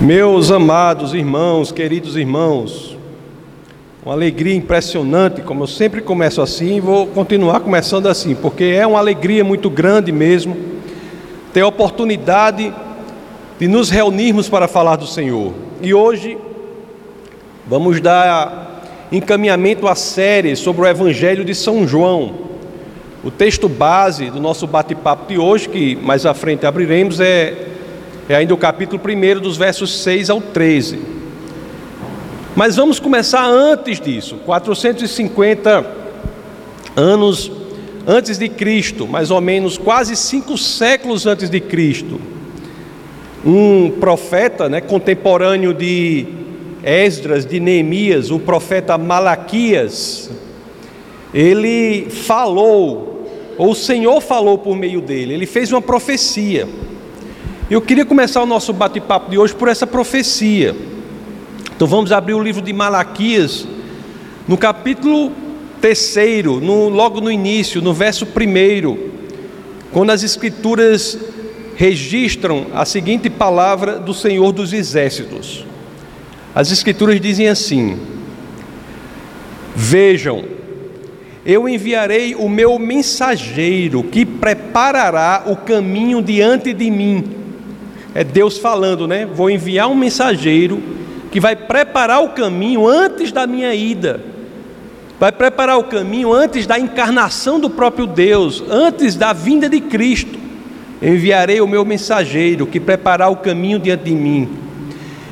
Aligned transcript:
Meus 0.00 0.52
amados 0.52 1.12
irmãos, 1.12 1.72
queridos 1.72 2.14
irmãos, 2.14 2.96
uma 4.04 4.14
alegria 4.14 4.54
impressionante, 4.54 5.42
como 5.42 5.64
eu 5.64 5.66
sempre 5.66 6.00
começo 6.00 6.40
assim, 6.40 6.78
vou 6.78 7.08
continuar 7.08 7.58
começando 7.58 8.06
assim, 8.06 8.32
porque 8.36 8.62
é 8.62 8.86
uma 8.86 9.00
alegria 9.00 9.42
muito 9.42 9.68
grande 9.68 10.12
mesmo 10.12 10.56
ter 11.52 11.62
a 11.62 11.66
oportunidade 11.66 12.72
de 13.58 13.66
nos 13.66 13.90
reunirmos 13.90 14.48
para 14.48 14.68
falar 14.68 14.94
do 14.94 15.06
Senhor. 15.06 15.52
E 15.82 15.92
hoje 15.92 16.38
vamos 17.66 18.00
dar 18.00 18.84
encaminhamento 19.10 19.88
à 19.88 19.96
série 19.96 20.54
sobre 20.54 20.82
o 20.82 20.86
Evangelho 20.86 21.44
de 21.44 21.56
São 21.56 21.88
João. 21.88 22.34
O 23.24 23.32
texto 23.32 23.68
base 23.68 24.30
do 24.30 24.38
nosso 24.38 24.64
bate-papo 24.64 25.26
de 25.26 25.40
hoje, 25.40 25.68
que 25.68 25.96
mais 25.96 26.24
à 26.24 26.34
frente 26.34 26.64
abriremos, 26.64 27.18
é 27.18 27.77
é 28.28 28.34
ainda 28.34 28.52
o 28.52 28.58
capítulo 28.58 29.00
1, 29.02 29.40
dos 29.40 29.56
versos 29.56 30.02
6 30.02 30.28
ao 30.28 30.40
13. 30.40 30.98
Mas 32.54 32.76
vamos 32.76 33.00
começar 33.00 33.46
antes 33.46 33.98
disso, 34.00 34.36
450 34.44 35.86
anos 36.94 37.50
antes 38.06 38.36
de 38.36 38.48
Cristo, 38.48 39.06
mais 39.06 39.30
ou 39.30 39.40
menos 39.40 39.78
quase 39.78 40.14
cinco 40.16 40.58
séculos 40.58 41.26
antes 41.26 41.48
de 41.48 41.60
Cristo. 41.60 42.20
Um 43.44 43.92
profeta 43.92 44.68
né, 44.68 44.80
contemporâneo 44.80 45.72
de 45.72 46.26
Esdras, 46.82 47.46
de 47.46 47.60
Neemias, 47.60 48.30
o 48.30 48.38
profeta 48.38 48.98
Malaquias, 48.98 50.30
ele 51.32 52.10
falou, 52.10 53.26
ou 53.56 53.70
o 53.70 53.74
Senhor 53.74 54.20
falou 54.20 54.58
por 54.58 54.76
meio 54.76 55.00
dele, 55.00 55.32
ele 55.32 55.46
fez 55.46 55.70
uma 55.72 55.80
profecia. 55.80 56.68
Eu 57.70 57.82
queria 57.82 58.06
começar 58.06 58.42
o 58.42 58.46
nosso 58.46 58.72
bate-papo 58.72 59.30
de 59.30 59.36
hoje 59.36 59.54
por 59.54 59.68
essa 59.68 59.86
profecia. 59.86 60.74
Então 61.76 61.86
vamos 61.86 62.10
abrir 62.12 62.32
o 62.32 62.42
livro 62.42 62.62
de 62.62 62.72
Malaquias, 62.72 63.68
no 64.48 64.56
capítulo 64.56 65.30
terceiro, 65.78 66.62
no, 66.62 66.88
logo 66.88 67.20
no 67.20 67.30
início, 67.30 67.82
no 67.82 67.92
verso 67.92 68.24
primeiro, 68.24 69.12
quando 69.92 70.08
as 70.08 70.22
escrituras 70.22 71.18
registram 71.76 72.68
a 72.72 72.86
seguinte 72.86 73.28
palavra 73.28 73.98
do 73.98 74.14
Senhor 74.14 74.50
dos 74.50 74.72
Exércitos. 74.72 75.66
As 76.54 76.72
escrituras 76.72 77.20
dizem 77.20 77.48
assim: 77.48 77.98
Vejam, 79.76 80.42
eu 81.44 81.68
enviarei 81.68 82.34
o 82.34 82.48
meu 82.48 82.78
mensageiro 82.78 84.02
que 84.04 84.24
preparará 84.24 85.42
o 85.46 85.54
caminho 85.54 86.22
diante 86.22 86.72
de 86.72 86.90
mim 86.90 87.37
é 88.18 88.24
Deus 88.24 88.58
falando, 88.58 89.06
né? 89.06 89.24
Vou 89.24 89.48
enviar 89.48 89.88
um 89.88 89.94
mensageiro 89.94 90.82
que 91.30 91.38
vai 91.38 91.54
preparar 91.54 92.20
o 92.20 92.30
caminho 92.30 92.84
antes 92.84 93.30
da 93.30 93.46
minha 93.46 93.72
ida. 93.72 94.20
Vai 95.20 95.30
preparar 95.30 95.78
o 95.78 95.84
caminho 95.84 96.32
antes 96.32 96.66
da 96.66 96.80
encarnação 96.80 97.60
do 97.60 97.70
próprio 97.70 98.08
Deus, 98.08 98.60
antes 98.68 99.14
da 99.14 99.32
vinda 99.32 99.68
de 99.68 99.80
Cristo. 99.80 100.36
Enviarei 101.00 101.60
o 101.60 101.68
meu 101.68 101.84
mensageiro 101.84 102.66
que 102.66 102.80
preparar 102.80 103.30
o 103.30 103.36
caminho 103.36 103.78
diante 103.78 104.06
de 104.06 104.14
mim. 104.16 104.48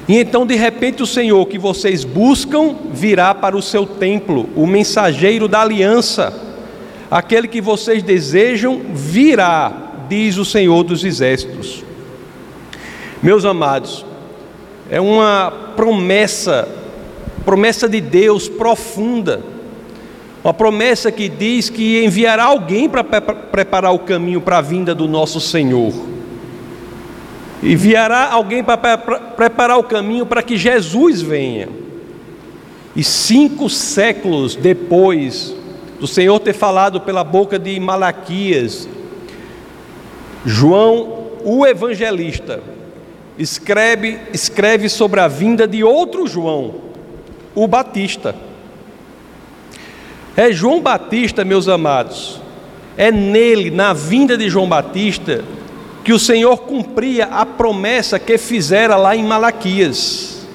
E 0.06 0.16
então, 0.18 0.46
de 0.46 0.54
repente, 0.54 1.02
o 1.02 1.06
Senhor 1.08 1.44
que 1.46 1.58
vocês 1.58 2.04
buscam 2.04 2.76
virá 2.92 3.34
para 3.34 3.56
o 3.56 3.62
seu 3.62 3.84
templo, 3.84 4.48
o 4.54 4.64
mensageiro 4.64 5.48
da 5.48 5.60
aliança. 5.60 6.32
Aquele 7.10 7.48
que 7.48 7.60
vocês 7.60 8.00
desejam 8.00 8.80
virá, 8.94 10.04
diz 10.08 10.36
o 10.36 10.44
Senhor 10.44 10.84
dos 10.84 11.02
exércitos. 11.02 11.84
Meus 13.26 13.44
amados, 13.44 14.06
é 14.88 15.00
uma 15.00 15.52
promessa, 15.74 16.68
promessa 17.44 17.88
de 17.88 18.00
Deus 18.00 18.48
profunda, 18.48 19.42
uma 20.44 20.54
promessa 20.54 21.10
que 21.10 21.28
diz 21.28 21.68
que 21.68 22.04
enviará 22.04 22.44
alguém 22.44 22.88
para 22.88 23.02
preparar 23.02 23.92
o 23.92 23.98
caminho 23.98 24.40
para 24.40 24.58
a 24.58 24.60
vinda 24.60 24.94
do 24.94 25.08
nosso 25.08 25.40
Senhor. 25.40 25.92
Enviará 27.60 28.30
alguém 28.30 28.62
para 28.62 28.96
preparar 28.96 29.76
o 29.76 29.82
caminho 29.82 30.24
para 30.24 30.40
que 30.40 30.56
Jesus 30.56 31.20
venha. 31.20 31.68
E 32.94 33.02
cinco 33.02 33.68
séculos 33.68 34.54
depois 34.54 35.52
do 35.98 36.06
Senhor 36.06 36.38
ter 36.38 36.52
falado 36.52 37.00
pela 37.00 37.24
boca 37.24 37.58
de 37.58 37.80
Malaquias, 37.80 38.88
João, 40.44 41.24
o 41.42 41.66
evangelista, 41.66 42.75
escreve, 43.38 44.18
escreve 44.32 44.88
sobre 44.88 45.20
a 45.20 45.28
vinda 45.28 45.66
de 45.66 45.84
outro 45.84 46.26
João, 46.26 46.74
o 47.54 47.66
Batista. 47.66 48.34
É 50.36 50.52
João 50.52 50.80
Batista, 50.80 51.44
meus 51.44 51.68
amados, 51.68 52.40
é 52.96 53.10
nele, 53.10 53.70
na 53.70 53.92
vinda 53.92 54.36
de 54.36 54.48
João 54.48 54.68
Batista, 54.68 55.44
que 56.04 56.12
o 56.12 56.18
Senhor 56.18 56.58
cumpria 56.58 57.24
a 57.26 57.44
promessa 57.44 58.18
que 58.18 58.38
fizera 58.38 58.96
lá 58.96 59.16
em 59.16 59.24
Malaquias. 59.24 60.46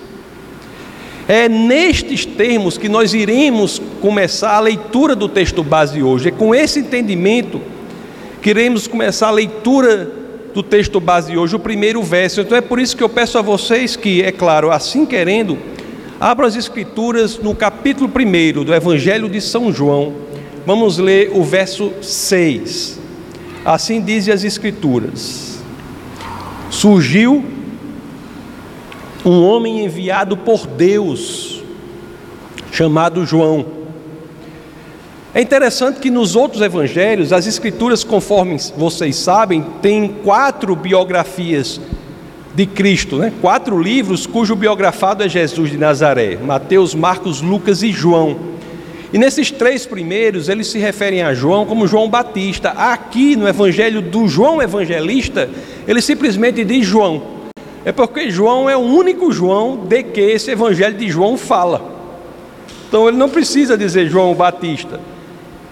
É 1.27 1.47
nestes 1.47 2.25
termos 2.25 2.77
que 2.77 2.89
nós 2.89 3.13
iremos 3.13 3.81
começar 4.01 4.55
a 4.55 4.59
leitura 4.59 5.15
do 5.15 5.29
texto 5.29 5.63
base 5.63 6.01
hoje. 6.01 6.29
É 6.29 6.31
com 6.31 6.53
esse 6.53 6.79
entendimento 6.79 7.61
que 8.41 8.49
iremos 8.49 8.87
começar 8.87 9.27
a 9.27 9.31
leitura 9.31 10.20
do 10.53 10.61
texto 10.61 10.99
base 10.99 11.31
de 11.31 11.37
hoje, 11.37 11.55
o 11.55 11.59
primeiro 11.59 12.01
verso. 12.03 12.41
Então 12.41 12.57
é 12.57 12.61
por 12.61 12.79
isso 12.79 12.95
que 12.95 13.03
eu 13.03 13.09
peço 13.09 13.37
a 13.37 13.41
vocês 13.41 13.95
que, 13.95 14.21
é 14.21 14.31
claro, 14.31 14.71
assim 14.71 15.05
querendo, 15.05 15.57
abram 16.19 16.47
as 16.47 16.55
Escrituras 16.55 17.37
no 17.39 17.55
capítulo 17.55 18.09
1 18.09 18.63
do 18.63 18.73
Evangelho 18.73 19.29
de 19.29 19.41
São 19.41 19.71
João. 19.71 20.13
Vamos 20.65 20.97
ler 20.97 21.31
o 21.33 21.43
verso 21.43 21.91
6. 22.01 22.99
Assim 23.65 24.01
dizem 24.01 24.33
as 24.33 24.43
Escrituras: 24.43 25.59
Surgiu 26.69 27.43
um 29.23 29.43
homem 29.43 29.85
enviado 29.85 30.35
por 30.35 30.65
Deus, 30.65 31.63
chamado 32.71 33.25
João 33.25 33.80
é 35.33 35.41
interessante 35.41 36.01
que 36.01 36.09
nos 36.09 36.35
outros 36.35 36.61
evangelhos, 36.61 37.31
as 37.31 37.47
escrituras, 37.47 38.03
conforme 38.03 38.57
vocês 38.75 39.15
sabem, 39.15 39.65
têm 39.81 40.09
quatro 40.25 40.75
biografias 40.75 41.79
de 42.53 42.65
Cristo, 42.65 43.15
né? 43.15 43.31
quatro 43.39 43.81
livros 43.81 44.27
cujo 44.27 44.57
biografado 44.57 45.23
é 45.23 45.29
Jesus 45.29 45.71
de 45.71 45.77
Nazaré: 45.77 46.35
Mateus, 46.35 46.93
Marcos, 46.93 47.41
Lucas 47.41 47.81
e 47.81 47.93
João. 47.93 48.51
E 49.13 49.17
nesses 49.17 49.51
três 49.51 49.85
primeiros, 49.85 50.49
eles 50.49 50.67
se 50.67 50.79
referem 50.79 51.21
a 51.21 51.33
João 51.33 51.65
como 51.65 51.87
João 51.87 52.09
Batista. 52.09 52.71
Aqui 52.71 53.37
no 53.37 53.47
evangelho 53.47 54.01
do 54.01 54.27
João 54.27 54.61
Evangelista, 54.61 55.49
ele 55.87 56.01
simplesmente 56.01 56.63
diz 56.65 56.85
João. 56.85 57.23
É 57.85 57.91
porque 57.93 58.29
João 58.29 58.69
é 58.69 58.75
o 58.75 58.81
único 58.81 59.31
João 59.31 59.85
de 59.87 60.03
que 60.03 60.19
esse 60.19 60.51
evangelho 60.51 60.97
de 60.97 61.09
João 61.09 61.37
fala. 61.37 61.81
Então 62.87 63.07
ele 63.07 63.17
não 63.17 63.29
precisa 63.29 63.77
dizer 63.77 64.09
João 64.09 64.33
Batista. 64.33 64.99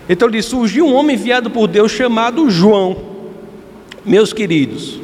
Então 0.09 0.27
ele 0.27 0.41
surgiu 0.41 0.87
um 0.87 0.95
homem 0.95 1.15
enviado 1.15 1.51
por 1.51 1.67
Deus 1.67 1.91
chamado 1.91 2.49
João. 2.49 2.97
Meus 4.03 4.33
queridos, 4.33 4.99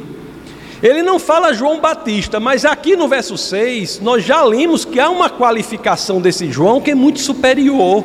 ele 0.82 1.00
não 1.00 1.20
fala 1.20 1.54
João 1.54 1.80
Batista, 1.80 2.40
mas 2.40 2.64
aqui 2.64 2.96
no 2.96 3.06
verso 3.06 3.38
6 3.38 4.00
nós 4.00 4.24
já 4.24 4.42
lemos 4.42 4.84
que 4.84 4.98
há 4.98 5.08
uma 5.08 5.30
qualificação 5.30 6.20
desse 6.20 6.50
João 6.50 6.80
que 6.80 6.90
é 6.90 6.94
muito 6.94 7.20
superior, 7.20 8.04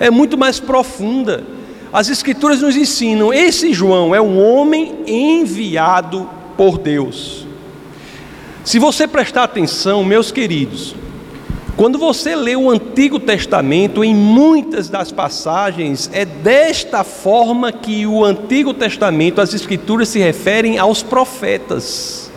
é 0.00 0.10
muito 0.10 0.38
mais 0.38 0.58
profunda. 0.58 1.44
As 1.92 2.08
Escrituras 2.08 2.62
nos 2.62 2.76
ensinam: 2.76 3.32
esse 3.32 3.74
João 3.74 4.14
é 4.14 4.20
um 4.20 4.42
homem 4.42 4.94
enviado 5.06 6.28
por 6.56 6.78
Deus. 6.78 7.46
Se 8.64 8.78
você 8.78 9.06
prestar 9.06 9.44
atenção, 9.44 10.02
meus 10.02 10.32
queridos, 10.32 10.94
quando 11.76 11.98
você 11.98 12.34
lê 12.34 12.56
o 12.56 12.70
Antigo 12.70 13.20
Testamento, 13.20 14.02
em 14.02 14.14
muitas 14.14 14.88
das 14.88 15.12
passagens, 15.12 16.08
é 16.10 16.24
desta 16.24 17.04
forma 17.04 17.70
que 17.70 18.06
o 18.06 18.24
Antigo 18.24 18.72
Testamento, 18.72 19.42
as 19.42 19.52
Escrituras 19.52 20.08
se 20.08 20.18
referem 20.18 20.78
aos 20.78 21.02
profetas. 21.02 22.32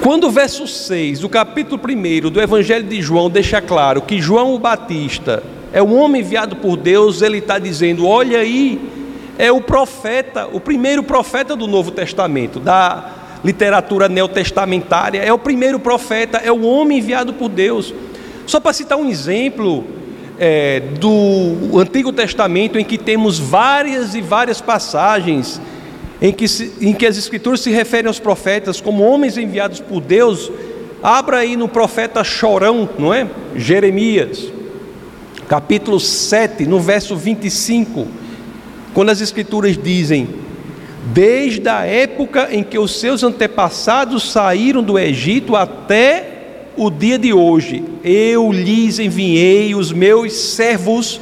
Quando 0.00 0.28
o 0.28 0.30
verso 0.30 0.68
6 0.68 1.18
do 1.18 1.28
capítulo 1.28 1.82
1 1.82 2.30
do 2.30 2.40
Evangelho 2.40 2.86
de 2.86 3.02
João 3.02 3.28
deixa 3.28 3.60
claro 3.60 4.02
que 4.02 4.20
João 4.20 4.54
o 4.54 4.58
Batista 4.58 5.42
é 5.72 5.82
o 5.82 5.92
homem 5.94 6.22
enviado 6.22 6.54
por 6.56 6.76
Deus, 6.76 7.22
ele 7.22 7.38
está 7.38 7.58
dizendo: 7.58 8.06
olha 8.06 8.38
aí, 8.38 8.80
é 9.36 9.50
o 9.50 9.60
profeta, 9.60 10.48
o 10.52 10.60
primeiro 10.60 11.02
profeta 11.02 11.56
do 11.56 11.66
Novo 11.66 11.90
Testamento, 11.90 12.60
da 12.60 13.17
literatura 13.44 14.08
neotestamentária, 14.08 15.20
é 15.20 15.32
o 15.32 15.38
primeiro 15.38 15.78
profeta, 15.78 16.38
é 16.38 16.50
o 16.50 16.62
homem 16.62 16.98
enviado 16.98 17.32
por 17.34 17.48
Deus. 17.48 17.94
Só 18.46 18.58
para 18.58 18.72
citar 18.72 18.98
um 18.98 19.08
exemplo 19.08 19.84
é, 20.38 20.80
do 20.98 21.78
Antigo 21.78 22.12
Testamento 22.12 22.78
em 22.78 22.84
que 22.84 22.96
temos 22.96 23.38
várias 23.38 24.14
e 24.14 24.20
várias 24.20 24.60
passagens 24.60 25.60
em 26.20 26.32
que, 26.32 26.48
se, 26.48 26.72
em 26.80 26.92
que 26.92 27.06
as 27.06 27.16
Escrituras 27.16 27.60
se 27.60 27.70
referem 27.70 28.08
aos 28.08 28.18
profetas 28.18 28.80
como 28.80 29.04
homens 29.04 29.36
enviados 29.36 29.80
por 29.80 30.00
Deus, 30.00 30.50
abra 31.02 31.38
aí 31.38 31.56
no 31.56 31.68
profeta 31.68 32.24
chorão, 32.24 32.88
não 32.98 33.14
é? 33.14 33.28
Jeremias, 33.54 34.52
capítulo 35.46 36.00
7, 36.00 36.66
no 36.66 36.80
verso 36.80 37.16
25, 37.16 38.06
quando 38.92 39.10
as 39.10 39.20
Escrituras 39.20 39.76
dizem: 39.76 40.28
Desde 41.12 41.66
a 41.68 41.86
época 41.86 42.48
em 42.50 42.62
que 42.62 42.78
os 42.78 43.00
seus 43.00 43.22
antepassados 43.22 44.30
saíram 44.30 44.82
do 44.82 44.98
Egito 44.98 45.56
até 45.56 46.66
o 46.76 46.90
dia 46.90 47.18
de 47.18 47.32
hoje, 47.32 47.82
eu 48.04 48.52
lhes 48.52 48.98
enviei 48.98 49.74
os 49.74 49.90
meus 49.90 50.34
servos, 50.34 51.18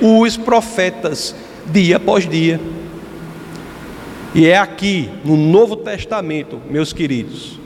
os 0.00 0.36
profetas, 0.36 1.34
dia 1.66 1.96
após 1.96 2.28
dia. 2.28 2.60
E 4.34 4.46
é 4.46 4.56
aqui, 4.56 5.10
no 5.24 5.36
Novo 5.36 5.76
Testamento, 5.76 6.60
meus 6.70 6.92
queridos, 6.92 7.58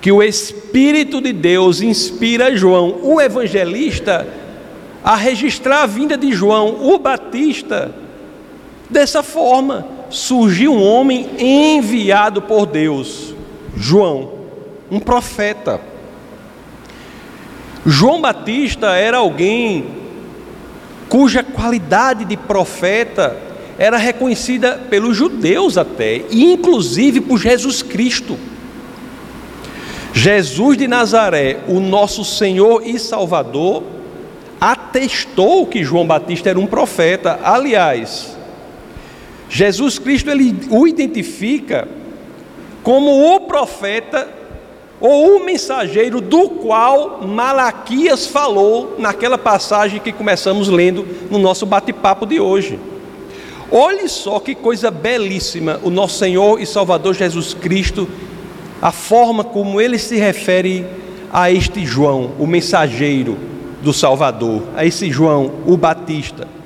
que 0.00 0.10
o 0.10 0.22
Espírito 0.22 1.20
de 1.20 1.32
Deus 1.32 1.82
inspira 1.82 2.56
João, 2.56 3.00
o 3.02 3.20
evangelista, 3.20 4.26
a 5.04 5.14
registrar 5.14 5.82
a 5.82 5.86
vinda 5.86 6.16
de 6.16 6.32
João, 6.32 6.90
o 6.90 6.98
Batista. 6.98 7.94
Dessa 8.88 9.22
forma, 9.22 9.99
surgiu 10.10 10.74
um 10.74 10.82
homem 10.82 11.30
enviado 11.38 12.42
por 12.42 12.66
Deus, 12.66 13.34
João, 13.76 14.32
um 14.90 15.00
profeta. 15.00 15.80
João 17.86 18.20
Batista 18.20 18.96
era 18.96 19.18
alguém 19.18 19.86
cuja 21.08 21.42
qualidade 21.42 22.24
de 22.24 22.36
profeta 22.36 23.36
era 23.78 23.96
reconhecida 23.96 24.78
pelos 24.90 25.16
judeus 25.16 25.78
até, 25.78 26.22
e 26.30 26.52
inclusive 26.52 27.20
por 27.20 27.38
Jesus 27.38 27.82
Cristo. 27.82 28.36
Jesus 30.12 30.76
de 30.76 30.86
Nazaré, 30.86 31.60
o 31.66 31.80
nosso 31.80 32.24
Senhor 32.24 32.86
e 32.86 32.98
Salvador, 32.98 33.82
atestou 34.60 35.66
que 35.66 35.82
João 35.82 36.06
Batista 36.06 36.50
era 36.50 36.60
um 36.60 36.66
profeta. 36.66 37.40
Aliás, 37.42 38.36
Jesus 39.50 39.98
Cristo 39.98 40.30
ele 40.30 40.56
o 40.70 40.86
identifica 40.86 41.88
como 42.84 43.34
o 43.34 43.40
profeta 43.40 44.28
ou 45.00 45.36
o 45.36 45.44
mensageiro 45.44 46.20
do 46.20 46.48
qual 46.48 47.20
Malaquias 47.26 48.26
falou 48.26 48.94
naquela 48.96 49.36
passagem 49.36 49.98
que 49.98 50.12
começamos 50.12 50.68
lendo 50.68 51.04
no 51.28 51.38
nosso 51.38 51.66
bate-papo 51.66 52.24
de 52.24 52.38
hoje. 52.38 52.78
Olhe 53.72 54.08
só 54.08 54.38
que 54.38 54.54
coisa 54.54 54.88
belíssima 54.88 55.80
o 55.82 55.90
nosso 55.90 56.18
Senhor 56.18 56.60
e 56.60 56.66
Salvador 56.66 57.14
Jesus 57.14 57.52
Cristo, 57.52 58.08
a 58.80 58.92
forma 58.92 59.42
como 59.42 59.80
ele 59.80 59.98
se 59.98 60.16
refere 60.16 60.86
a 61.32 61.50
este 61.50 61.84
João, 61.84 62.32
o 62.38 62.46
mensageiro 62.46 63.36
do 63.82 63.92
Salvador, 63.92 64.62
a 64.76 64.84
esse 64.84 65.10
João, 65.10 65.50
o 65.66 65.76
Batista. 65.76 66.59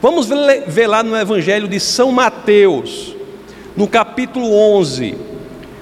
Vamos 0.00 0.28
ver 0.66 0.86
lá 0.86 1.02
no 1.02 1.16
Evangelho 1.16 1.66
de 1.66 1.80
São 1.80 2.12
Mateus, 2.12 3.14
no 3.76 3.86
capítulo 3.88 4.52
11, 4.52 5.28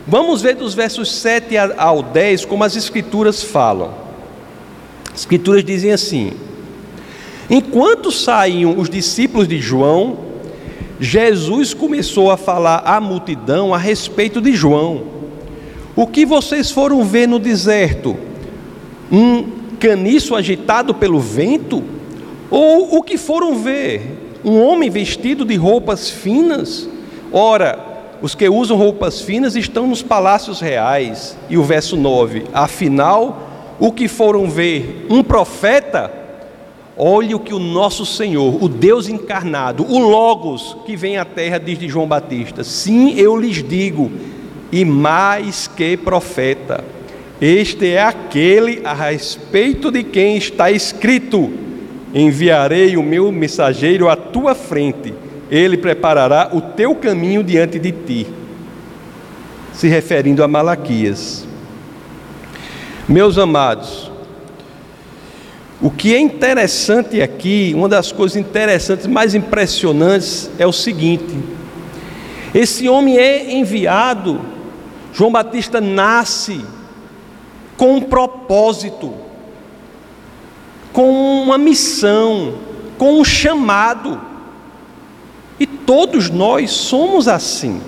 Vamos 0.08 0.40
ver 0.40 0.54
dos 0.54 0.72
versos 0.72 1.10
7 1.10 1.56
ao 1.76 2.00
10 2.00 2.44
como 2.44 2.62
as 2.62 2.76
Escrituras 2.76 3.42
falam. 3.42 3.92
As 5.12 5.20
Escrituras 5.20 5.64
dizem 5.64 5.90
assim: 5.90 6.32
Enquanto 7.50 8.12
saíam 8.12 8.78
os 8.78 8.88
discípulos 8.88 9.48
de 9.48 9.58
João, 9.58 10.18
Jesus 11.00 11.74
começou 11.74 12.30
a 12.30 12.36
falar 12.36 12.84
à 12.84 13.00
multidão 13.00 13.74
a 13.74 13.78
respeito 13.78 14.40
de 14.40 14.54
João. 14.54 15.02
O 15.96 16.06
que 16.06 16.24
vocês 16.24 16.70
foram 16.70 17.02
ver 17.02 17.26
no 17.26 17.40
deserto? 17.40 18.16
Um 19.10 19.44
caniço 19.80 20.36
agitado 20.36 20.94
pelo 20.94 21.18
vento? 21.18 21.82
Ou 22.50 22.96
o 22.96 23.02
que 23.02 23.16
foram 23.16 23.56
ver? 23.56 24.02
Um 24.44 24.62
homem 24.62 24.88
vestido 24.88 25.44
de 25.44 25.56
roupas 25.56 26.08
finas? 26.08 26.88
Ora, 27.32 27.96
os 28.22 28.34
que 28.34 28.48
usam 28.48 28.76
roupas 28.76 29.20
finas 29.20 29.56
estão 29.56 29.87
nos 29.87 30.02
palácios 30.02 30.60
reais. 30.60 31.37
E 31.50 31.58
o 31.58 31.64
verso 31.64 31.96
9: 31.96 32.44
Afinal, 32.52 33.76
o 33.78 33.93
que 33.93 34.08
foram 34.08 34.48
ver 34.48 35.06
um 35.10 35.22
profeta, 35.22 36.12
olhe 36.96 37.34
o 37.34 37.40
que 37.40 37.52
o 37.52 37.58
nosso 37.58 38.06
Senhor, 38.06 38.62
o 38.62 38.69
Deus 38.69 39.08
encarnado, 39.08 39.84
o 39.84 39.99
Logos 39.99 40.76
que 40.87 40.96
vem 40.96 41.19
à 41.19 41.25
terra, 41.25 41.58
diz 41.58 41.78
de 41.78 41.88
João 41.88 42.06
Batista: 42.06 42.64
Sim, 42.64 43.14
eu 43.19 43.37
lhes 43.37 43.62
digo, 43.62 44.10
e 44.70 44.84
mais 44.84 45.66
que 45.66 45.96
profeta. 45.96 46.84
Este 47.38 47.90
é 47.90 48.02
aquele 48.02 48.81
a 48.82 48.94
respeito 48.94 49.90
de 49.90 50.02
quem 50.02 50.37
está 50.37 50.70
escrito: 50.70 51.65
Enviarei 52.18 52.96
o 52.96 53.02
meu 53.02 53.30
mensageiro 53.30 54.08
à 54.08 54.16
tua 54.16 54.54
frente 54.54 55.12
ele 55.50 55.76
preparará 55.76 56.50
o 56.52 56.60
teu 56.60 56.94
caminho 56.94 57.42
diante 57.42 57.78
de 57.78 57.92
ti. 57.92 58.26
Se 59.72 59.88
referindo 59.88 60.42
a 60.42 60.48
Malaquias. 60.48 61.46
Meus 63.08 63.38
amados, 63.38 64.10
o 65.80 65.90
que 65.90 66.14
é 66.14 66.18
interessante 66.18 67.22
aqui, 67.22 67.72
uma 67.76 67.88
das 67.88 68.10
coisas 68.10 68.36
interessantes, 68.36 69.06
mais 69.06 69.34
impressionantes, 69.34 70.50
é 70.58 70.66
o 70.66 70.72
seguinte: 70.72 71.38
esse 72.52 72.88
homem 72.88 73.16
é 73.16 73.54
enviado, 73.54 74.40
João 75.12 75.30
Batista 75.30 75.80
nasce 75.80 76.64
com 77.76 77.96
um 77.96 78.00
propósito, 78.00 79.14
com 80.96 81.43
uma 81.43 81.58
missão, 81.58 82.54
com 82.96 83.20
um 83.20 83.25
chamado. 83.25 84.19
E 85.60 85.66
todos 85.66 86.31
nós 86.31 86.70
somos 86.70 87.28
assim. 87.28 87.82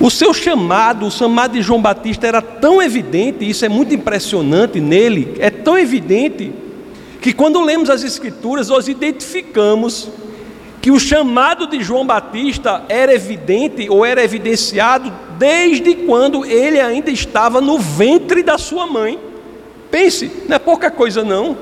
O 0.00 0.10
seu 0.10 0.32
chamado, 0.32 1.04
o 1.04 1.10
chamado 1.10 1.52
de 1.52 1.60
João 1.60 1.82
Batista 1.82 2.26
era 2.26 2.40
tão 2.40 2.80
evidente, 2.80 3.46
isso 3.46 3.62
é 3.62 3.68
muito 3.68 3.94
impressionante 3.94 4.80
nele, 4.80 5.34
é 5.38 5.50
tão 5.50 5.78
evidente, 5.78 6.50
que 7.20 7.34
quando 7.34 7.60
lemos 7.60 7.90
as 7.90 8.02
Escrituras, 8.02 8.70
nós 8.70 8.88
identificamos 8.88 10.08
que 10.80 10.90
o 10.90 10.98
chamado 10.98 11.66
de 11.66 11.82
João 11.82 12.06
Batista 12.06 12.84
era 12.88 13.12
evidente 13.12 13.86
ou 13.90 14.02
era 14.02 14.24
evidenciado 14.24 15.12
desde 15.38 15.94
quando 15.94 16.46
ele 16.46 16.80
ainda 16.80 17.10
estava 17.10 17.60
no 17.60 17.78
ventre 17.78 18.42
da 18.42 18.56
sua 18.56 18.86
mãe. 18.86 19.25
Pense, 19.90 20.30
não 20.48 20.56
é 20.56 20.58
pouca 20.58 20.90
coisa 20.90 21.24
não. 21.24 21.56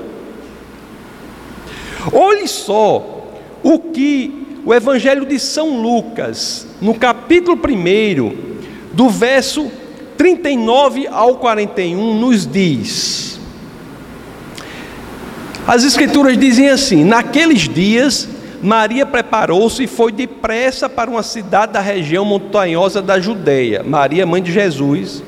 Olhe 2.11 2.47
só 2.47 3.27
o 3.63 3.79
que 3.79 4.45
o 4.65 4.73
Evangelho 4.73 5.25
de 5.25 5.39
São 5.39 5.81
Lucas, 5.81 6.67
no 6.81 6.95
capítulo 6.95 7.57
1, 7.57 8.55
do 8.93 9.09
verso 9.09 9.71
39 10.17 11.07
ao 11.07 11.35
41, 11.35 12.19
nos 12.19 12.47
diz. 12.47 13.39
As 15.67 15.83
Escrituras 15.83 16.37
dizem 16.37 16.69
assim: 16.69 17.03
Naqueles 17.03 17.61
dias, 17.67 18.27
Maria 18.61 19.05
preparou-se 19.05 19.83
e 19.83 19.87
foi 19.87 20.11
depressa 20.11 20.89
para 20.89 21.09
uma 21.09 21.23
cidade 21.23 21.73
da 21.73 21.79
região 21.79 22.25
montanhosa 22.25 23.01
da 23.01 23.19
Judéia. 23.19 23.83
Maria, 23.83 24.25
mãe 24.25 24.41
de 24.41 24.51
Jesus, 24.51 25.23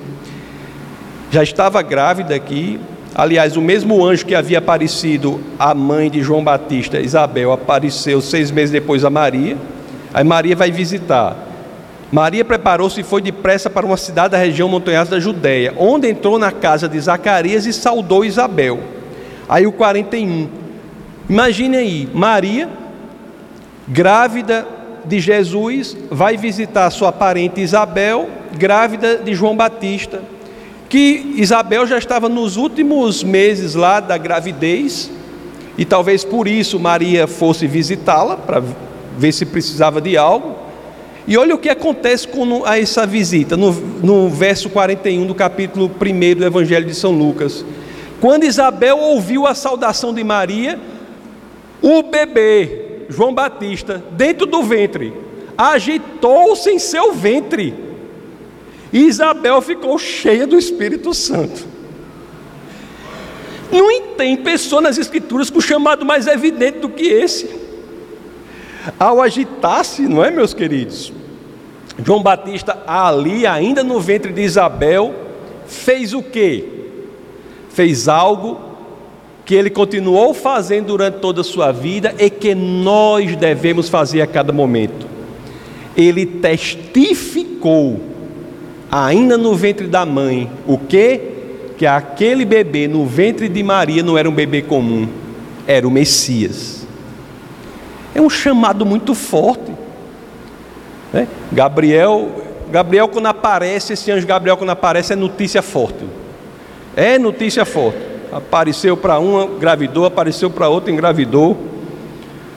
já 1.32 1.44
estava 1.44 1.82
grávida 1.82 2.36
aqui, 2.36 2.80
Aliás, 3.18 3.58
o 3.58 3.62
mesmo 3.64 4.06
anjo 4.06 4.28
que 4.28 4.36
havia 4.36 4.60
aparecido 4.60 5.42
à 5.58 5.74
mãe 5.74 6.08
de 6.08 6.22
João 6.22 6.44
Batista, 6.44 7.00
Isabel, 7.00 7.52
apareceu 7.52 8.22
seis 8.22 8.52
meses 8.52 8.70
depois 8.70 9.04
a 9.04 9.10
Maria. 9.10 9.58
Aí 10.14 10.24
Maria 10.24 10.56
vai 10.56 10.70
visitar. 10.70 11.36
Maria 12.12 12.46
preparou-se 12.46 13.02
e 13.02 13.04
foi 13.04 13.20
depressa 13.20 13.72
para 13.72 13.88
uma 13.88 13.98
cidade 13.98 14.34
da 14.34 14.38
região 14.38 14.70
montanhosa 14.70 15.10
da 15.10 15.20
Judéia, 15.20 15.74
onde 15.78 16.08
entrou 16.08 16.38
na 16.38 16.52
casa 16.52 16.88
de 16.88 17.00
Zacarias 17.00 17.66
e 17.66 17.74
saudou 17.74 18.24
Isabel. 18.24 18.80
Aí 19.50 19.66
o 19.66 19.72
41. 19.72 20.48
Imagine 21.28 21.78
aí, 21.78 22.10
Maria, 22.14 22.70
grávida 23.88 24.64
de 25.04 25.20
Jesus, 25.20 25.98
vai 26.12 26.38
visitar 26.38 26.92
sua 26.92 27.12
parente 27.12 27.62
Isabel, 27.62 28.30
grávida 28.56 29.18
de 29.18 29.34
João 29.34 29.58
Batista 29.58 30.22
que 30.90 31.34
Isabel 31.36 31.86
já 31.86 31.98
estava 31.98 32.30
nos 32.30 32.56
últimos 32.56 33.24
meses 33.24 33.76
lá 33.76 34.00
da 34.00 34.18
gravidez, 34.18 35.12
e 35.78 35.86
talvez 35.86 36.24
por 36.24 36.48
isso 36.48 36.80
Maria 36.80 37.28
fosse 37.28 37.68
visitá-la, 37.68 38.38
para 38.38 38.64
ver 39.18 39.32
se 39.32 39.46
precisava 39.46 40.00
de 40.00 40.18
algo. 40.18 40.56
E 41.28 41.38
olha 41.38 41.54
o 41.54 41.58
que 41.58 41.70
acontece 41.70 42.28
com 42.28 42.64
a 42.66 42.80
essa 42.80 43.06
visita, 43.06 43.58
no, 43.58 43.72
no 43.72 44.30
verso 44.30 44.70
41 44.70 45.26
do 45.26 45.36
capítulo 45.36 45.92
1 46.00 46.40
do 46.40 46.46
Evangelho 46.46 46.86
de 46.86 46.96
São 46.96 47.12
Lucas. 47.12 47.66
Quando 48.22 48.46
Isabel 48.46 48.98
ouviu 48.98 49.46
a 49.46 49.54
saudação 49.54 50.14
de 50.14 50.24
Maria, 50.24 50.80
o 51.82 52.02
bebê, 52.04 53.06
João 53.10 53.34
Batista, 53.34 54.04
dentro 54.12 54.46
do 54.46 54.64
ventre, 54.64 55.14
agitou-se 55.58 56.70
em 56.70 56.80
seu 56.80 57.14
ventre. 57.14 57.87
E 58.92 59.00
Isabel 59.00 59.62
ficou 59.62 59.98
cheia 59.98 60.48
do 60.48 60.58
Espírito 60.58 61.14
Santo. 61.14 61.66
Não 63.72 64.02
tem 64.16 64.38
pessoa 64.38 64.82
nas 64.82 64.98
Escrituras 64.98 65.50
com 65.50 65.62
chamado 65.62 66.06
mais 66.06 66.26
evidente 66.28 66.80
do 66.80 66.90
que 66.90 67.04
esse. 67.04 67.50
Ao 69.00 69.22
agitar-se, 69.22 70.04
não 70.04 70.24
é, 70.24 70.32
meus 70.32 70.54
queridos? 70.54 71.12
João 72.04 72.22
Batista, 72.22 72.84
ali, 72.88 73.46
ainda 73.46 73.84
no 73.84 74.00
ventre 74.00 74.32
de 74.32 74.42
Isabel, 74.42 75.14
fez 75.68 76.14
o 76.14 76.22
quê? 76.22 76.64
Fez 77.70 78.08
algo 78.08 78.60
que 79.46 79.56
ele 79.56 79.70
continuou 79.70 80.34
fazendo 80.34 80.88
durante 80.88 81.20
toda 81.20 81.42
a 81.42 81.44
sua 81.44 81.72
vida 81.72 82.14
e 82.20 82.30
que 82.30 82.54
nós 82.54 83.36
devemos 83.36 83.90
fazer 83.90 84.22
a 84.22 84.28
cada 84.28 84.52
momento. 84.52 85.08
Ele 85.96 86.26
testificou, 86.26 88.00
ainda 88.92 89.38
no 89.38 89.56
ventre 89.56 89.88
da 89.88 90.06
mãe, 90.06 90.50
o 90.66 90.78
que? 90.78 91.22
Que 91.78 91.86
aquele 91.86 92.46
bebê 92.46 92.88
no 92.88 93.06
ventre 93.06 93.48
de 93.48 93.62
Maria 93.62 94.02
não 94.02 94.18
era 94.18 94.30
um 94.30 94.34
bebê 94.34 94.62
comum, 94.62 95.08
era 95.68 95.88
o 95.88 95.92
Messias. 95.92 96.88
É 98.16 98.22
um 98.22 98.30
chamado 98.30 98.86
muito 98.86 99.14
forte. 99.14 99.72
Né? 101.14 101.28
Gabriel, 101.52 102.30
Gabriel 102.72 103.08
quando 103.08 103.28
aparece, 103.28 103.94
esse 103.94 104.12
anjo 104.12 104.26
Gabriel 104.26 104.58
quando 104.58 104.72
aparece 104.72 105.14
é 105.14 105.16
notícia 105.16 105.62
forte. 105.62 106.06
É 106.96 107.20
notícia 107.20 107.64
forte. 107.64 108.00
Apareceu 108.32 108.98
para 108.98 109.20
uma, 109.20 109.44
engravidou, 109.44 110.06
apareceu 110.06 110.50
para 110.50 110.68
outra, 110.68 110.92
engravidou, 110.92 111.56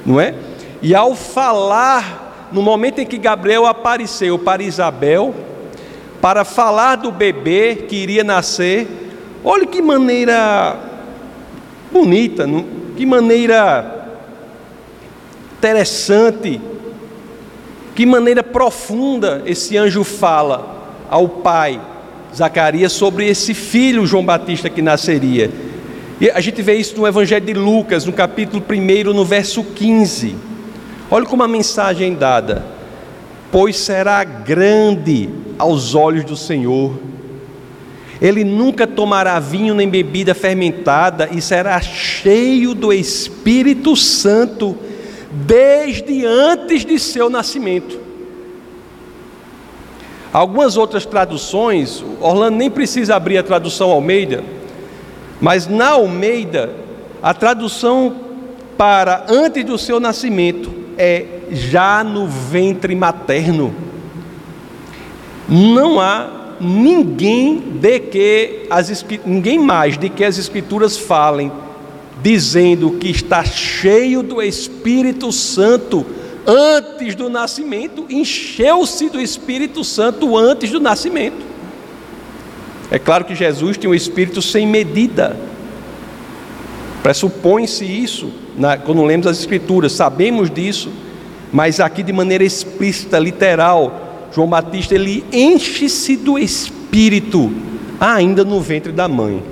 não 0.05 0.19
é? 0.19 0.35
E 0.83 0.95
ao 0.95 1.15
falar, 1.15 2.49
no 2.51 2.63
momento 2.63 3.01
em 3.01 3.07
que 3.07 3.19
Gabriel 3.19 3.67
apareceu 3.67 4.39
para 4.39 4.63
Isabel, 4.63 5.35
para 6.21 6.45
falar 6.45 6.97
do 6.97 7.11
bebê 7.11 7.77
que 7.89 7.97
iria 7.97 8.23
nascer, 8.23 8.87
olha 9.43 9.67
que 9.67 9.81
maneira 9.81 10.77
bonita, 11.91 12.47
que 12.97 13.07
maneira 13.07 14.09
interessante, 15.59 16.61
que 17.95 18.05
maneira 18.05 18.43
profunda 18.43 19.43
esse 19.47 19.77
anjo 19.77 20.05
fala 20.05 20.79
ao 21.09 21.29
pai 21.29 21.81
Zacarias 22.35 22.93
sobre 22.93 23.27
esse 23.29 23.55
filho 23.55 24.07
João 24.07 24.25
Batista 24.25 24.71
que 24.71 24.81
nasceria. 24.81 25.50
E 26.21 26.31
a 26.31 26.41
gente 26.41 26.62
vê 26.62 26.75
isso 26.75 26.97
no 26.97 27.07
Evangelho 27.07 27.45
de 27.45 27.55
Lucas, 27.55 28.05
no 28.05 28.12
capítulo 28.12 28.62
1, 28.71 29.12
no 29.12 29.25
verso 29.25 29.65
15. 29.65 30.37
Olha 31.11 31.27
como 31.27 31.43
a 31.43 31.49
mensagem 31.49 32.12
é 32.12 32.17
dada: 32.17 32.65
Pois 33.50 33.77
será 33.77 34.23
grande 34.23 35.29
aos 35.61 35.95
olhos 35.95 36.25
do 36.25 36.37
Senhor. 36.37 36.93
Ele 38.21 38.45
nunca 38.45 38.87
tomará 38.87 39.38
vinho 39.38 39.75
nem 39.75 39.88
bebida 39.88 40.35
fermentada 40.35 41.29
e 41.33 41.40
será 41.40 41.81
cheio 41.81 42.75
do 42.75 42.93
Espírito 42.93 43.97
Santo 43.97 44.76
desde 45.31 46.26
antes 46.26 46.85
de 46.85 46.99
seu 46.99 47.31
nascimento. 47.31 47.99
Algumas 50.33 50.76
outras 50.76 51.05
traduções, 51.05 52.05
Orlando 52.21 52.57
nem 52.57 52.71
precisa 52.71 53.17
abrir 53.17 53.38
a 53.38 53.43
tradução 53.43 53.90
Almeida, 53.90 54.45
mas 55.40 55.67
na 55.67 55.90
Almeida, 55.90 56.71
a 57.23 57.35
tradução 57.35 58.17
para 58.76 59.26
antes 59.29 59.64
do 59.64 59.76
seu 59.76 59.99
nascimento 59.99 60.71
é 60.97 61.26
já 61.50 62.05
no 62.05 62.26
ventre 62.26 62.95
materno. 62.95 63.90
Não 65.50 66.00
há 66.00 66.57
ninguém 66.61 67.59
de 67.59 67.99
que 67.99 68.66
as 68.71 69.04
ninguém 69.26 69.59
mais 69.59 69.99
de 69.99 70.09
que 70.09 70.23
as 70.23 70.38
escrituras 70.38 70.97
falem 70.97 71.50
dizendo 72.23 72.92
que 72.92 73.09
está 73.11 73.42
cheio 73.42 74.23
do 74.23 74.42
Espírito 74.42 75.33
Santo 75.33 76.07
antes 76.47 77.14
do 77.14 77.28
nascimento, 77.28 78.07
encheu-se 78.09 79.09
do 79.09 79.21
Espírito 79.21 79.83
Santo 79.83 80.37
antes 80.37 80.71
do 80.71 80.80
nascimento. 80.80 81.50
É 82.90 82.99
claro 82.99 83.25
que 83.25 83.35
Jesus 83.35 83.76
tem 83.76 83.88
um 83.88 83.95
espírito 83.95 84.42
sem 84.42 84.66
medida. 84.66 85.37
Pressupõe-se 87.02 87.85
isso 87.85 88.30
na, 88.57 88.76
quando 88.76 89.04
lemos 89.04 89.26
as 89.26 89.38
Escrituras, 89.38 89.92
sabemos 89.92 90.50
disso, 90.50 90.90
mas 91.52 91.80
aqui 91.80 92.02
de 92.02 92.12
maneira 92.12 92.45
explícita, 92.45 93.19
literal, 93.19 94.10
João 94.33 94.49
Batista 94.49 94.95
ele 94.95 95.25
enche-se 95.33 96.17
do 96.17 96.39
Espírito 96.39 97.53
ainda 97.99 98.45
no 98.45 98.61
ventre 98.61 98.93
da 98.93 99.09
mãe. 99.09 99.43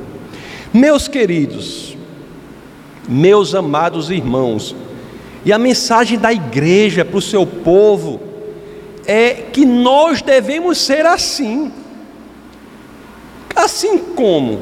Meus 0.73 1.09
queridos, 1.09 1.97
meus 3.09 3.55
amados 3.55 4.11
irmãos, 4.11 4.75
e 5.45 5.53
a 5.53 5.59
mensagem 5.59 6.19
da 6.19 6.33
igreja 6.33 7.05
para 7.05 7.17
o 7.17 7.23
seu 7.23 7.47
povo 7.47 8.21
é 9.07 9.31
que 9.31 9.65
nós 9.65 10.21
devemos 10.21 10.79
ser 10.79 11.07
assim. 11.07 11.73
Assim 13.57 13.99
como 13.99 14.61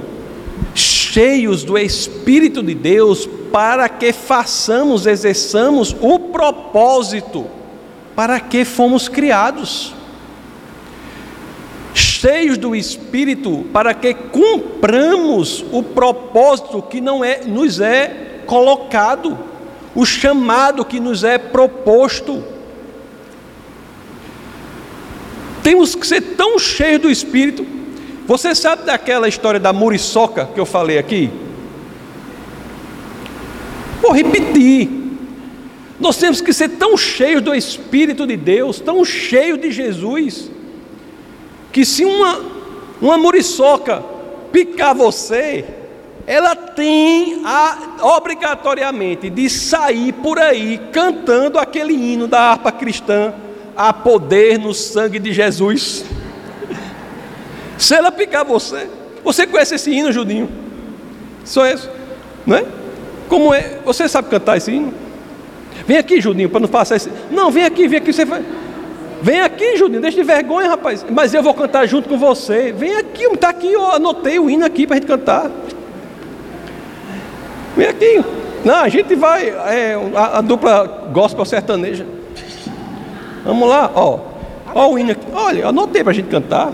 cheios 0.75 1.64
do 1.64 1.76
Espírito 1.76 2.62
de 2.62 2.75
Deus, 2.75 3.28
para 3.50 3.88
que 3.88 4.12
façamos, 4.12 5.06
exerçamos 5.06 5.96
o 6.00 6.18
propósito 6.18 7.46
para 8.14 8.38
que 8.38 8.64
fomos 8.64 9.08
criados. 9.08 9.95
Cheios 12.20 12.56
do 12.56 12.75
Espírito, 12.75 13.66
para 13.73 13.92
que 13.92 14.14
cumpramos 14.14 15.64
o 15.70 15.82
propósito 15.82 16.80
que 16.82 17.00
não 17.00 17.25
é, 17.25 17.42
nos 17.44 17.80
é 17.80 18.42
colocado 18.46 19.37
o 19.94 20.04
chamado 20.04 20.85
que 20.85 21.00
nos 21.00 21.25
é 21.25 21.37
proposto. 21.37 22.42
Temos 25.62 25.94
que 25.94 26.06
ser 26.06 26.20
tão 26.20 26.58
cheios 26.58 27.02
do 27.02 27.11
Espírito. 27.11 27.66
Você 28.26 28.54
sabe 28.54 28.85
daquela 28.85 29.28
história 29.28 29.58
da 29.61 29.73
muriçoca 29.73 30.49
que 30.54 30.61
eu 30.61 30.66
falei 30.66 30.99
aqui? 30.99 31.30
Vou 34.00 34.12
repetir. 34.12 34.88
Nós 35.99 36.16
temos 36.18 36.40
que 36.40 36.52
ser 36.52 36.70
tão 36.70 36.96
cheios 36.96 37.42
do 37.42 37.54
Espírito 37.54 38.26
de 38.26 38.37
Deus, 38.37 38.80
tão 38.80 39.04
cheios 39.04 39.61
de 39.61 39.70
Jesus, 39.70 40.50
que 41.76 41.85
se 41.85 42.06
uma, 42.06 42.40
uma 43.02 43.18
muriçoca 43.18 44.02
picar 44.50 44.95
você, 44.95 45.62
ela 46.26 46.56
tem 46.56 47.42
a, 47.45 47.99
obrigatoriamente 48.16 49.28
de 49.28 49.50
sair 49.50 50.11
por 50.14 50.38
aí 50.38 50.80
cantando 50.90 51.59
aquele 51.59 51.92
hino 51.92 52.26
da 52.26 52.40
harpa 52.40 52.73
cristã, 52.73 53.35
a 53.76 53.92
poder 53.92 54.59
no 54.59 54.73
sangue 54.73 55.18
de 55.18 55.35
Jesus. 55.35 56.02
Se 57.76 57.95
ela 57.95 58.11
picar 58.11 58.42
você, 58.42 58.88
você 59.23 59.47
conhece 59.47 59.75
esse 59.75 59.90
hino, 59.90 60.11
Judinho? 60.11 60.49
Só 61.45 61.66
isso, 61.66 61.90
não 62.47 62.56
é? 62.56 62.64
Como 63.28 63.52
é? 63.52 63.80
Você 63.85 64.09
sabe 64.09 64.30
cantar 64.30 64.56
esse 64.56 64.73
hino? 64.73 64.95
Vem 65.87 65.99
aqui, 65.99 66.23
Judinho, 66.23 66.49
para 66.49 66.61
não 66.61 66.68
passar 66.68 66.97
esse. 66.97 67.12
Não, 67.30 67.50
vem 67.50 67.66
aqui, 67.66 67.87
vem 67.87 67.99
aqui, 67.99 68.14
você 68.14 68.25
vai. 68.25 68.42
Vem 69.23 69.40
aqui, 69.40 69.76
Judinho, 69.76 70.00
deixa 70.00 70.18
de 70.18 70.23
vergonha, 70.23 70.68
rapaz. 70.68 71.04
Mas 71.08 71.32
eu 71.32 71.42
vou 71.42 71.54
cantar 71.54 71.87
junto 71.87 72.08
com 72.08 72.18
você. 72.18 72.73
Vem 72.73 72.96
aqui, 72.96 73.25
está 73.25 73.49
aqui, 73.49 73.73
eu 73.73 73.87
anotei 73.90 74.38
o 74.38 74.50
hino 74.50 74.64
aqui 74.64 74.87
para 74.87 74.96
a 74.96 74.99
gente 74.99 75.08
cantar. 75.08 75.50
Vem 77.76 77.87
aqui. 77.87 78.25
Não, 78.64 78.76
a 78.76 78.88
gente 78.88 79.14
vai, 79.14 79.49
é, 79.49 79.99
a, 80.14 80.38
a 80.38 80.40
dupla 80.40 81.08
gospel 81.12 81.44
sertaneja. 81.44 82.06
Vamos 83.44 83.68
lá, 83.68 83.90
ó. 83.94 84.18
Ó 84.75 84.88
o 84.92 84.99
hino 84.99 85.12
aqui. 85.12 85.26
Olha, 85.32 85.68
anotei 85.68 86.02
para 86.02 86.12
a 86.12 86.14
gente 86.14 86.28
cantar. 86.28 86.73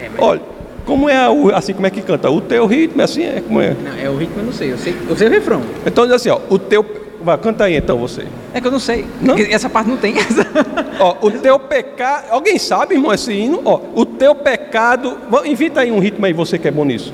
É, 0.00 0.08
Olha, 0.18 0.40
como 0.86 1.08
é 1.08 1.28
o, 1.28 1.54
assim, 1.54 1.74
como 1.74 1.86
é 1.86 1.90
que 1.90 2.00
canta? 2.00 2.30
O 2.30 2.40
teu 2.40 2.64
ritmo 2.66 3.00
é 3.00 3.04
assim, 3.04 3.24
é 3.24 3.42
como 3.44 3.60
é? 3.60 3.74
Não, 3.74 3.98
é 3.98 4.08
o 4.08 4.16
ritmo 4.16 4.38
eu 4.38 4.44
não 4.44 4.52
sei, 4.52 4.72
eu 4.72 4.78
sei, 4.78 4.96
eu 5.08 5.16
sei 5.16 5.26
o 5.26 5.30
refrão. 5.30 5.60
Então 5.84 6.04
diz 6.04 6.14
assim, 6.14 6.30
ó, 6.30 6.38
o 6.48 6.58
teu 6.58 6.84
Vai, 7.22 7.38
canta 7.38 7.64
aí 7.64 7.76
então 7.76 7.98
você. 7.98 8.26
É 8.52 8.60
que 8.60 8.66
eu 8.66 8.70
não 8.70 8.78
sei. 8.78 9.04
Não? 9.20 9.36
Essa 9.36 9.68
parte 9.68 9.88
não 9.88 9.96
tem. 9.96 10.14
ó, 11.00 11.16
o 11.20 11.30
teu 11.30 11.58
pecado. 11.58 12.26
Alguém 12.30 12.58
sabe, 12.58 12.94
irmão, 12.94 13.12
esse 13.12 13.32
hino? 13.32 13.62
Ó, 13.64 13.80
o 13.94 14.04
teu 14.04 14.34
pecado. 14.34 15.18
Invita 15.44 15.80
aí 15.80 15.90
um 15.90 15.98
ritmo 15.98 16.24
aí, 16.26 16.32
você 16.32 16.58
que 16.58 16.68
é 16.68 16.70
bom 16.70 16.84
nisso. 16.84 17.12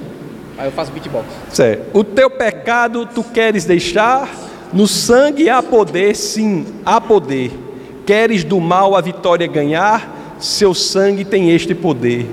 Aí 0.59 0.67
eu 0.67 0.73
faço 0.73 0.93
beatbox. 0.93 1.27
Certo. 1.51 1.97
O 1.97 2.05
teu 2.05 2.31
pecado 2.31 3.07
tu 3.07 3.23
queres 3.23 3.65
deixar? 3.65 4.29
No 4.73 4.87
sangue 4.87 5.51
há 5.51 5.63
poder, 5.63 6.17
sim, 6.17 6.67
há 6.85 7.01
poder. 7.01 7.51
Queres 8.07 8.43
do 8.43 8.59
mal 8.61 8.97
a 8.97 9.01
vitória 9.01 9.47
ganhar? 9.47 10.37
Seu 10.39 10.75
sangue 10.75 11.25
tem 11.25 11.51
este 11.51 11.75
poder. 11.75 12.27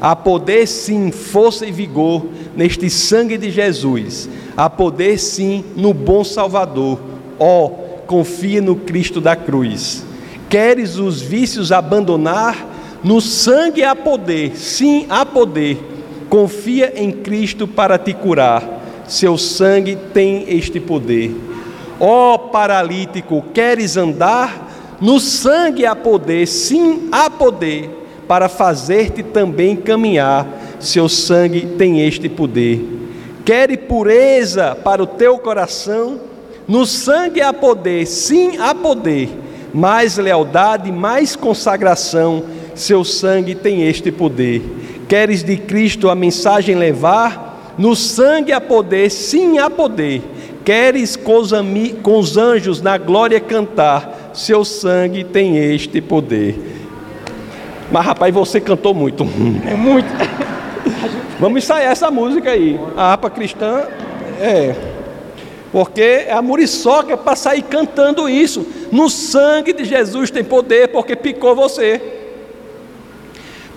Há 0.00 0.14
poder, 0.14 0.66
sim, 0.66 1.10
força 1.10 1.66
e 1.66 1.72
vigor 1.72 2.26
neste 2.54 2.90
sangue 2.90 3.38
de 3.38 3.50
Jesus. 3.50 4.28
Há 4.56 4.68
poder, 4.68 5.18
sim, 5.18 5.64
no 5.74 5.94
bom 5.94 6.22
Salvador. 6.22 6.98
Ó, 7.38 7.66
oh, 7.66 7.70
confia 8.06 8.60
no 8.60 8.76
Cristo 8.76 9.20
da 9.20 9.36
cruz. 9.36 10.04
Queres 10.48 10.96
os 10.96 11.20
vícios 11.20 11.72
abandonar? 11.72 12.74
No 13.02 13.20
sangue 13.20 13.84
há 13.84 13.94
poder, 13.94 14.56
sim, 14.56 15.06
há 15.08 15.24
poder. 15.24 15.78
Confia 16.28 16.92
em 16.96 17.12
Cristo 17.12 17.68
para 17.68 17.98
te 17.98 18.12
curar. 18.12 19.04
Seu 19.06 19.38
sangue 19.38 19.96
tem 20.12 20.44
este 20.48 20.80
poder. 20.80 21.34
Ó 22.00 22.34
oh, 22.34 22.38
paralítico, 22.38 23.44
queres 23.54 23.96
andar? 23.96 24.96
No 25.00 25.20
sangue 25.20 25.86
há 25.86 25.94
poder, 25.94 26.46
sim, 26.46 27.08
há 27.12 27.30
poder 27.30 27.90
para 28.26 28.48
fazer-te 28.48 29.22
também 29.22 29.76
caminhar. 29.76 30.46
Seu 30.80 31.08
sangue 31.08 31.66
tem 31.78 32.06
este 32.06 32.28
poder. 32.28 32.84
Queres 33.44 33.78
pureza 33.88 34.74
para 34.74 35.02
o 35.02 35.06
teu 35.06 35.38
coração? 35.38 36.18
No 36.68 36.84
sangue 36.84 37.40
há 37.40 37.52
poder, 37.52 38.06
sim, 38.06 38.56
há 38.58 38.74
poder. 38.74 39.28
Mais 39.72 40.16
lealdade, 40.16 40.90
mais 40.90 41.36
consagração 41.36 42.42
seu 42.76 43.02
sangue 43.04 43.54
tem 43.54 43.82
este 43.82 44.12
poder. 44.12 44.62
Queres 45.08 45.42
de 45.42 45.56
Cristo 45.56 46.10
a 46.10 46.14
mensagem 46.14 46.76
levar? 46.76 47.74
No 47.78 47.96
sangue 47.96 48.52
há 48.52 48.60
poder, 48.60 49.10
sim 49.10 49.58
há 49.58 49.70
poder. 49.70 50.22
Queres 50.64 51.16
com 51.16 51.38
os, 51.38 51.52
com 52.02 52.18
os 52.18 52.36
anjos 52.36 52.82
na 52.82 52.98
glória 52.98 53.40
cantar? 53.40 54.30
Seu 54.34 54.64
sangue 54.64 55.24
tem 55.24 55.56
este 55.56 56.00
poder. 56.00 56.58
Mas 57.90 58.04
rapaz, 58.04 58.34
você 58.34 58.60
cantou 58.60 58.92
muito. 58.92 59.26
É 59.66 59.74
muito. 59.74 60.08
Vamos 61.40 61.62
ensaiar 61.64 61.92
essa 61.92 62.10
música 62.10 62.50
aí. 62.50 62.78
A 62.96 63.12
harpa 63.12 63.30
cristã 63.30 63.84
é. 64.40 64.95
Porque 65.76 66.00
é 66.00 66.32
a 66.32 66.40
muriçoca 66.40 67.18
para 67.18 67.36
sair 67.36 67.60
cantando 67.60 68.30
isso. 68.30 68.66
No 68.90 69.10
sangue 69.10 69.74
de 69.74 69.84
Jesus 69.84 70.30
tem 70.30 70.42
poder, 70.42 70.88
porque 70.88 71.14
picou 71.14 71.54
você. 71.54 72.00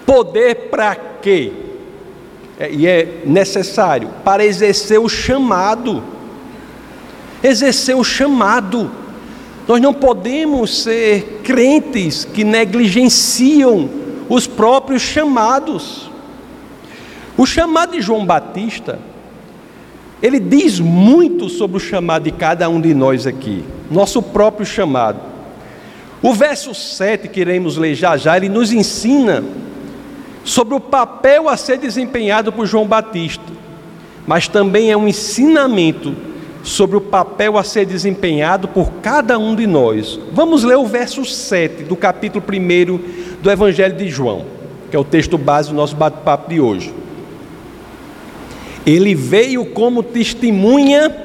Poder 0.06 0.70
para 0.70 0.96
quê? 0.96 1.52
É, 2.58 2.72
e 2.72 2.88
é 2.88 3.22
necessário 3.26 4.12
para 4.24 4.46
exercer 4.46 4.98
o 4.98 5.10
chamado. 5.10 6.02
Exercer 7.44 7.98
o 7.98 8.04
chamado. 8.06 8.90
Nós 9.68 9.82
não 9.82 9.94
podemos 9.94 10.84
ser 10.84 11.42
crentes 11.44 12.24
que 12.24 12.46
negligenciam 12.46 13.90
os 14.30 14.48
próprios 14.48 15.02
chamados. 15.02 16.10
O 17.38 17.46
chamado 17.46 17.92
de 17.92 18.00
João 18.00 18.26
Batista, 18.26 19.00
ele 20.22 20.40
diz 20.40 20.80
muito 20.80 21.48
sobre 21.50 21.78
o 21.78 21.80
chamado 21.80 22.24
de 22.24 22.32
cada 22.32 22.68
um 22.70 22.80
de 22.80 22.94
nós 22.94 23.26
aqui, 23.26 23.64
nosso 23.90 24.22
próprio 24.22 24.66
chamado. 24.66 25.20
O 26.22 26.34
verso 26.34 26.74
7 26.74 27.30
que 27.30 27.40
iremos 27.40 27.78
ler 27.78 27.96
já 27.96 28.18
já, 28.18 28.36
ele 28.36 28.50
nos 28.50 28.74
ensina 28.74 29.44
sobre 30.44 30.76
o 30.76 30.80
papel 30.80 31.48
a 31.48 31.56
ser 31.56 31.78
desempenhado 31.78 32.52
por 32.52 32.66
João 32.66 32.86
Batista, 32.86 33.44
mas 34.28 34.48
também 34.48 34.92
é 34.92 34.98
um 34.98 35.08
ensinamento 35.08 36.14
sobre 36.62 36.98
o 36.98 37.02
papel 37.02 37.58
a 37.58 37.64
ser 37.64 37.86
desempenhado 37.86 38.68
por 38.68 38.92
cada 39.02 39.40
um 39.40 39.56
de 39.56 39.66
nós. 39.66 40.20
Vamos 40.34 40.64
ler 40.66 40.76
o 40.76 40.86
verso 40.86 41.24
7 41.24 41.84
do 41.84 41.96
capítulo 41.96 42.44
1 42.46 43.42
do 43.42 43.50
Evangelho 43.50 43.96
de 43.96 44.10
João, 44.10 44.46
que 44.92 44.98
é 44.98 45.00
o 45.00 45.06
texto 45.06 45.38
base 45.38 45.70
do 45.70 45.76
nosso 45.76 45.96
bate-papo 45.96 46.50
de 46.50 46.60
hoje. 46.60 46.99
Ele 48.90 49.14
veio 49.14 49.68
como 49.68 50.02
testemunha, 50.02 51.16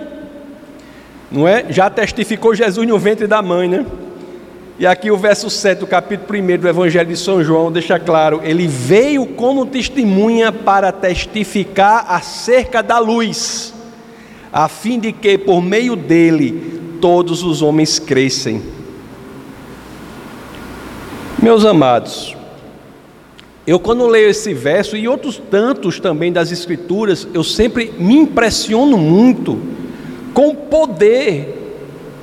não 1.33 1.49
é? 1.49 1.65
Já 1.71 1.89
testificou 1.89 2.55
Jesus 2.55 2.87
no 2.87 2.99
ventre 2.99 3.27
da 3.27 3.41
mãe, 3.41 3.67
né? 3.67 3.87
E 4.79 4.87
aqui 4.87 5.11
o 5.11 5.17
verso 5.17 5.49
7 5.49 5.79
do 5.79 5.87
capítulo 5.87 6.39
1 6.39 6.59
do 6.59 6.69
Evangelho 6.69 7.09
de 7.09 7.17
São 7.17 7.43
João 7.43 7.73
deixa 7.73 7.99
claro: 7.99 8.43
ele 8.45 8.67
veio 8.67 9.25
como 9.25 9.65
testemunha 9.65 10.53
para 10.53 10.93
testificar 10.93 12.05
acerca 12.07 12.83
da 12.83 12.99
luz, 12.99 13.73
a 14.53 14.69
fim 14.69 14.99
de 14.99 15.11
que 15.11 15.39
por 15.39 15.63
meio 15.63 15.97
dele 15.97 16.99
todos 17.01 17.43
os 17.43 17.63
homens 17.63 17.99
crescem. 17.99 18.63
Meus 21.43 21.65
amados, 21.65 22.37
eu 23.67 23.81
quando 23.81 24.07
leio 24.07 24.29
esse 24.29 24.53
verso 24.53 24.97
e 24.97 25.09
outros 25.09 25.41
tantos 25.51 25.99
também 25.99 26.31
das 26.31 26.53
Escrituras, 26.53 27.27
eu 27.33 27.43
sempre 27.43 27.95
me 27.99 28.15
impressiono 28.15 28.99
muito 28.99 29.59
com 30.35 30.49
o 30.49 30.55
poder 30.55 31.63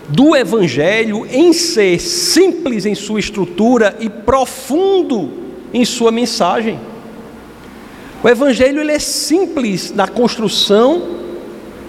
do 0.08 0.36
Evangelho 0.36 1.26
em 1.32 1.52
ser 1.52 2.00
simples 2.00 2.86
em 2.86 2.94
sua 2.94 3.20
estrutura 3.20 3.98
e 4.00 4.08
profundo 4.08 5.32
em 5.74 5.84
sua 5.84 6.12
mensagem. 6.12 6.80
O 8.24 8.30
Evangelho 8.30 8.80
ele 8.80 8.92
é 8.92 9.00
simples 9.00 9.92
na 9.92 10.08
construção 10.08 11.22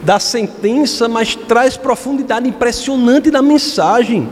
da 0.02 0.18
sentença, 0.18 1.08
mas 1.08 1.36
traz 1.36 1.76
profundidade 1.76 2.48
impressionante 2.48 3.30
na 3.30 3.42
mensagem. 3.42 4.28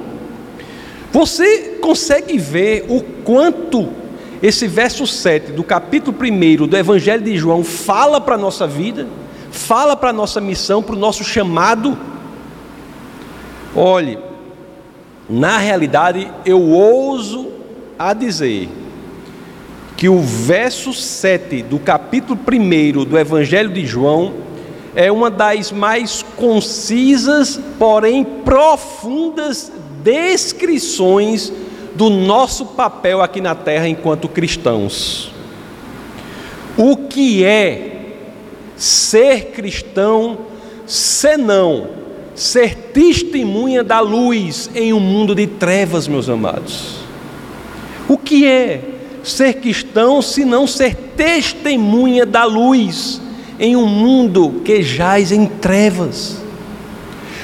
Você 1.13 1.79
consegue 1.81 2.39
ver 2.39 2.87
o 2.89 3.03
quanto 3.23 4.00
esse 4.43 4.67
verso 4.67 5.07
7 5.07 5.53
do 5.53 5.63
capítulo 5.63 6.17
1 6.19 6.67
do 6.67 6.77
Evangelho 6.77 7.23
de 7.23 7.37
João 7.37 7.63
fala 7.63 8.21
para 8.21 8.37
a 8.37 8.39
nossa 8.39 8.67
vida, 8.67 9.07
fala 9.51 9.95
para 9.95 10.11
a 10.11 10.13
nossa 10.15 10.41
missão, 10.41 10.83
para 10.83 10.95
o 10.95 10.99
nosso 10.99 11.23
chamado? 11.23 11.97
Olhe, 13.77 14.19
na 15.29 15.59
realidade, 15.59 16.31
eu 16.45 16.61
ouso 16.61 17.49
a 17.99 18.15
dizer 18.15 18.69
que 19.95 20.09
o 20.09 20.21
verso 20.21 20.95
7 20.95 21.63
do 21.63 21.79
capítulo 21.79 22.41
1 22.41 23.05
do 23.05 23.19
Evangelho 23.19 23.69
de 23.69 23.85
João 23.85 24.33
é 24.95 25.13
uma 25.13 25.31
das 25.31 25.71
mais 25.71 26.25
concisas, 26.37 27.61
porém 27.79 28.25
profundas 28.25 29.71
descrições 30.03 31.53
do 31.95 32.11
nosso 32.11 32.67
papel 32.67 33.23
aqui 33.23 33.41
na 33.41 33.55
terra 33.55 33.89
enquanto 33.89 34.29
cristãos. 34.29 35.33
O 36.77 36.97
que 36.97 37.45
é 37.45 38.15
ser 38.77 39.47
cristão 39.47 40.39
senão 40.87 41.89
ser 42.35 42.75
testemunha 42.75 43.85
da 43.85 44.01
luz 44.01 44.71
em 44.75 44.93
um 44.93 45.01
mundo 45.01 45.35
de 45.35 45.47
trevas, 45.47 46.09
meus 46.09 46.29
amados. 46.29 46.97
O 48.09 48.17
que 48.17 48.47
é 48.47 48.81
ser 49.23 49.55
cristão 49.55 50.23
se 50.23 50.45
não 50.45 50.67
ser 50.67 50.95
testemunha 51.17 52.25
da 52.25 52.45
luz 52.45 53.21
em 53.59 53.77
um 53.77 53.87
mundo 53.87 54.63
que 54.65 54.83
jaz 54.83 55.31
em 55.33 55.47
trevas? 55.47 56.41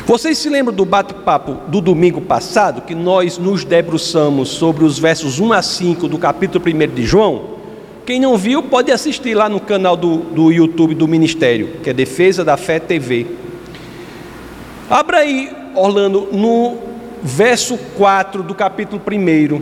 Vocês 0.07 0.39
se 0.39 0.49
lembram 0.49 0.73
do 0.73 0.85
bate-papo 0.85 1.55
do 1.67 1.81
domingo 1.81 2.21
passado, 2.21 2.83
que 2.83 2.95
nós 2.95 3.39
nos 3.39 3.65
debruçamos 3.65 4.51
sobre 4.51 4.85
os 4.85 5.01
versos 5.01 5.41
1 5.41 5.53
a 5.53 5.61
5 5.61 6.07
do 6.07 6.17
capítulo 6.17 6.65
1 6.65 6.95
de 6.95 7.05
João? 7.05 7.57
Quem 8.07 8.21
não 8.21 8.37
viu, 8.39 8.63
pode 8.63 8.93
assistir 8.93 9.35
lá 9.35 9.49
no 9.49 9.59
canal 9.59 9.97
do, 9.97 10.19
do 10.19 10.53
YouTube 10.53 10.95
do 10.95 11.09
Ministério, 11.09 11.81
que 11.83 11.91
é 11.91 11.93
Defesa 11.93 12.45
da 12.45 12.57
Fé 12.57 12.79
TV. 12.79 13.27
Abra 14.89 15.19
aí, 15.19 15.53
Orlando, 15.75 16.29
no 16.31 16.77
verso 17.21 17.77
4 17.97 18.45
do 18.45 18.55
capítulo 18.55 19.03
1. 19.05 19.61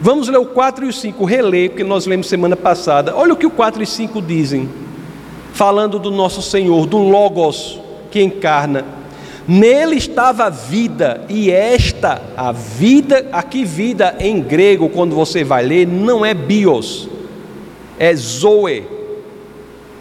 Vamos 0.00 0.28
ler 0.28 0.38
o 0.38 0.46
4 0.46 0.84
e 0.84 0.88
o 0.90 0.92
5, 0.92 1.24
reler, 1.24 1.70
porque 1.70 1.82
nós 1.82 2.06
lemos 2.06 2.28
semana 2.28 2.54
passada. 2.54 3.12
Olha 3.16 3.32
o 3.32 3.36
que 3.36 3.46
o 3.46 3.50
4 3.50 3.82
e 3.82 3.86
5 3.86 4.22
dizem, 4.22 4.68
falando 5.52 5.98
do 5.98 6.12
nosso 6.12 6.40
Senhor, 6.40 6.86
do 6.86 6.98
Logos 6.98 7.80
que 8.12 8.22
encarna. 8.22 9.02
Nele 9.46 9.96
estava 9.96 10.44
a 10.44 10.50
vida, 10.50 11.22
e 11.28 11.50
esta, 11.50 12.22
a 12.36 12.50
vida, 12.50 13.28
aqui 13.30 13.64
vida 13.64 14.16
em 14.18 14.40
grego, 14.40 14.88
quando 14.88 15.14
você 15.14 15.44
vai 15.44 15.64
ler, 15.64 15.86
não 15.86 16.24
é 16.24 16.32
bios, 16.32 17.08
é 17.98 18.14
zoe, 18.14 18.86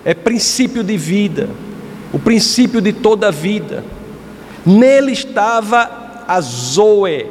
é 0.06 0.13
princípio 0.13 0.84
de 0.84 0.95
vida, 0.95 1.49
o 2.13 2.19
princípio 2.19 2.79
de 2.79 2.93
toda 2.93 3.27
a 3.27 3.32
vida. 3.32 3.84
Nele 4.65 5.12
estava 5.12 6.23
a 6.27 6.39
Zoe, 6.39 7.25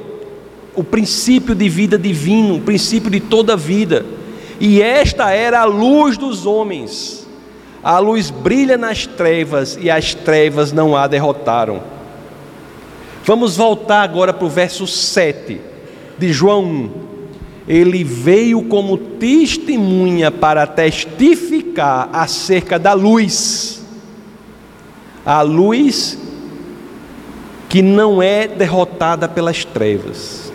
o 0.74 0.84
princípio 0.84 1.54
de 1.54 1.68
vida 1.68 1.98
divino, 1.98 2.56
o 2.56 2.60
princípio 2.60 3.10
de 3.10 3.20
toda 3.20 3.54
a 3.54 3.56
vida. 3.56 4.04
E 4.60 4.82
esta 4.82 5.30
era 5.30 5.60
a 5.60 5.64
luz 5.64 6.16
dos 6.16 6.46
homens. 6.46 7.26
A 7.82 7.98
luz 7.98 8.30
brilha 8.30 8.76
nas 8.76 9.06
trevas 9.06 9.78
e 9.80 9.90
as 9.90 10.14
trevas 10.14 10.72
não 10.72 10.96
a 10.96 11.06
derrotaram. 11.06 11.91
Vamos 13.24 13.56
voltar 13.56 14.02
agora 14.02 14.32
para 14.32 14.46
o 14.46 14.50
verso 14.50 14.86
7 14.86 15.60
de 16.18 16.32
João 16.32 16.64
1. 16.64 16.90
Ele 17.68 18.02
veio 18.02 18.62
como 18.64 18.98
testemunha 18.98 20.30
para 20.30 20.66
testificar 20.66 22.08
acerca 22.12 22.78
da 22.78 22.92
luz. 22.92 23.80
A 25.24 25.42
luz 25.42 26.18
que 27.68 27.80
não 27.80 28.20
é 28.20 28.48
derrotada 28.48 29.28
pelas 29.28 29.64
trevas. 29.64 30.52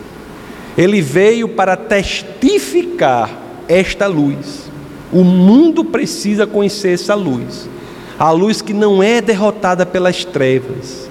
Ele 0.78 1.02
veio 1.02 1.48
para 1.48 1.76
testificar 1.78 3.32
esta 3.68 4.08
luz. 4.08 4.70
O 5.12 5.24
mundo 5.24 5.86
precisa 5.86 6.46
conhecer 6.46 6.94
essa 6.94 7.16
luz. 7.16 7.70
A 8.20 8.30
luz 8.32 8.62
que 8.62 8.74
não 8.74 9.02
é 9.02 9.22
derrotada 9.22 9.86
pelas 9.86 10.26
trevas. 10.26 11.07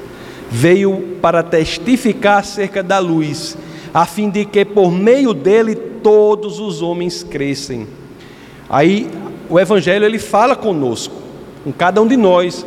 Veio 0.50 1.18
para 1.20 1.42
testificar 1.42 2.38
acerca 2.38 2.82
da 2.82 2.98
luz, 2.98 3.56
a 3.92 4.06
fim 4.06 4.30
de 4.30 4.44
que 4.44 4.64
por 4.64 4.90
meio 4.90 5.34
dele 5.34 5.74
todos 5.74 6.60
os 6.60 6.82
homens 6.82 7.22
crescem. 7.22 7.86
Aí 8.68 9.08
o 9.48 9.58
evangelho 9.58 10.04
ele 10.04 10.18
fala 10.18 10.54
conosco, 10.54 11.14
com 11.64 11.72
cada 11.72 12.00
um 12.00 12.06
de 12.06 12.16
nós. 12.16 12.64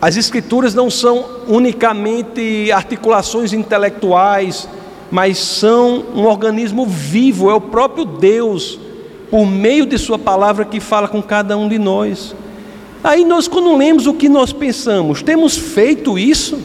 As 0.00 0.16
escrituras 0.16 0.74
não 0.74 0.90
são 0.90 1.24
unicamente 1.46 2.70
articulações 2.72 3.52
intelectuais, 3.52 4.68
mas 5.10 5.38
são 5.38 6.04
um 6.14 6.24
organismo 6.24 6.86
vivo, 6.86 7.50
é 7.50 7.54
o 7.54 7.60
próprio 7.60 8.04
Deus, 8.04 8.78
por 9.30 9.46
meio 9.46 9.84
de 9.84 9.98
Sua 9.98 10.18
palavra, 10.18 10.64
que 10.64 10.80
fala 10.80 11.08
com 11.08 11.22
cada 11.22 11.56
um 11.56 11.68
de 11.68 11.78
nós. 11.78 12.34
Aí 13.02 13.24
nós, 13.24 13.48
quando 13.48 13.76
lemos 13.76 14.06
o 14.06 14.14
que 14.14 14.28
nós 14.28 14.52
pensamos, 14.52 15.22
temos 15.22 15.56
feito 15.56 16.18
isso? 16.18 16.58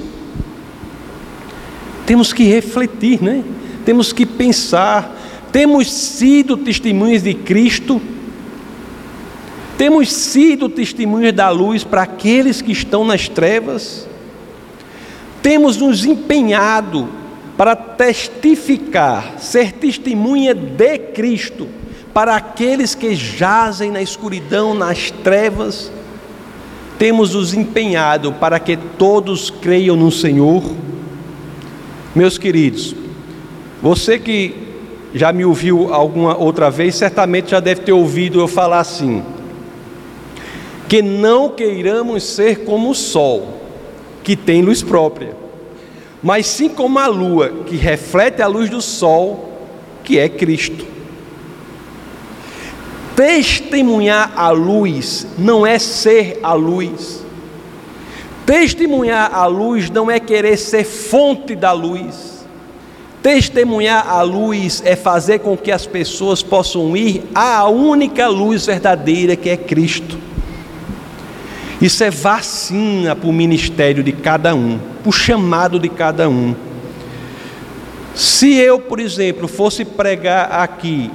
Temos 2.05 2.31
que 2.31 2.43
refletir, 2.43 3.21
né? 3.21 3.43
Temos 3.83 4.13
que 4.13 4.25
pensar. 4.25 5.15
Temos 5.51 5.91
sido 5.91 6.57
testemunhas 6.57 7.23
de 7.23 7.33
Cristo. 7.33 8.01
Temos 9.77 10.11
sido 10.11 10.69
testemunhas 10.69 11.33
da 11.33 11.49
luz 11.49 11.83
para 11.83 12.03
aqueles 12.03 12.61
que 12.61 12.71
estão 12.71 13.05
nas 13.05 13.27
trevas. 13.27 14.07
Temos 15.41 15.77
nos 15.77 16.05
empenhado 16.05 17.09
para 17.57 17.75
testificar, 17.75 19.35
ser 19.39 19.71
testemunha 19.73 20.53
de 20.53 20.97
Cristo 20.97 21.67
para 22.15 22.37
aqueles 22.37 22.95
que 22.95 23.13
jazem 23.13 23.91
na 23.91 24.01
escuridão, 24.01 24.73
nas 24.73 25.11
trevas. 25.11 25.91
Temos 26.97 27.33
nos 27.33 27.53
empenhado 27.53 28.31
para 28.31 28.57
que 28.57 28.77
todos 28.77 29.49
creiam 29.49 29.97
no 29.97 30.09
Senhor. 30.09 30.63
Meus 32.15 32.37
queridos, 32.37 32.95
você 33.81 34.17
que 34.17 34.55
já 35.13 35.33
me 35.33 35.45
ouviu 35.45 35.93
alguma 35.93 36.37
outra 36.37 36.71
vez, 36.71 36.95
certamente 36.95 37.51
já 37.51 37.59
deve 37.59 37.81
ter 37.81 37.91
ouvido 37.91 38.39
eu 38.39 38.47
falar 38.47 38.79
assim: 38.79 39.23
que 40.87 41.01
não 41.01 41.49
queiramos 41.49 42.23
ser 42.23 42.63
como 42.63 42.89
o 42.89 42.95
sol, 42.95 43.59
que 44.23 44.35
tem 44.35 44.61
luz 44.61 44.81
própria 44.81 45.45
mas 46.25 46.47
sim 46.47 46.69
como 46.69 46.97
a 46.97 47.05
lua, 47.05 47.49
que 47.67 47.75
reflete 47.75 48.41
a 48.41 48.47
luz 48.47 48.67
do 48.67 48.81
sol, 48.81 49.47
que 50.03 50.17
é 50.17 50.27
Cristo. 50.27 50.83
Testemunhar 53.15 54.33
a 54.35 54.49
luz 54.49 55.27
não 55.37 55.67
é 55.67 55.77
ser 55.77 56.39
a 56.41 56.53
luz. 56.53 57.23
Testemunhar 58.45 59.33
a 59.33 59.45
luz 59.47 59.89
não 59.89 60.09
é 60.09 60.19
querer 60.19 60.57
ser 60.57 60.83
fonte 60.83 61.55
da 61.55 61.71
luz. 61.71 62.45
Testemunhar 63.23 64.07
a 64.07 64.21
luz 64.21 64.83
é 64.85 64.95
fazer 64.95 65.39
com 65.39 65.57
que 65.57 65.71
as 65.71 65.87
pessoas 65.87 66.43
possam 66.43 66.95
ir 66.95 67.23
à 67.33 67.67
única 67.67 68.27
luz 68.27 68.67
verdadeira 68.67 69.35
que 69.35 69.49
é 69.49 69.57
Cristo. 69.57 70.15
Isso 71.81 72.03
é 72.03 72.11
vacina 72.11 73.15
para 73.15 73.27
o 73.27 73.33
ministério 73.33 74.03
de 74.03 74.11
cada 74.11 74.53
um, 74.53 74.79
para 75.01 75.09
o 75.09 75.11
chamado 75.11 75.79
de 75.79 75.89
cada 75.89 76.29
um. 76.29 76.55
Se 78.13 78.53
eu, 78.53 78.79
por 78.79 78.99
exemplo, 78.99 79.47
fosse 79.47 79.83
pregar 79.83 80.51
aqui 80.51 81.09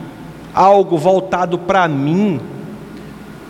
algo 0.52 0.98
voltado 0.98 1.58
para 1.58 1.86
mim, 1.86 2.40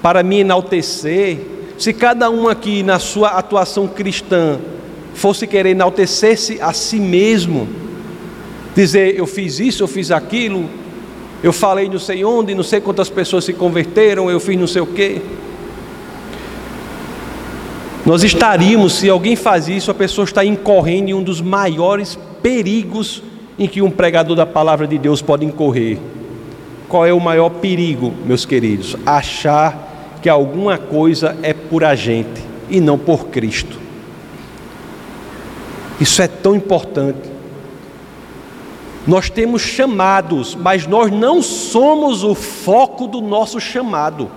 para 0.03 0.23
me 0.23 0.40
enaltecer, 0.40 1.60
se 1.81 1.95
cada 1.95 2.29
um 2.29 2.47
aqui 2.47 2.83
na 2.83 2.99
sua 2.99 3.31
atuação 3.31 3.88
cristã 3.88 4.59
fosse 5.14 5.47
querer 5.47 5.71
enaltecer-se 5.71 6.61
a 6.61 6.75
si 6.75 7.01
mesmo, 7.01 7.66
dizer 8.77 9.19
eu 9.19 9.27
fiz 9.27 9.59
isso, 9.59 9.83
eu 9.83 9.88
fiz 9.88 10.11
aquilo, 10.11 10.69
eu 11.43 11.55
falei 11.55 11.88
não 11.88 11.99
sei 11.99 12.23
onde, 12.23 12.55
não 12.55 12.62
sei 12.62 12.83
quantas 12.83 13.09
pessoas 13.09 13.47
se 13.47 13.55
converteram, 13.55 14.31
eu 14.31 14.38
fiz 14.38 14.61
não 14.61 14.66
sei 14.66 14.83
o 14.83 14.87
quê. 14.88 15.23
Nós 18.05 18.25
estaríamos, 18.25 18.97
se 18.97 19.09
alguém 19.09 19.35
faz 19.35 19.66
isso, 19.66 19.90
a 19.90 19.95
pessoa 19.95 20.27
está 20.27 20.45
incorrendo 20.45 21.09
em 21.09 21.14
um 21.14 21.23
dos 21.23 21.40
maiores 21.40 22.19
perigos 22.43 23.23
em 23.59 23.66
que 23.66 23.81
um 23.81 23.90
pregador 23.90 24.37
da 24.37 24.45
palavra 24.45 24.87
de 24.87 24.99
Deus 24.99 25.23
pode 25.23 25.47
incorrer. 25.47 25.97
Qual 26.90 27.07
é 27.07 27.12
o 27.14 27.21
maior 27.21 27.49
perigo, 27.49 28.12
meus 28.27 28.45
queridos? 28.45 28.97
Achar 29.07 29.89
que 30.20 30.28
alguma 30.28 30.78
coisa 30.78 31.37
é 31.42 31.52
por 31.52 31.85
a 31.85 31.94
gente 31.94 32.42
e 32.68 32.80
não 32.80 32.98
por 32.98 33.26
Cristo. 33.26 33.78
Isso 36.00 36.22
é 36.22 36.28
tão 36.28 36.54
importante. 36.54 37.30
Nós 39.06 39.28
temos 39.30 39.62
chamados, 39.62 40.54
mas 40.54 40.87
nós 40.87 41.11
não 41.11 41.42
somos 41.42 42.22
o 42.22 42.35
foco 42.35 43.06
do 43.06 43.20
nosso 43.20 43.59
chamado. 43.61 44.30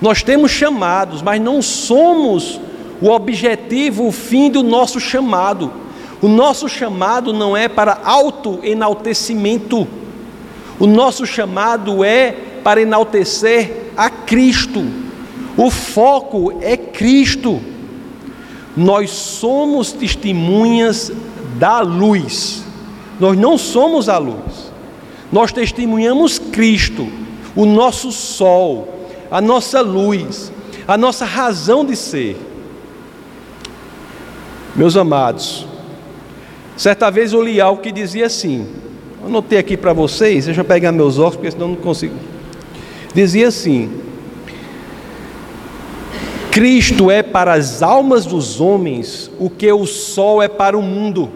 Nós 0.00 0.22
temos 0.22 0.50
chamados, 0.50 1.20
mas 1.22 1.40
não 1.40 1.60
somos 1.60 2.60
o 3.00 3.10
objetivo, 3.10 4.06
o 4.06 4.12
fim 4.12 4.50
do 4.50 4.62
nosso 4.62 4.98
chamado. 4.98 5.70
O 6.22 6.28
nosso 6.28 6.68
chamado 6.68 7.32
não 7.32 7.56
é 7.56 7.68
para 7.68 7.98
auto-enaltecimento. 8.04 9.86
O 10.78 10.86
nosso 10.86 11.26
chamado 11.26 12.02
é 12.04 12.34
para 12.62 12.80
enaltecer 12.80 13.79
a 13.96 14.10
Cristo. 14.10 14.84
O 15.56 15.70
foco 15.70 16.58
é 16.60 16.76
Cristo. 16.76 17.60
Nós 18.76 19.10
somos 19.10 19.92
testemunhas 19.92 21.12
da 21.58 21.80
luz. 21.80 22.64
Nós 23.18 23.36
não 23.36 23.58
somos 23.58 24.08
a 24.08 24.18
luz. 24.18 24.70
Nós 25.32 25.52
testemunhamos 25.52 26.38
Cristo, 26.38 27.08
o 27.54 27.64
nosso 27.64 28.10
sol, 28.10 29.06
a 29.30 29.40
nossa 29.40 29.80
luz, 29.80 30.52
a 30.88 30.98
nossa 30.98 31.24
razão 31.24 31.84
de 31.84 31.94
ser. 31.94 32.36
Meus 34.74 34.96
amados, 34.96 35.66
certa 36.76 37.10
vez 37.10 37.32
eu 37.32 37.42
li 37.42 37.60
algo 37.60 37.80
que 37.80 37.92
dizia 37.92 38.26
assim, 38.26 38.66
anotei 39.24 39.58
aqui 39.58 39.76
para 39.76 39.92
vocês, 39.92 40.46
deixa 40.46 40.62
eu 40.62 40.64
pegar 40.64 40.90
meus 40.90 41.18
óculos, 41.18 41.36
porque 41.36 41.50
senão 41.52 41.68
não 41.68 41.76
consigo. 41.76 42.14
Dizia 43.14 43.48
assim: 43.48 43.90
Cristo 46.50 47.10
é 47.10 47.22
para 47.22 47.52
as 47.54 47.82
almas 47.82 48.26
dos 48.26 48.60
homens 48.60 49.30
o 49.38 49.48
que 49.48 49.70
o 49.72 49.86
sol 49.86 50.42
é 50.42 50.48
para 50.48 50.76
o 50.76 50.82
mundo. 50.82 51.30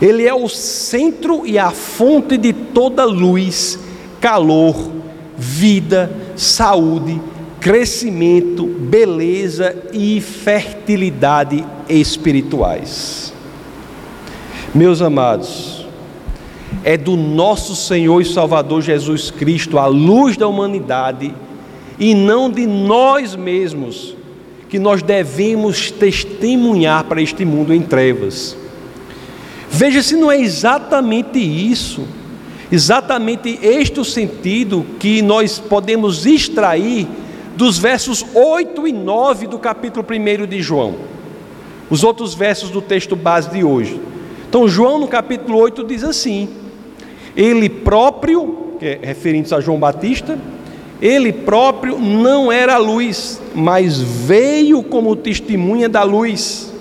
Ele 0.00 0.26
é 0.26 0.34
o 0.34 0.48
centro 0.48 1.46
e 1.46 1.58
a 1.58 1.70
fonte 1.70 2.36
de 2.36 2.52
toda 2.52 3.04
luz 3.04 3.78
calor, 4.20 4.90
vida, 5.36 6.10
saúde, 6.36 7.20
crescimento, 7.60 8.66
beleza 8.66 9.74
e 9.92 10.20
fertilidade 10.20 11.64
espirituais. 11.88 13.32
Meus 14.74 15.00
amados, 15.00 15.73
é 16.84 16.96
do 16.96 17.16
nosso 17.16 17.74
Senhor 17.74 18.20
e 18.20 18.24
Salvador 18.24 18.82
Jesus 18.82 19.30
Cristo, 19.30 19.78
a 19.78 19.86
luz 19.86 20.36
da 20.36 20.46
humanidade, 20.46 21.34
e 21.98 22.14
não 22.14 22.50
de 22.50 22.66
nós 22.66 23.34
mesmos, 23.34 24.14
que 24.68 24.78
nós 24.78 25.02
devemos 25.02 25.90
testemunhar 25.90 27.04
para 27.04 27.22
este 27.22 27.44
mundo 27.44 27.72
em 27.72 27.80
trevas. 27.80 28.56
Veja 29.70 30.02
se 30.02 30.14
não 30.14 30.30
é 30.30 30.40
exatamente 30.40 31.38
isso 31.38 32.02
Exatamente 32.74 33.58
este 33.62 34.00
o 34.00 34.04
sentido 34.04 34.84
que 34.98 35.22
nós 35.22 35.60
podemos 35.60 36.26
extrair 36.26 37.06
dos 37.56 37.78
versos 37.78 38.24
8 38.34 38.88
e 38.88 38.92
9 38.92 39.46
do 39.46 39.60
capítulo 39.60 40.04
1 40.04 40.46
de 40.46 40.60
João. 40.60 40.96
Os 41.88 42.02
outros 42.02 42.34
versos 42.34 42.70
do 42.70 42.82
texto 42.82 43.14
base 43.14 43.50
de 43.50 43.62
hoje. 43.62 44.00
Então, 44.48 44.66
João 44.66 44.98
no 44.98 45.06
capítulo 45.06 45.58
8 45.58 45.84
diz 45.84 46.02
assim: 46.02 46.48
Ele 47.36 47.68
próprio, 47.68 48.76
que 48.78 48.86
é 48.86 48.98
referente 49.02 49.54
a 49.54 49.60
João 49.60 49.78
Batista, 49.78 50.38
ele 51.00 51.32
próprio 51.32 51.98
não 51.98 52.50
era 52.50 52.76
luz, 52.76 53.40
mas 53.54 54.00
veio 54.00 54.82
como 54.82 55.16
testemunha 55.16 55.88
da 55.88 56.02
luz. 56.02 56.72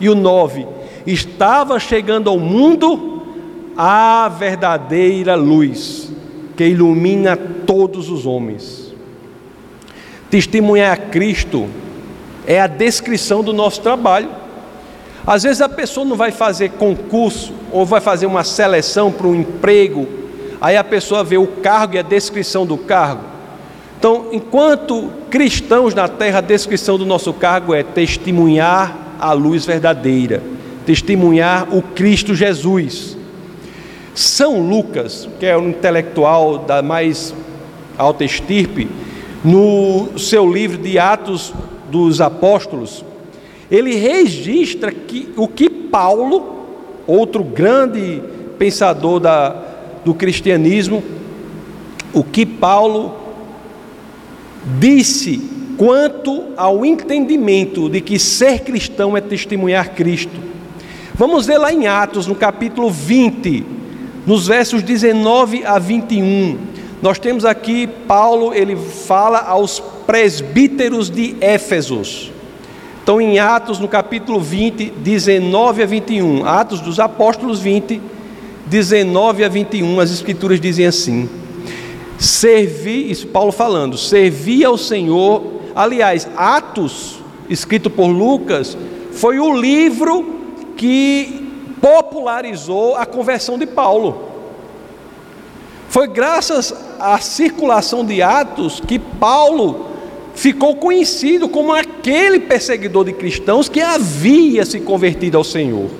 E 0.00 0.08
o 0.08 0.14
9: 0.14 0.66
Estava 1.06 1.78
chegando 1.78 2.28
ao 2.30 2.38
mundo 2.38 3.22
a 3.76 4.28
verdadeira 4.28 5.34
luz 5.34 6.10
que 6.56 6.64
ilumina 6.64 7.36
todos 7.36 8.10
os 8.10 8.26
homens. 8.26 8.92
Testemunhar 10.28 10.92
a 10.92 10.96
Cristo 10.96 11.68
é 12.44 12.60
a 12.60 12.66
descrição 12.66 13.44
do 13.44 13.52
nosso 13.52 13.80
trabalho. 13.80 14.28
Às 15.28 15.42
vezes 15.42 15.60
a 15.60 15.68
pessoa 15.68 16.06
não 16.06 16.16
vai 16.16 16.32
fazer 16.32 16.70
concurso 16.70 17.52
ou 17.70 17.84
vai 17.84 18.00
fazer 18.00 18.24
uma 18.24 18.42
seleção 18.42 19.12
para 19.12 19.26
um 19.26 19.34
emprego, 19.34 20.08
aí 20.58 20.74
a 20.74 20.82
pessoa 20.82 21.22
vê 21.22 21.36
o 21.36 21.46
cargo 21.46 21.96
e 21.96 21.98
a 21.98 22.02
descrição 22.02 22.64
do 22.64 22.78
cargo. 22.78 23.24
Então, 23.98 24.28
enquanto 24.32 25.10
cristãos 25.28 25.92
na 25.92 26.08
terra, 26.08 26.38
a 26.38 26.40
descrição 26.40 26.96
do 26.96 27.04
nosso 27.04 27.30
cargo 27.34 27.74
é 27.74 27.82
testemunhar 27.82 28.96
a 29.20 29.34
luz 29.34 29.66
verdadeira, 29.66 30.42
testemunhar 30.86 31.76
o 31.76 31.82
Cristo 31.82 32.34
Jesus. 32.34 33.14
São 34.14 34.62
Lucas, 34.62 35.28
que 35.38 35.44
é 35.44 35.58
um 35.58 35.68
intelectual 35.68 36.56
da 36.56 36.80
mais 36.80 37.34
alta 37.98 38.24
estirpe, 38.24 38.88
no 39.44 40.18
seu 40.18 40.50
livro 40.50 40.78
de 40.78 40.98
Atos 40.98 41.52
dos 41.90 42.18
Apóstolos, 42.18 43.04
ele 43.70 43.94
registra 43.94 44.90
que 44.90 45.28
o 45.36 45.46
que 45.46 45.68
Paulo, 45.68 46.66
outro 47.06 47.44
grande 47.44 48.22
pensador 48.58 49.20
da, 49.20 49.50
do 50.04 50.14
cristianismo, 50.14 51.02
o 52.12 52.24
que 52.24 52.46
Paulo 52.46 53.14
disse 54.78 55.40
quanto 55.76 56.44
ao 56.56 56.84
entendimento 56.84 57.88
de 57.88 58.00
que 58.00 58.18
ser 58.18 58.60
cristão 58.60 59.16
é 59.16 59.20
testemunhar 59.20 59.94
Cristo. 59.94 60.48
Vamos 61.14 61.46
ver 61.46 61.58
lá 61.58 61.72
em 61.72 61.86
Atos, 61.86 62.26
no 62.26 62.34
capítulo 62.34 62.90
20, 62.90 63.64
nos 64.26 64.46
versos 64.46 64.82
19 64.82 65.64
a 65.64 65.78
21. 65.78 66.58
Nós 67.02 67.18
temos 67.18 67.44
aqui 67.44 67.86
Paulo, 67.86 68.54
ele 68.54 68.76
fala 68.76 69.40
aos 69.40 69.80
presbíteros 70.06 71.10
de 71.10 71.36
Éfesos. 71.40 72.32
Então, 73.08 73.22
em 73.22 73.38
Atos, 73.38 73.78
no 73.78 73.88
capítulo 73.88 74.38
20, 74.38 74.90
19 74.90 75.82
a 75.82 75.86
21, 75.86 76.44
Atos 76.44 76.82
dos 76.82 77.00
Apóstolos 77.00 77.58
20, 77.58 78.02
19 78.66 79.44
a 79.44 79.48
21, 79.48 79.98
as 79.98 80.10
Escrituras 80.10 80.60
dizem 80.60 80.84
assim: 80.84 81.26
Servi, 82.18 83.10
isso 83.10 83.26
Paulo 83.28 83.50
falando, 83.50 83.96
servi 83.96 84.62
ao 84.62 84.76
Senhor. 84.76 85.42
Aliás, 85.74 86.28
Atos, 86.36 87.20
escrito 87.48 87.88
por 87.88 88.08
Lucas, 88.08 88.76
foi 89.12 89.38
o 89.38 89.58
livro 89.58 90.40
que 90.76 91.50
popularizou 91.80 92.94
a 92.94 93.06
conversão 93.06 93.58
de 93.58 93.64
Paulo. 93.64 94.22
Foi 95.88 96.06
graças 96.08 96.74
à 97.00 97.18
circulação 97.20 98.04
de 98.04 98.20
Atos 98.20 98.82
que 98.86 98.98
Paulo 98.98 99.87
ficou 100.38 100.76
conhecido 100.76 101.48
como 101.48 101.72
aquele 101.72 102.38
perseguidor 102.38 103.04
de 103.04 103.12
cristãos 103.12 103.68
que 103.68 103.80
havia 103.80 104.64
se 104.64 104.78
convertido 104.78 105.36
ao 105.36 105.42
Senhor. 105.42 105.90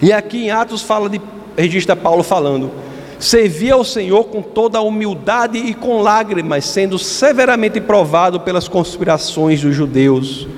E 0.00 0.12
aqui 0.12 0.46
em 0.46 0.50
Atos 0.50 0.82
fala 0.82 1.08
de 1.08 1.20
registra 1.56 1.94
Paulo 1.94 2.24
falando: 2.24 2.72
servia 3.20 3.74
ao 3.74 3.84
Senhor 3.84 4.24
com 4.24 4.42
toda 4.42 4.78
a 4.78 4.82
humildade 4.82 5.58
e 5.58 5.74
com 5.74 6.02
lágrimas, 6.02 6.64
sendo 6.64 6.98
severamente 6.98 7.80
provado 7.80 8.40
pelas 8.40 8.66
conspirações 8.66 9.60
dos 9.60 9.76
judeus. 9.76 10.48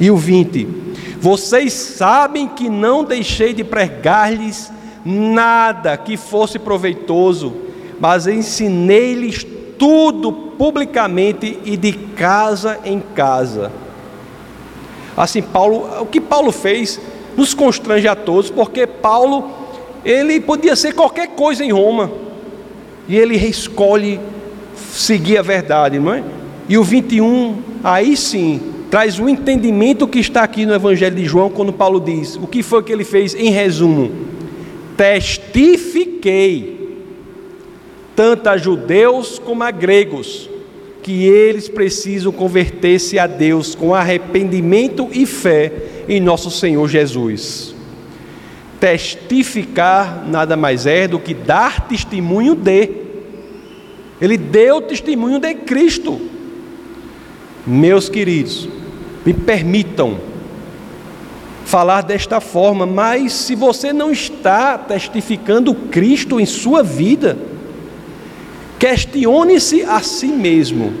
E 0.00 0.10
o 0.10 0.16
20: 0.16 0.66
Vocês 1.20 1.74
sabem 1.74 2.48
que 2.48 2.70
não 2.70 3.04
deixei 3.04 3.52
de 3.52 3.64
pregar-lhes 3.64 4.72
nada 5.04 5.94
que 5.94 6.16
fosse 6.16 6.58
proveitoso, 6.58 7.52
mas 8.00 8.26
ensinei-lhes 8.26 9.46
tudo 9.78 10.32
publicamente 10.32 11.58
e 11.64 11.76
de 11.76 11.92
casa 11.92 12.78
em 12.84 13.00
casa. 13.00 13.70
Assim, 15.16 15.40
Paulo, 15.40 16.02
o 16.02 16.06
que 16.06 16.20
Paulo 16.20 16.52
fez 16.52 17.00
nos 17.36 17.54
constrange 17.54 18.08
a 18.08 18.14
todos, 18.14 18.50
porque 18.50 18.86
Paulo, 18.86 19.50
ele 20.04 20.40
podia 20.40 20.74
ser 20.74 20.94
qualquer 20.94 21.28
coisa 21.28 21.64
em 21.64 21.70
Roma, 21.70 22.10
e 23.08 23.16
ele 23.16 23.36
escolhe 23.36 24.20
seguir 24.74 25.38
a 25.38 25.42
verdade, 25.42 25.98
não 25.98 26.12
é? 26.12 26.24
E 26.68 26.76
o 26.76 26.82
21, 26.82 27.56
aí 27.84 28.16
sim, 28.16 28.60
traz 28.90 29.18
o 29.18 29.28
entendimento 29.28 30.08
que 30.08 30.18
está 30.18 30.42
aqui 30.42 30.66
no 30.66 30.74
Evangelho 30.74 31.14
de 31.14 31.24
João, 31.24 31.48
quando 31.48 31.72
Paulo 31.72 32.00
diz: 32.00 32.36
o 32.36 32.46
que 32.46 32.62
foi 32.62 32.82
que 32.82 32.92
ele 32.92 33.04
fez 33.04 33.34
em 33.34 33.50
resumo? 33.50 34.10
Testifiquei 34.96 36.75
tanto 38.16 38.48
a 38.48 38.56
judeus 38.56 39.38
como 39.38 39.62
a 39.62 39.70
gregos, 39.70 40.48
que 41.02 41.26
eles 41.26 41.68
precisam 41.68 42.32
converter-se 42.32 43.18
a 43.18 43.26
Deus 43.26 43.74
com 43.74 43.94
arrependimento 43.94 45.08
e 45.12 45.26
fé 45.26 45.72
em 46.08 46.18
nosso 46.18 46.50
Senhor 46.50 46.88
Jesus. 46.88 47.74
Testificar 48.80 50.26
nada 50.26 50.56
mais 50.56 50.86
é 50.86 51.06
do 51.06 51.20
que 51.20 51.34
dar 51.34 51.86
testemunho 51.86 52.54
de. 52.54 52.90
Ele 54.20 54.36
deu 54.36 54.80
testemunho 54.80 55.38
de 55.38 55.54
Cristo. 55.54 56.20
Meus 57.66 58.08
queridos, 58.08 58.68
me 59.24 59.34
permitam 59.34 60.18
falar 61.64 62.02
desta 62.02 62.40
forma, 62.40 62.86
mas 62.86 63.32
se 63.32 63.54
você 63.54 63.92
não 63.92 64.10
está 64.10 64.78
testificando 64.78 65.74
Cristo 65.74 66.40
em 66.40 66.46
sua 66.46 66.82
vida, 66.82 67.36
Questione-se 68.78 69.82
a 69.82 70.00
si 70.00 70.26
mesmo: 70.26 70.92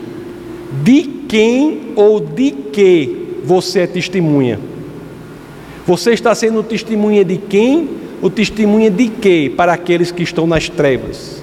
de 0.82 1.02
quem 1.28 1.92
ou 1.94 2.20
de 2.20 2.50
que 2.50 3.40
você 3.44 3.80
é 3.80 3.86
testemunha? 3.86 4.58
Você 5.86 6.12
está 6.12 6.34
sendo 6.34 6.62
testemunha 6.62 7.24
de 7.24 7.36
quem 7.36 7.88
ou 8.20 8.28
testemunha 8.30 8.90
de 8.90 9.08
que 9.08 9.50
para 9.50 9.72
aqueles 9.72 10.10
que 10.10 10.22
estão 10.22 10.46
nas 10.46 10.68
trevas? 10.68 11.42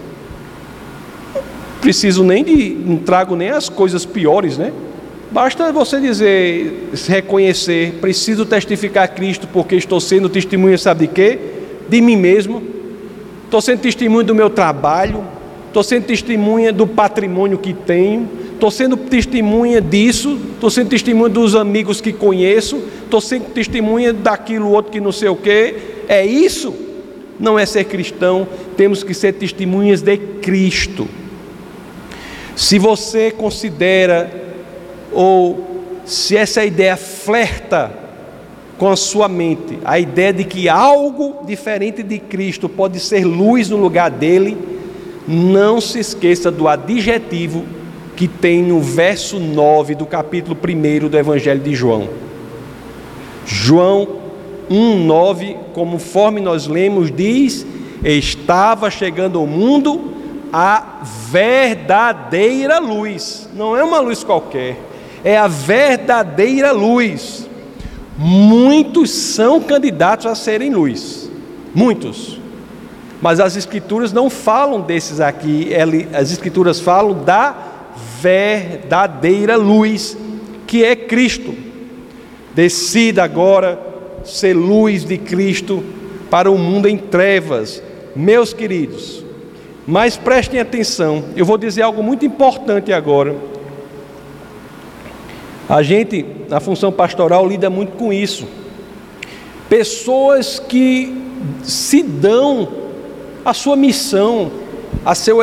Preciso 1.79 2.23
nem 2.23 2.43
de, 2.43 2.69
não 2.69 2.97
trago 2.97 3.35
nem 3.35 3.49
as 3.49 3.69
coisas 3.69 4.05
piores, 4.05 4.57
né? 4.57 4.71
Basta 5.31 5.71
você 5.71 5.99
dizer, 5.99 6.91
reconhecer, 7.07 7.95
preciso 7.99 8.45
testificar 8.45 9.05
a 9.05 9.07
Cristo 9.07 9.47
porque 9.51 9.75
estou 9.75 9.99
sendo 9.99 10.29
testemunha, 10.29 10.77
sabe 10.77 11.07
de 11.07 11.13
quê? 11.13 11.39
De 11.89 11.99
mim 12.01 12.15
mesmo. 12.15 12.61
Estou 13.45 13.59
sendo 13.61 13.79
testemunha 13.79 14.23
do 14.23 14.35
meu 14.35 14.49
trabalho, 14.49 15.23
estou 15.73 15.81
sendo 15.81 16.05
testemunha 16.05 16.71
do 16.71 16.85
patrimônio 16.85 17.57
que 17.57 17.73
tenho, 17.73 18.29
estou 18.53 18.69
sendo 18.69 18.95
testemunha 18.95 19.81
disso, 19.81 20.39
estou 20.53 20.69
sendo 20.69 20.89
testemunha 20.89 21.29
dos 21.29 21.55
amigos 21.55 21.99
que 21.99 22.13
conheço, 22.13 22.79
estou 23.03 23.19
sendo 23.19 23.45
testemunha 23.45 24.13
daquilo 24.13 24.69
outro 24.69 24.91
que 24.91 25.01
não 25.01 25.11
sei 25.11 25.29
o 25.29 25.35
quê. 25.35 25.75
É 26.07 26.23
isso? 26.23 26.75
Não 27.39 27.57
é 27.57 27.65
ser 27.65 27.85
cristão, 27.85 28.47
temos 28.77 29.03
que 29.03 29.15
ser 29.15 29.33
testemunhas 29.33 30.03
de 30.03 30.15
Cristo. 30.15 31.07
Se 32.55 32.77
você 32.77 33.31
considera, 33.31 34.31
ou 35.11 35.87
se 36.05 36.37
essa 36.37 36.63
ideia 36.63 36.95
flerta 36.95 37.91
com 38.77 38.89
a 38.89 38.95
sua 38.95 39.27
mente, 39.27 39.79
a 39.83 39.97
ideia 39.97 40.31
de 40.31 40.43
que 40.43 40.69
algo 40.69 41.43
diferente 41.47 42.03
de 42.03 42.19
Cristo 42.19 42.69
pode 42.69 42.99
ser 42.99 43.25
luz 43.25 43.71
no 43.71 43.77
lugar 43.77 44.11
dele, 44.11 44.82
não 45.27 45.79
se 45.79 45.99
esqueça 45.99 46.51
do 46.51 46.67
adjetivo 46.67 47.63
que 48.15 48.27
tem 48.27 48.61
no 48.61 48.79
verso 48.79 49.39
9 49.39 49.95
do 49.95 50.05
capítulo 50.05 50.57
1 50.57 51.09
do 51.09 51.17
Evangelho 51.17 51.59
de 51.59 51.73
João. 51.73 52.09
João 53.45 54.07
1,9, 54.69 55.57
conforme 55.73 56.39
nós 56.39 56.67
lemos, 56.67 57.11
diz: 57.11 57.65
Estava 58.03 58.89
chegando 58.89 59.39
ao 59.39 59.47
mundo 59.47 60.11
a 60.51 60.99
verdadeira 61.29 62.79
luz, 62.79 63.49
não 63.55 63.75
é 63.75 63.83
uma 63.83 63.99
luz 63.99 64.23
qualquer, 64.23 64.77
é 65.23 65.37
a 65.37 65.47
verdadeira 65.47 66.71
luz. 66.71 67.49
Muitos 68.15 69.09
são 69.09 69.59
candidatos 69.59 70.27
a 70.27 70.35
serem 70.35 70.71
luz, 70.71 71.29
muitos. 71.73 72.42
Mas 73.23 73.39
as 73.39 73.55
escrituras 73.55 74.11
não 74.11 74.29
falam 74.29 74.81
desses 74.81 75.21
aqui, 75.21 75.69
as 76.13 76.29
escrituras 76.29 76.81
falam 76.81 77.23
da 77.23 77.55
verdadeira 78.19 79.55
luz, 79.55 80.17
que 80.67 80.83
é 80.83 80.93
Cristo. 80.93 81.55
Decida 82.53 83.23
agora 83.23 83.79
ser 84.25 84.53
luz 84.53 85.05
de 85.05 85.17
Cristo 85.17 85.81
para 86.29 86.51
o 86.51 86.57
mundo 86.57 86.89
em 86.89 86.97
trevas, 86.97 87.81
meus 88.13 88.51
queridos. 88.51 89.23
Mas 89.87 90.17
prestem 90.17 90.59
atenção, 90.59 91.23
eu 91.33 91.45
vou 91.45 91.57
dizer 91.57 91.83
algo 91.83 92.03
muito 92.03 92.25
importante 92.25 92.91
agora. 92.91 93.33
A 95.69 95.81
gente, 95.81 96.25
na 96.49 96.59
função 96.59 96.91
pastoral, 96.91 97.47
lida 97.47 97.69
muito 97.69 97.93
com 97.93 98.11
isso. 98.11 98.45
Pessoas 99.69 100.59
que 100.59 101.17
se 101.63 102.03
dão 102.03 102.82
a 103.45 103.53
sua 103.53 103.75
missão, 103.75 104.51
a 105.05 105.13
seu, 105.15 105.39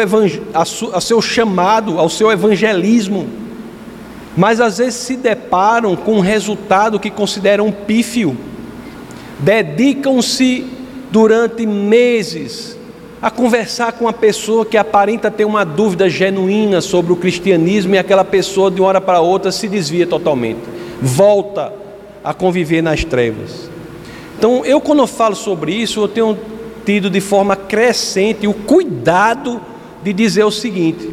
a, 0.54 0.64
su, 0.64 0.90
a 0.94 1.00
seu 1.00 1.20
chamado, 1.20 1.98
ao 1.98 2.08
seu 2.08 2.30
evangelismo, 2.30 3.28
mas 4.36 4.60
às 4.60 4.78
vezes 4.78 4.94
se 4.94 5.16
deparam 5.16 5.96
com 5.96 6.14
um 6.14 6.20
resultado 6.20 7.00
que 7.00 7.10
consideram 7.10 7.70
pífio. 7.70 8.36
dedicam-se 9.38 10.66
durante 11.10 11.66
meses 11.66 12.78
a 13.20 13.30
conversar 13.30 13.92
com 13.92 14.04
uma 14.06 14.12
pessoa 14.12 14.64
que 14.64 14.78
aparenta 14.78 15.30
ter 15.30 15.44
uma 15.44 15.64
dúvida 15.64 16.08
genuína 16.08 16.80
sobre 16.80 17.12
o 17.12 17.16
cristianismo 17.16 17.94
e 17.94 17.98
aquela 17.98 18.24
pessoa 18.24 18.70
de 18.70 18.80
uma 18.80 18.88
hora 18.88 19.00
para 19.00 19.20
outra 19.20 19.52
se 19.52 19.68
desvia 19.68 20.06
totalmente, 20.06 20.60
volta 21.02 21.72
a 22.24 22.32
conviver 22.32 22.82
nas 22.82 23.04
trevas. 23.04 23.68
Então, 24.38 24.64
eu 24.64 24.80
quando 24.80 25.00
eu 25.00 25.06
falo 25.06 25.34
sobre 25.34 25.74
isso, 25.74 26.00
eu 26.00 26.08
tenho 26.08 26.38
tido 26.84 27.10
de 27.10 27.20
forma 27.20 27.56
crescente 27.56 28.46
o 28.46 28.54
cuidado 28.54 29.60
de 30.02 30.12
dizer 30.12 30.44
o 30.44 30.50
seguinte: 30.50 31.08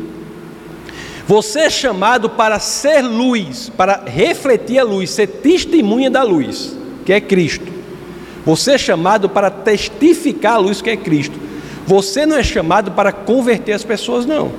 você 1.28 1.60
é 1.60 1.70
chamado 1.70 2.30
para 2.30 2.58
ser 2.58 3.02
luz, 3.02 3.70
para 3.76 4.04
refletir 4.06 4.80
a 4.80 4.84
luz, 4.84 5.10
ser 5.10 5.28
testemunha 5.28 6.10
da 6.10 6.24
luz, 6.24 6.76
que 7.06 7.12
é 7.12 7.20
Cristo. 7.20 7.68
Você 8.46 8.72
é 8.72 8.78
chamado 8.78 9.28
para 9.28 9.50
testificar 9.50 10.54
a 10.54 10.58
luz 10.58 10.82
que 10.82 10.90
é 10.90 10.96
Cristo. 10.96 11.38
Você 11.86 12.26
não 12.26 12.38
é 12.38 12.44
chamado 12.44 12.92
para 12.92 13.12
converter 13.12 13.74
as 13.74 13.84
pessoas, 13.84 14.26
não. 14.26 14.54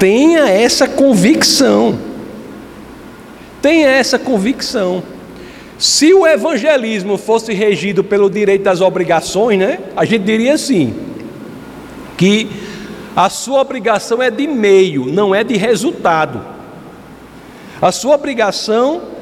Tenha 0.00 0.48
essa 0.48 0.88
convicção. 0.88 1.96
Tenha 3.62 3.88
essa 3.88 4.18
convicção. 4.18 5.02
Se 5.78 6.14
o 6.14 6.26
evangelismo 6.26 7.18
fosse 7.18 7.52
regido 7.52 8.04
pelo 8.04 8.30
direito 8.30 8.62
das 8.62 8.80
obrigações, 8.80 9.58
né? 9.58 9.78
A 9.96 10.04
gente 10.04 10.22
diria 10.22 10.54
assim: 10.54 10.94
que 12.16 12.48
a 13.16 13.28
sua 13.28 13.60
obrigação 13.60 14.22
é 14.22 14.30
de 14.30 14.46
meio, 14.46 15.06
não 15.06 15.34
é 15.34 15.42
de 15.42 15.56
resultado. 15.56 16.40
A 17.82 17.90
sua 17.90 18.14
obrigação 18.14 19.14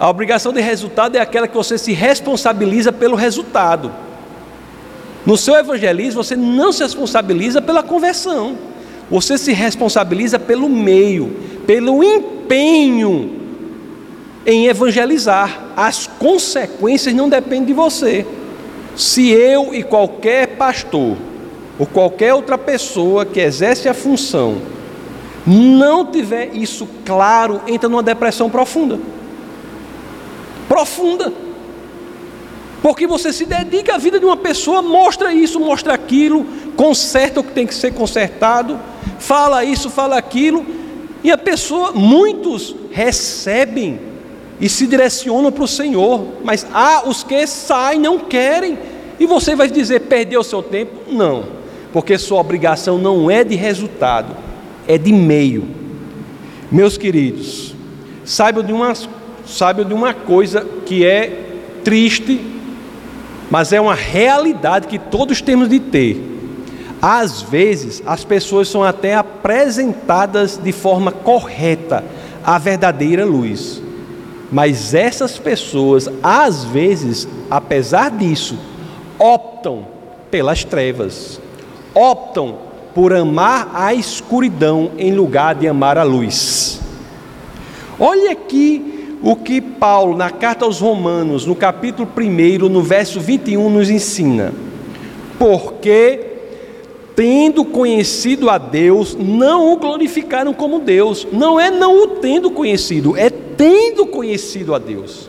a 0.00 0.08
obrigação 0.08 0.50
de 0.50 0.62
resultado 0.62 1.16
é 1.16 1.20
aquela 1.20 1.46
que 1.46 1.54
você 1.54 1.76
se 1.76 1.92
responsabiliza 1.92 2.90
pelo 2.90 3.14
resultado. 3.14 3.92
No 5.26 5.36
seu 5.36 5.54
evangelismo, 5.56 6.24
você 6.24 6.34
não 6.34 6.72
se 6.72 6.82
responsabiliza 6.82 7.60
pela 7.60 7.82
conversão, 7.82 8.56
você 9.10 9.36
se 9.36 9.52
responsabiliza 9.52 10.38
pelo 10.38 10.70
meio, 10.70 11.36
pelo 11.66 12.02
empenho 12.02 13.39
em 14.50 14.66
evangelizar. 14.66 15.72
As 15.76 16.06
consequências 16.06 17.14
não 17.14 17.28
dependem 17.28 17.66
de 17.66 17.72
você. 17.72 18.26
Se 18.96 19.30
eu 19.30 19.74
e 19.74 19.82
qualquer 19.82 20.56
pastor, 20.56 21.16
ou 21.78 21.86
qualquer 21.86 22.34
outra 22.34 22.58
pessoa 22.58 23.24
que 23.24 23.40
exerce 23.40 23.88
a 23.88 23.94
função, 23.94 24.58
não 25.46 26.04
tiver 26.04 26.54
isso 26.54 26.86
claro, 27.04 27.62
entra 27.66 27.88
numa 27.88 28.02
depressão 28.02 28.50
profunda 28.50 28.98
profunda. 30.70 31.32
Porque 32.80 33.08
você 33.08 33.32
se 33.32 33.44
dedica 33.44 33.96
à 33.96 33.98
vida 33.98 34.20
de 34.20 34.24
uma 34.24 34.36
pessoa, 34.36 34.80
mostra 34.80 35.34
isso, 35.34 35.58
mostra 35.58 35.92
aquilo, 35.92 36.46
conserta 36.76 37.40
o 37.40 37.44
que 37.44 37.50
tem 37.50 37.66
que 37.66 37.74
ser 37.74 37.92
consertado, 37.92 38.78
fala 39.18 39.64
isso, 39.64 39.90
fala 39.90 40.16
aquilo, 40.16 40.64
e 41.24 41.30
a 41.32 41.36
pessoa, 41.36 41.90
muitos 41.90 42.74
recebem 42.92 44.00
e 44.60 44.68
se 44.68 44.86
direcionam 44.86 45.50
para 45.50 45.64
o 45.64 45.68
Senhor, 45.68 46.26
mas 46.44 46.66
há 46.72 47.08
os 47.08 47.22
que 47.22 47.46
saem, 47.46 47.98
não 47.98 48.18
querem, 48.18 48.78
e 49.18 49.26
você 49.26 49.56
vai 49.56 49.68
dizer, 49.68 50.00
perdeu 50.00 50.40
o 50.40 50.44
seu 50.44 50.62
tempo? 50.62 50.92
Não, 51.10 51.44
porque 51.92 52.18
sua 52.18 52.40
obrigação 52.40 52.98
não 52.98 53.30
é 53.30 53.42
de 53.42 53.56
resultado, 53.56 54.36
é 54.86 54.98
de 54.98 55.12
meio. 55.12 55.66
Meus 56.70 56.96
queridos, 56.96 57.74
saibam 58.24 58.62
de 58.62 58.72
umas 58.72 59.08
sabe 59.46 59.84
de 59.84 59.92
uma 59.92 60.14
coisa 60.14 60.64
que 60.86 61.04
é 61.04 61.48
triste, 61.82 62.40
mas 63.50 63.72
é 63.72 63.80
uma 63.80 63.94
realidade 63.94 64.86
que 64.86 64.98
todos 64.98 65.42
temos 65.42 65.68
de 65.68 65.80
ter. 65.80 66.28
Às 67.02 67.42
vezes, 67.42 68.02
as 68.06 68.24
pessoas 68.24 68.68
são 68.68 68.84
até 68.84 69.14
apresentadas 69.14 70.58
de 70.62 70.70
forma 70.70 71.10
correta 71.10 72.04
a 72.44 72.58
verdadeira 72.58 73.24
luz. 73.24 73.82
Mas 74.50 74.94
essas 74.94 75.38
pessoas, 75.38 76.08
às 76.22 76.64
vezes, 76.64 77.28
apesar 77.50 78.10
disso, 78.10 78.58
optam 79.18 79.86
pelas 80.30 80.64
trevas, 80.64 81.40
optam 81.94 82.56
por 82.94 83.12
amar 83.12 83.70
a 83.74 83.94
escuridão 83.94 84.92
em 84.98 85.14
lugar 85.14 85.54
de 85.54 85.68
amar 85.68 85.96
a 85.96 86.02
luz. 86.02 86.80
Olha 87.98 88.32
aqui 88.32 89.16
o 89.22 89.36
que 89.36 89.60
Paulo, 89.60 90.16
na 90.16 90.30
carta 90.30 90.64
aos 90.64 90.80
Romanos, 90.80 91.44
no 91.44 91.54
capítulo 91.54 92.08
1, 92.16 92.68
no 92.68 92.82
verso 92.82 93.20
21, 93.20 93.68
nos 93.68 93.90
ensina. 93.90 94.52
Porque, 95.38 96.20
tendo 97.14 97.64
conhecido 97.64 98.48
a 98.48 98.56
Deus, 98.58 99.16
não 99.18 99.72
o 99.72 99.76
glorificaram 99.76 100.54
como 100.54 100.80
Deus. 100.80 101.26
Não 101.30 101.60
é 101.60 101.70
não 101.70 102.02
o 102.02 102.06
tendo 102.16 102.50
conhecido, 102.50 103.16
é 103.16 103.30
tendo 103.60 104.06
conhecido 104.06 104.74
a 104.74 104.78
Deus. 104.78 105.28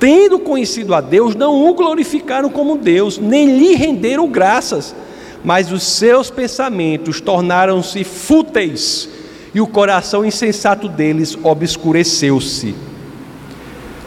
Tendo 0.00 0.40
conhecido 0.40 0.96
a 0.96 1.00
Deus, 1.00 1.36
não 1.36 1.64
o 1.64 1.74
glorificaram 1.74 2.50
como 2.50 2.76
Deus, 2.76 3.18
nem 3.18 3.56
lhe 3.56 3.76
renderam 3.76 4.28
graças, 4.28 4.96
mas 5.44 5.70
os 5.70 5.84
seus 5.84 6.28
pensamentos 6.28 7.20
tornaram-se 7.20 8.02
fúteis 8.02 9.08
e 9.54 9.60
o 9.60 9.66
coração 9.68 10.24
insensato 10.24 10.88
deles 10.88 11.38
obscureceu-se. 11.40 12.74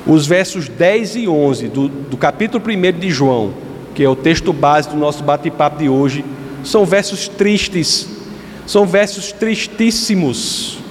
Os 0.06 0.28
versos 0.28 0.68
10 0.68 1.16
e 1.16 1.26
11 1.26 1.68
do, 1.70 1.88
do 1.88 2.18
capítulo 2.18 2.62
1 2.62 3.00
de 3.00 3.10
João, 3.10 3.54
que 3.96 4.04
é 4.04 4.10
o 4.10 4.18
texto 4.18 4.52
base 4.52 4.90
do 4.90 4.98
nosso 4.98 5.24
bate-papo 5.24 5.78
de 5.78 5.88
hoje, 5.88 6.26
são 6.62 6.86
versos 6.86 7.30
tristes, 7.30 8.06
são 8.68 8.86
versos 8.86 9.32
tristíssimos, 9.32 10.83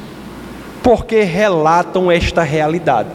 porque 0.83 1.23
relatam 1.23 2.11
esta 2.11 2.43
realidade. 2.43 3.09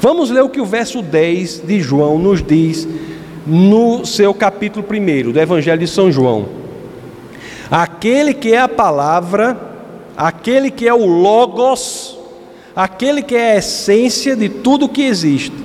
Vamos 0.00 0.30
ler 0.30 0.42
o 0.42 0.48
que 0.48 0.60
o 0.60 0.66
verso 0.66 1.02
10 1.02 1.62
de 1.66 1.80
João 1.80 2.18
nos 2.18 2.42
diz 2.42 2.88
no 3.46 4.04
seu 4.06 4.32
capítulo 4.32 4.86
1 4.88 5.32
do 5.32 5.40
Evangelho 5.40 5.80
de 5.80 5.86
São 5.86 6.10
João. 6.10 6.46
Aquele 7.70 8.32
que 8.32 8.52
é 8.52 8.60
a 8.60 8.68
palavra 8.68 9.70
aquele 10.20 10.70
que 10.70 10.86
é 10.86 10.92
o 10.92 11.06
Logos, 11.06 12.18
aquele 12.76 13.22
que 13.22 13.34
é 13.34 13.52
a 13.52 13.56
essência 13.56 14.36
de 14.36 14.50
tudo 14.50 14.86
que 14.86 15.00
existe, 15.00 15.56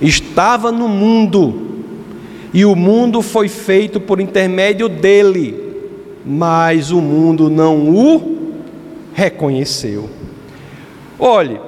estava 0.00 0.72
no 0.72 0.88
mundo, 0.88 1.70
e 2.52 2.64
o 2.64 2.74
mundo 2.74 3.22
foi 3.22 3.46
feito 3.46 4.00
por 4.00 4.20
intermédio 4.20 4.88
dele, 4.88 5.56
mas 6.26 6.90
o 6.90 7.00
mundo 7.00 7.48
não 7.48 7.88
o 7.88 8.31
reconheceu. 9.14 10.08
Olhe, 11.18 11.60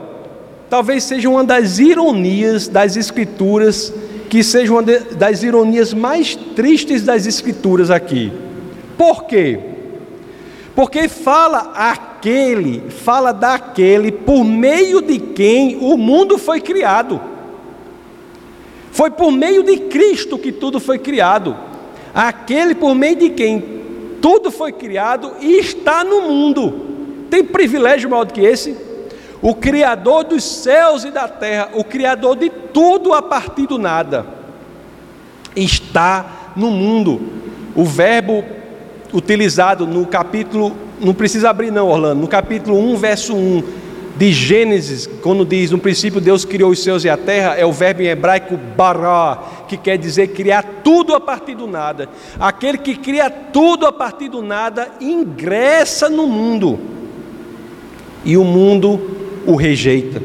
talvez 0.68 1.04
seja 1.04 1.28
uma 1.28 1.44
das 1.44 1.78
ironias 1.78 2.68
das 2.68 2.96
Escrituras, 2.96 3.92
que 4.28 4.42
seja 4.42 4.72
uma 4.72 4.82
das 4.82 5.42
ironias 5.42 5.94
mais 5.94 6.34
tristes 6.56 7.02
das 7.02 7.26
Escrituras 7.26 7.90
aqui. 7.90 8.32
Por 8.96 9.24
quê? 9.24 9.58
Porque 10.74 11.08
fala 11.08 11.72
aquele, 11.76 12.90
fala 12.90 13.32
daquele 13.32 14.10
por 14.10 14.44
meio 14.44 15.00
de 15.00 15.18
quem 15.18 15.76
o 15.76 15.96
mundo 15.96 16.36
foi 16.36 16.60
criado. 16.60 17.20
Foi 18.90 19.10
por 19.10 19.30
meio 19.30 19.62
de 19.62 19.76
Cristo 19.78 20.38
que 20.38 20.50
tudo 20.50 20.80
foi 20.80 20.98
criado. 20.98 21.56
Aquele 22.12 22.74
por 22.74 22.94
meio 22.94 23.16
de 23.16 23.30
quem 23.30 23.62
tudo 24.20 24.50
foi 24.50 24.72
criado 24.72 25.32
e 25.40 25.58
está 25.58 26.02
no 26.02 26.22
mundo. 26.22 26.93
Tem 27.34 27.42
privilégio 27.42 28.08
maior 28.08 28.22
do 28.22 28.32
que 28.32 28.42
esse? 28.42 28.76
O 29.42 29.56
Criador 29.56 30.22
dos 30.22 30.44
céus 30.44 31.02
e 31.02 31.10
da 31.10 31.26
terra, 31.26 31.68
o 31.74 31.82
Criador 31.82 32.36
de 32.36 32.48
tudo 32.48 33.12
a 33.12 33.20
partir 33.20 33.66
do 33.66 33.76
nada, 33.76 34.24
está 35.56 36.52
no 36.54 36.70
mundo. 36.70 37.20
O 37.74 37.84
Verbo 37.84 38.44
utilizado 39.12 39.84
no 39.84 40.06
capítulo, 40.06 40.76
não 41.00 41.12
precisa 41.12 41.50
abrir 41.50 41.72
não, 41.72 41.88
Orlando, 41.88 42.20
no 42.20 42.28
capítulo 42.28 42.78
1, 42.92 42.96
verso 42.98 43.34
1 43.34 43.64
de 44.16 44.32
Gênesis, 44.32 45.08
quando 45.20 45.44
diz 45.44 45.72
no 45.72 45.78
princípio 45.78 46.20
Deus 46.20 46.44
criou 46.44 46.70
os 46.70 46.84
céus 46.84 47.02
e 47.02 47.10
a 47.10 47.16
terra, 47.16 47.56
é 47.56 47.66
o 47.66 47.72
verbo 47.72 48.02
em 48.02 48.06
hebraico 48.06 48.56
bará, 48.56 49.42
que 49.66 49.76
quer 49.76 49.98
dizer 49.98 50.28
criar 50.28 50.62
tudo 50.84 51.12
a 51.12 51.20
partir 51.20 51.56
do 51.56 51.66
nada. 51.66 52.08
Aquele 52.38 52.78
que 52.78 52.94
cria 52.94 53.28
tudo 53.28 53.86
a 53.86 53.92
partir 53.92 54.28
do 54.28 54.40
nada 54.40 54.88
ingressa 55.00 56.08
no 56.08 56.28
mundo 56.28 56.94
e 58.24 58.36
o 58.36 58.44
mundo 58.44 59.00
o 59.46 59.54
rejeita. 59.54 60.22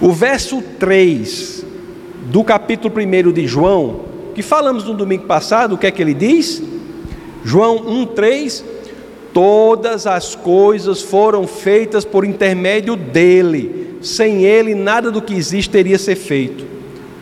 O 0.00 0.12
verso 0.12 0.62
3 0.78 1.64
do 2.30 2.44
capítulo 2.44 2.94
1 2.94 3.32
de 3.32 3.46
João, 3.46 4.00
que 4.34 4.42
falamos 4.42 4.84
no 4.84 4.94
domingo 4.94 5.24
passado, 5.24 5.74
o 5.74 5.78
que 5.78 5.86
é 5.86 5.90
que 5.90 6.02
ele 6.02 6.12
diz? 6.12 6.62
João 7.44 7.78
1,3: 8.06 8.62
Todas 9.32 10.06
as 10.06 10.34
coisas 10.34 11.00
foram 11.00 11.46
feitas 11.46 12.04
por 12.04 12.24
intermédio 12.24 12.96
dele, 12.96 13.96
sem 14.02 14.44
ele 14.44 14.74
nada 14.74 15.10
do 15.10 15.22
que 15.22 15.34
existe 15.34 15.70
teria 15.70 15.98
ser 15.98 16.16
feito. 16.16 16.64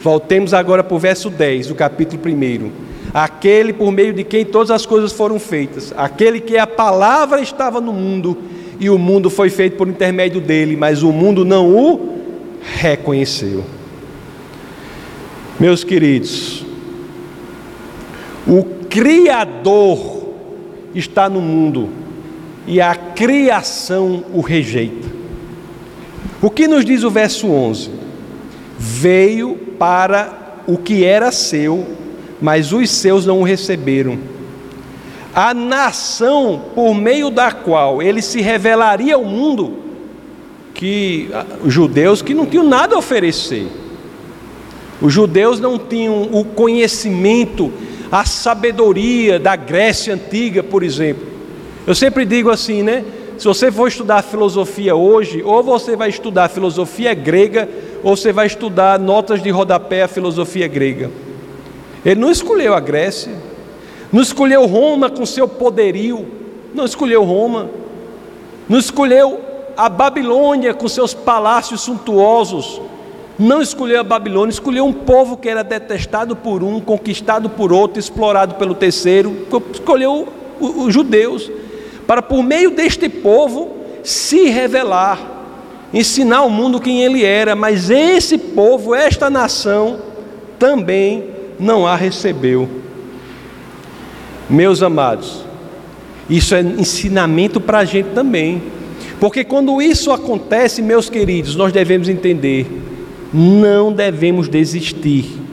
Voltemos 0.00 0.52
agora 0.52 0.82
para 0.82 0.94
o 0.94 0.98
verso 0.98 1.30
10 1.30 1.68
do 1.68 1.74
capítulo 1.74 2.20
1. 2.24 2.70
Aquele 3.12 3.72
por 3.72 3.92
meio 3.92 4.12
de 4.12 4.24
quem 4.24 4.44
todas 4.44 4.70
as 4.72 4.84
coisas 4.84 5.12
foram 5.12 5.38
feitas, 5.38 5.94
aquele 5.96 6.40
que 6.40 6.58
a 6.58 6.66
palavra 6.66 7.40
estava 7.40 7.80
no 7.80 7.92
mundo 7.92 8.36
e 8.78 8.90
o 8.90 8.98
mundo 8.98 9.30
foi 9.30 9.50
feito 9.50 9.76
por 9.76 9.88
intermédio 9.88 10.40
dele, 10.40 10.76
mas 10.76 11.02
o 11.02 11.12
mundo 11.12 11.44
não 11.44 11.70
o 11.70 12.18
reconheceu. 12.60 13.64
Meus 15.58 15.84
queridos, 15.84 16.64
o 18.46 18.64
Criador 18.88 20.28
está 20.94 21.28
no 21.28 21.40
mundo 21.40 21.88
e 22.66 22.80
a 22.80 22.94
criação 22.94 24.24
o 24.32 24.40
rejeita. 24.40 25.08
O 26.40 26.50
que 26.50 26.68
nos 26.68 26.84
diz 26.84 27.02
o 27.04 27.10
verso 27.10 27.48
11? 27.48 27.90
Veio 28.78 29.56
para 29.78 30.62
o 30.66 30.76
que 30.76 31.04
era 31.04 31.30
seu, 31.32 31.86
mas 32.40 32.72
os 32.72 32.90
seus 32.90 33.24
não 33.24 33.40
o 33.40 33.44
receberam. 33.44 34.18
A 35.34 35.52
nação 35.52 36.62
por 36.74 36.94
meio 36.94 37.28
da 37.28 37.50
qual 37.50 38.00
ele 38.00 38.22
se 38.22 38.40
revelaria 38.40 39.16
ao 39.16 39.24
mundo, 39.24 39.78
que 40.72 41.28
os 41.64 41.72
judeus 41.72 42.22
que 42.22 42.34
não 42.34 42.46
tinham 42.46 42.64
nada 42.64 42.94
a 42.94 42.98
oferecer. 42.98 43.66
Os 45.00 45.12
judeus 45.12 45.58
não 45.58 45.78
tinham 45.78 46.22
o 46.32 46.44
conhecimento, 46.44 47.72
a 48.10 48.24
sabedoria 48.24 49.38
da 49.38 49.56
Grécia 49.56 50.14
antiga, 50.14 50.62
por 50.62 50.82
exemplo. 50.82 51.26
Eu 51.86 51.94
sempre 51.94 52.24
digo 52.24 52.48
assim, 52.50 52.82
né? 52.82 53.04
Se 53.36 53.44
você 53.44 53.70
for 53.72 53.88
estudar 53.88 54.22
filosofia 54.22 54.94
hoje, 54.94 55.42
ou 55.42 55.62
você 55.62 55.96
vai 55.96 56.08
estudar 56.08 56.48
filosofia 56.48 57.12
grega, 57.12 57.68
ou 58.02 58.16
você 58.16 58.32
vai 58.32 58.46
estudar 58.46 58.98
notas 58.98 59.42
de 59.42 59.50
rodapé 59.50 60.04
a 60.04 60.08
filosofia 60.08 60.68
grega. 60.68 61.10
Ele 62.04 62.20
não 62.20 62.30
escolheu 62.30 62.74
a 62.74 62.80
Grécia, 62.80 63.32
não 64.14 64.22
escolheu 64.22 64.64
Roma 64.64 65.10
com 65.10 65.26
seu 65.26 65.48
poderio, 65.48 66.24
não 66.72 66.84
escolheu 66.84 67.24
Roma, 67.24 67.68
não 68.68 68.78
escolheu 68.78 69.40
a 69.76 69.88
Babilônia 69.88 70.72
com 70.72 70.86
seus 70.86 71.12
palácios 71.12 71.80
suntuosos, 71.80 72.80
não 73.36 73.60
escolheu 73.60 73.98
a 73.98 74.04
Babilônia, 74.04 74.52
escolheu 74.52 74.86
um 74.86 74.92
povo 74.92 75.36
que 75.36 75.48
era 75.48 75.64
detestado 75.64 76.36
por 76.36 76.62
um, 76.62 76.78
conquistado 76.78 77.50
por 77.50 77.72
outro, 77.72 77.98
explorado 77.98 78.54
pelo 78.54 78.76
terceiro, 78.76 79.48
escolheu 79.72 80.28
os 80.60 80.94
judeus 80.94 81.50
para 82.06 82.22
por 82.22 82.40
meio 82.40 82.70
deste 82.70 83.08
povo 83.08 83.78
se 84.04 84.48
revelar, 84.48 85.18
ensinar 85.92 86.36
ao 86.36 86.50
mundo 86.50 86.78
quem 86.78 87.02
ele 87.02 87.24
era, 87.24 87.56
mas 87.56 87.90
esse 87.90 88.38
povo, 88.38 88.94
esta 88.94 89.28
nação, 89.28 89.98
também 90.56 91.30
não 91.58 91.84
a 91.84 91.96
recebeu. 91.96 92.83
Meus 94.48 94.82
amados, 94.82 95.44
isso 96.28 96.54
é 96.54 96.60
ensinamento 96.60 97.60
para 97.60 97.78
a 97.78 97.84
gente 97.84 98.10
também, 98.10 98.62
porque 99.18 99.44
quando 99.44 99.80
isso 99.80 100.10
acontece, 100.10 100.82
meus 100.82 101.08
queridos, 101.08 101.56
nós 101.56 101.72
devemos 101.72 102.08
entender, 102.08 102.66
não 103.32 103.92
devemos 103.92 104.48
desistir. 104.48 105.44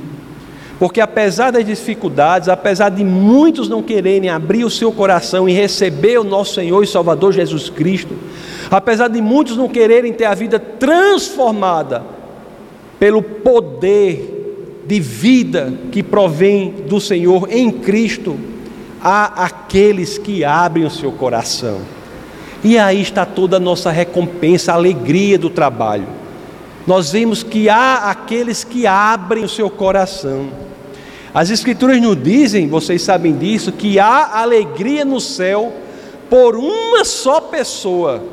Porque 0.78 1.00
apesar 1.00 1.52
das 1.52 1.66
dificuldades, 1.66 2.50
apesar 2.50 2.90
de 2.90 3.04
muitos 3.04 3.70
não 3.70 3.84
quererem 3.84 4.30
abrir 4.30 4.66
o 4.66 4.70
seu 4.70 4.92
coração 4.92 5.48
e 5.48 5.54
receber 5.54 6.20
o 6.20 6.24
nosso 6.24 6.56
Senhor 6.56 6.84
e 6.84 6.88
Salvador 6.88 7.32
Jesus 7.32 7.70
Cristo, 7.70 8.16
apesar 8.70 9.08
de 9.08 9.22
muitos 9.22 9.56
não 9.56 9.70
quererem 9.70 10.12
ter 10.12 10.26
a 10.26 10.34
vida 10.34 10.60
transformada 10.60 12.04
pelo 13.00 13.22
poder 13.22 14.84
de 14.88 15.00
vida 15.00 15.72
que 15.92 16.02
provém 16.02 16.74
do 16.90 17.00
Senhor 17.00 17.48
em 17.52 17.72
Cristo, 17.72 18.36
há 19.02 19.46
aqueles 19.46 20.18
que 20.18 20.44
abrem 20.44 20.86
o 20.86 20.90
seu 20.90 21.12
coração. 21.12 21.82
E 22.64 22.78
aí 22.78 23.02
está 23.02 23.26
toda 23.26 23.58
a 23.58 23.60
nossa 23.60 23.90
recompensa, 23.90 24.72
a 24.72 24.76
alegria 24.76 25.38
do 25.38 25.50
trabalho. 25.50 26.08
Nós 26.86 27.12
vemos 27.12 27.44
que 27.44 27.70
há 27.70 28.10
aqueles 28.10 28.64
que 28.64 28.86
abrem 28.86 29.44
o 29.44 29.50
seu 29.50 29.70
coração. 29.70 30.50
As 31.34 31.50
Escrituras 31.50 32.00
nos 32.02 32.22
dizem, 32.22 32.68
vocês 32.68 33.02
sabem 33.02 33.36
disso, 33.36 33.72
que 33.72 33.98
há 33.98 34.40
alegria 34.40 35.06
no 35.06 35.20
céu 35.20 35.74
por 36.30 36.56
uma 36.56 37.04
só 37.04 37.40
pessoa 37.42 38.24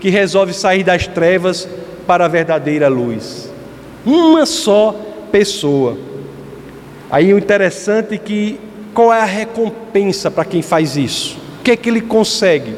que 0.00 0.08
resolve 0.10 0.52
sair 0.52 0.82
das 0.82 1.06
trevas 1.06 1.68
para 2.06 2.24
a 2.24 2.28
verdadeira 2.28 2.88
luz. 2.88 3.52
Uma 4.06 4.46
só 4.46 4.94
pessoa. 5.30 5.96
Aí 7.10 7.34
o 7.34 7.38
interessante 7.38 8.14
é 8.14 8.18
que 8.18 8.58
qual 8.94 9.12
é 9.12 9.20
a 9.20 9.24
recompensa 9.24 10.30
para 10.30 10.44
quem 10.44 10.62
faz 10.62 10.96
isso? 10.96 11.38
O 11.60 11.62
que 11.62 11.70
é 11.70 11.76
que 11.76 11.88
ele 11.88 12.00
consegue? 12.00 12.74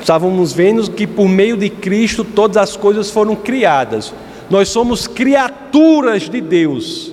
Estávamos 0.00 0.52
vendo 0.52 0.90
que 0.90 1.06
por 1.06 1.28
meio 1.28 1.56
de 1.56 1.68
Cristo 1.68 2.24
todas 2.24 2.56
as 2.56 2.76
coisas 2.76 3.10
foram 3.10 3.34
criadas. 3.34 4.14
Nós 4.48 4.68
somos 4.68 5.06
criaturas 5.06 6.28
de 6.28 6.40
Deus. 6.40 7.12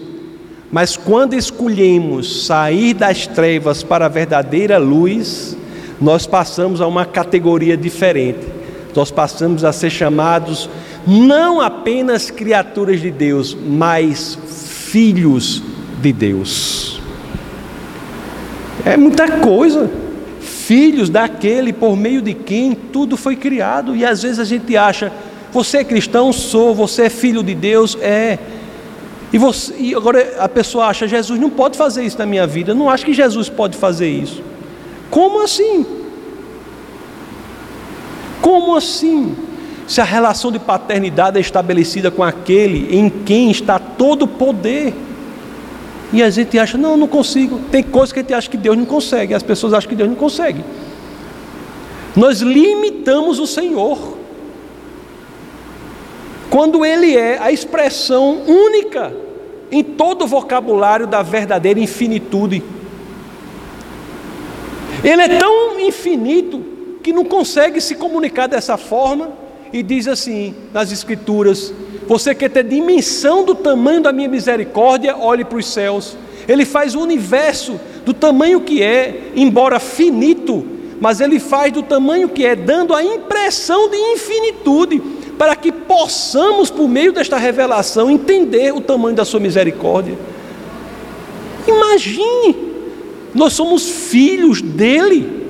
Mas 0.71 0.97
quando 0.97 1.33
escolhemos 1.33 2.45
sair 2.45 2.93
das 2.93 3.27
trevas 3.27 3.83
para 3.83 4.05
a 4.05 4.09
verdadeira 4.09 4.77
luz, 4.77 5.57
nós 5.99 6.27
passamos 6.27 6.81
a 6.81 6.87
uma 6.87 7.05
categoria 7.05 7.77
diferente. 7.77 8.45
Nós 8.95 9.11
passamos 9.11 9.63
a 9.63 9.71
ser 9.71 9.89
chamados 9.89 10.69
não 11.07 11.61
apenas 11.61 12.31
criaturas 12.31 13.01
de 13.01 13.11
Deus, 13.11 13.55
mas 13.55 14.37
filhos 14.47 15.61
de 16.01 16.11
Deus. 16.11 16.94
É 18.83 18.97
muita 18.97 19.39
coisa. 19.39 19.89
Filhos 20.41 21.09
daquele 21.09 21.71
por 21.71 21.95
meio 21.95 22.21
de 22.21 22.33
quem 22.33 22.73
tudo 22.73 23.15
foi 23.15 23.35
criado. 23.35 23.95
E 23.95 24.03
às 24.03 24.23
vezes 24.23 24.39
a 24.39 24.43
gente 24.43 24.75
acha, 24.75 25.11
você 25.51 25.77
é 25.77 25.83
cristão? 25.83 26.33
Sou. 26.33 26.73
Você 26.75 27.03
é 27.03 27.09
filho 27.09 27.43
de 27.43 27.55
Deus? 27.55 27.97
É. 28.01 28.39
E, 29.31 29.37
você, 29.37 29.73
e 29.77 29.95
agora 29.95 30.35
a 30.39 30.49
pessoa 30.49 30.87
acha, 30.87 31.07
Jesus 31.07 31.39
não 31.39 31.49
pode 31.49 31.77
fazer 31.77 32.03
isso 32.03 32.17
na 32.17 32.25
minha 32.25 32.47
vida. 32.47 32.71
Eu 32.71 32.75
não 32.75 32.89
acho 32.89 33.05
que 33.05 33.13
Jesus 33.13 33.49
pode 33.49 33.77
fazer 33.77 34.09
isso. 34.09 34.41
Como 35.09 35.41
assim? 35.41 35.85
Como 38.41 38.75
assim? 38.75 39.35
Se 39.87 40.01
a 40.01 40.03
relação 40.03 40.51
de 40.51 40.59
paternidade 40.59 41.37
é 41.37 41.41
estabelecida 41.41 42.09
com 42.09 42.23
aquele 42.23 42.95
em 42.95 43.09
quem 43.09 43.51
está 43.51 43.77
todo 43.77 44.23
o 44.23 44.27
poder. 44.27 44.93
E 46.13 46.21
a 46.23 46.29
gente 46.29 46.57
acha, 46.57 46.77
não, 46.77 46.95
não 46.95 47.07
consigo. 47.07 47.59
Tem 47.71 47.83
coisas 47.83 48.11
que 48.11 48.19
a 48.19 48.21
gente 48.21 48.33
acha 48.33 48.49
que 48.49 48.57
Deus 48.57 48.77
não 48.77 48.85
consegue, 48.85 49.33
as 49.33 49.43
pessoas 49.43 49.73
acham 49.73 49.89
que 49.89 49.95
Deus 49.95 50.09
não 50.09 50.15
consegue. 50.15 50.63
Nós 52.15 52.41
limitamos 52.41 53.39
o 53.39 53.47
Senhor. 53.47 54.17
Quando 56.49 56.85
Ele 56.85 57.17
é 57.17 57.37
a 57.39 57.51
expressão 57.51 58.41
única 58.47 59.11
em 59.71 59.83
todo 59.83 60.23
o 60.23 60.27
vocabulário 60.27 61.07
da 61.07 61.21
verdadeira 61.21 61.79
infinitude. 61.79 62.63
Ele 65.03 65.21
é 65.21 65.37
tão 65.37 65.79
infinito 65.79 66.63
que 67.03 67.11
não 67.11 67.25
consegue 67.25 67.81
se 67.81 67.95
comunicar 67.95 68.47
dessa 68.47 68.77
forma 68.77 69.29
e 69.71 69.83
diz 69.83 70.07
assim 70.07 70.55
nas 70.73 70.91
Escrituras: 70.91 71.73
Você 72.07 72.35
quer 72.35 72.49
ter 72.49 72.63
dimensão 72.63 73.43
do 73.43 73.55
tamanho 73.55 74.01
da 74.01 74.11
minha 74.11 74.29
misericórdia? 74.29 75.17
Olhe 75.17 75.43
para 75.43 75.57
os 75.57 75.67
céus. 75.67 76.15
Ele 76.47 76.65
faz 76.65 76.93
o 76.93 76.99
universo 76.99 77.79
do 78.05 78.13
tamanho 78.13 78.61
que 78.61 78.83
é, 78.83 79.31
embora 79.35 79.79
finito, 79.79 80.65
mas 81.01 81.19
ele 81.19 81.39
faz 81.39 81.73
do 81.73 81.81
tamanho 81.81 82.29
que 82.29 82.45
é, 82.45 82.55
dando 82.55 82.93
a 82.93 83.03
impressão 83.03 83.89
de 83.89 83.97
infinitude 83.97 85.01
para 85.37 85.55
que 85.55 85.71
possamos, 85.71 86.69
por 86.69 86.87
meio 86.87 87.11
desta 87.11 87.37
revelação, 87.37 88.09
entender 88.09 88.73
o 88.73 88.79
tamanho 88.79 89.15
da 89.15 89.25
Sua 89.25 89.39
misericórdia. 89.39 90.17
Imagine, 91.67 92.55
nós 93.33 93.53
somos 93.53 93.89
filhos 93.89 94.61
dele. 94.61 95.43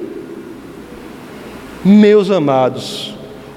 Meus 1.84 2.32
amados, 2.32 3.15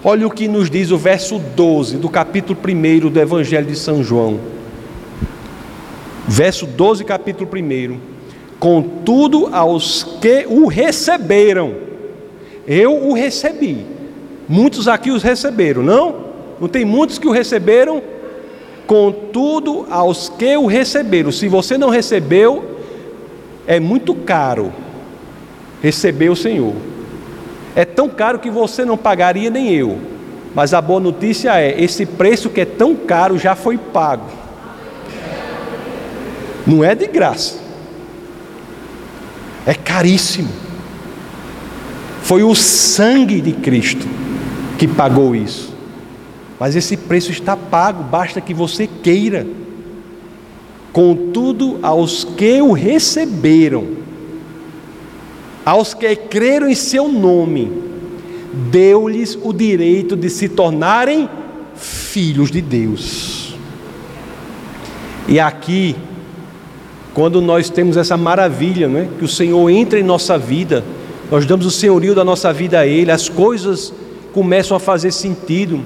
olha 0.08 0.26
o 0.26 0.30
que 0.30 0.48
nos 0.48 0.70
diz 0.70 0.90
o 0.90 0.96
verso 0.96 1.38
12 1.38 1.98
do 1.98 2.08
capítulo 2.08 2.58
1 2.58 3.10
do 3.10 3.20
Evangelho 3.20 3.66
de 3.66 3.76
São 3.76 4.02
João. 4.02 4.40
Verso 6.26 6.66
12, 6.66 7.04
capítulo 7.04 7.48
1. 7.52 7.98
Contudo, 8.58 9.48
aos 9.52 10.02
que 10.20 10.46
o 10.48 10.66
receberam, 10.66 11.74
eu 12.66 13.08
o 13.08 13.12
recebi 13.12 13.84
Muitos 14.48 14.88
aqui 14.88 15.10
os 15.10 15.22
receberam, 15.22 15.82
não? 15.82 16.14
Não 16.58 16.68
tem 16.68 16.82
muitos 16.82 17.18
que 17.18 17.28
o 17.28 17.30
receberam? 17.30 18.02
Contudo, 18.86 19.86
aos 19.90 20.30
que 20.30 20.56
o 20.56 20.64
receberam, 20.64 21.30
se 21.30 21.46
você 21.48 21.76
não 21.76 21.90
recebeu, 21.90 22.64
é 23.66 23.78
muito 23.78 24.14
caro 24.14 24.72
receber 25.82 26.30
o 26.30 26.36
Senhor. 26.36 26.72
É 27.74 27.84
tão 27.84 28.08
caro 28.08 28.38
que 28.38 28.50
você 28.50 28.84
não 28.84 28.96
pagaria 28.96 29.50
nem 29.50 29.72
eu. 29.72 29.98
Mas 30.54 30.74
a 30.74 30.80
boa 30.80 31.00
notícia 31.00 31.60
é: 31.60 31.80
esse 31.80 32.04
preço 32.04 32.50
que 32.50 32.60
é 32.60 32.64
tão 32.64 32.94
caro 32.94 33.38
já 33.38 33.54
foi 33.54 33.76
pago. 33.78 34.26
Não 36.66 36.84
é 36.84 36.94
de 36.94 37.06
graça, 37.06 37.58
é 39.66 39.74
caríssimo. 39.74 40.50
Foi 42.22 42.42
o 42.42 42.54
sangue 42.54 43.40
de 43.40 43.52
Cristo 43.52 44.06
que 44.78 44.86
pagou 44.86 45.34
isso. 45.34 45.72
Mas 46.60 46.76
esse 46.76 46.96
preço 46.96 47.30
está 47.30 47.56
pago, 47.56 48.02
basta 48.02 48.40
que 48.40 48.52
você 48.52 48.86
queira. 48.86 49.46
Contudo, 50.92 51.78
aos 51.82 52.24
que 52.24 52.60
o 52.60 52.72
receberam, 52.72 53.86
aos 55.68 55.92
que 55.92 56.16
creram 56.16 56.66
em 56.66 56.74
seu 56.74 57.08
nome, 57.08 57.70
deu-lhes 58.70 59.38
o 59.42 59.52
direito 59.52 60.16
de 60.16 60.30
se 60.30 60.48
tornarem 60.48 61.28
filhos 61.74 62.50
de 62.50 62.62
Deus. 62.62 63.54
E 65.28 65.38
aqui, 65.38 65.94
quando 67.12 67.42
nós 67.42 67.68
temos 67.68 67.98
essa 67.98 68.16
maravilha, 68.16 68.88
né, 68.88 69.10
que 69.18 69.26
o 69.26 69.28
Senhor 69.28 69.68
entra 69.68 70.00
em 70.00 70.02
nossa 70.02 70.38
vida, 70.38 70.82
nós 71.30 71.44
damos 71.44 71.66
o 71.66 71.70
senhorio 71.70 72.14
da 72.14 72.24
nossa 72.24 72.50
vida 72.50 72.78
a 72.78 72.86
Ele, 72.86 73.10
as 73.10 73.28
coisas 73.28 73.92
começam 74.32 74.74
a 74.74 74.80
fazer 74.80 75.12
sentido. 75.12 75.82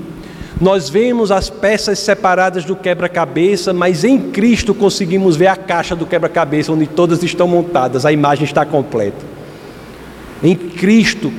Nós 0.61 0.89
vemos 0.89 1.33
as 1.33 1.51
peças 1.51 1.99
separadas 1.99 2.65
do 2.65 2.77
quebra-cabeça, 2.77 3.73
mas 3.73 4.05
em 4.05 4.31
Cristo 4.31 4.73
conseguimos 4.75 5.35
ver 5.35 5.49
a 5.49 5.57
caixa 5.57 5.97
do 5.97 6.07
quebra-cabeça, 6.07 6.71
onde 6.71 6.87
todas 6.87 7.21
estão 7.25 7.49
montadas, 7.49 8.07
a 8.07 8.13
imagem 8.13 8.45
está 8.45 8.65
completa. 8.65 9.32
Em 10.43 10.57
Cristo, 10.57 11.33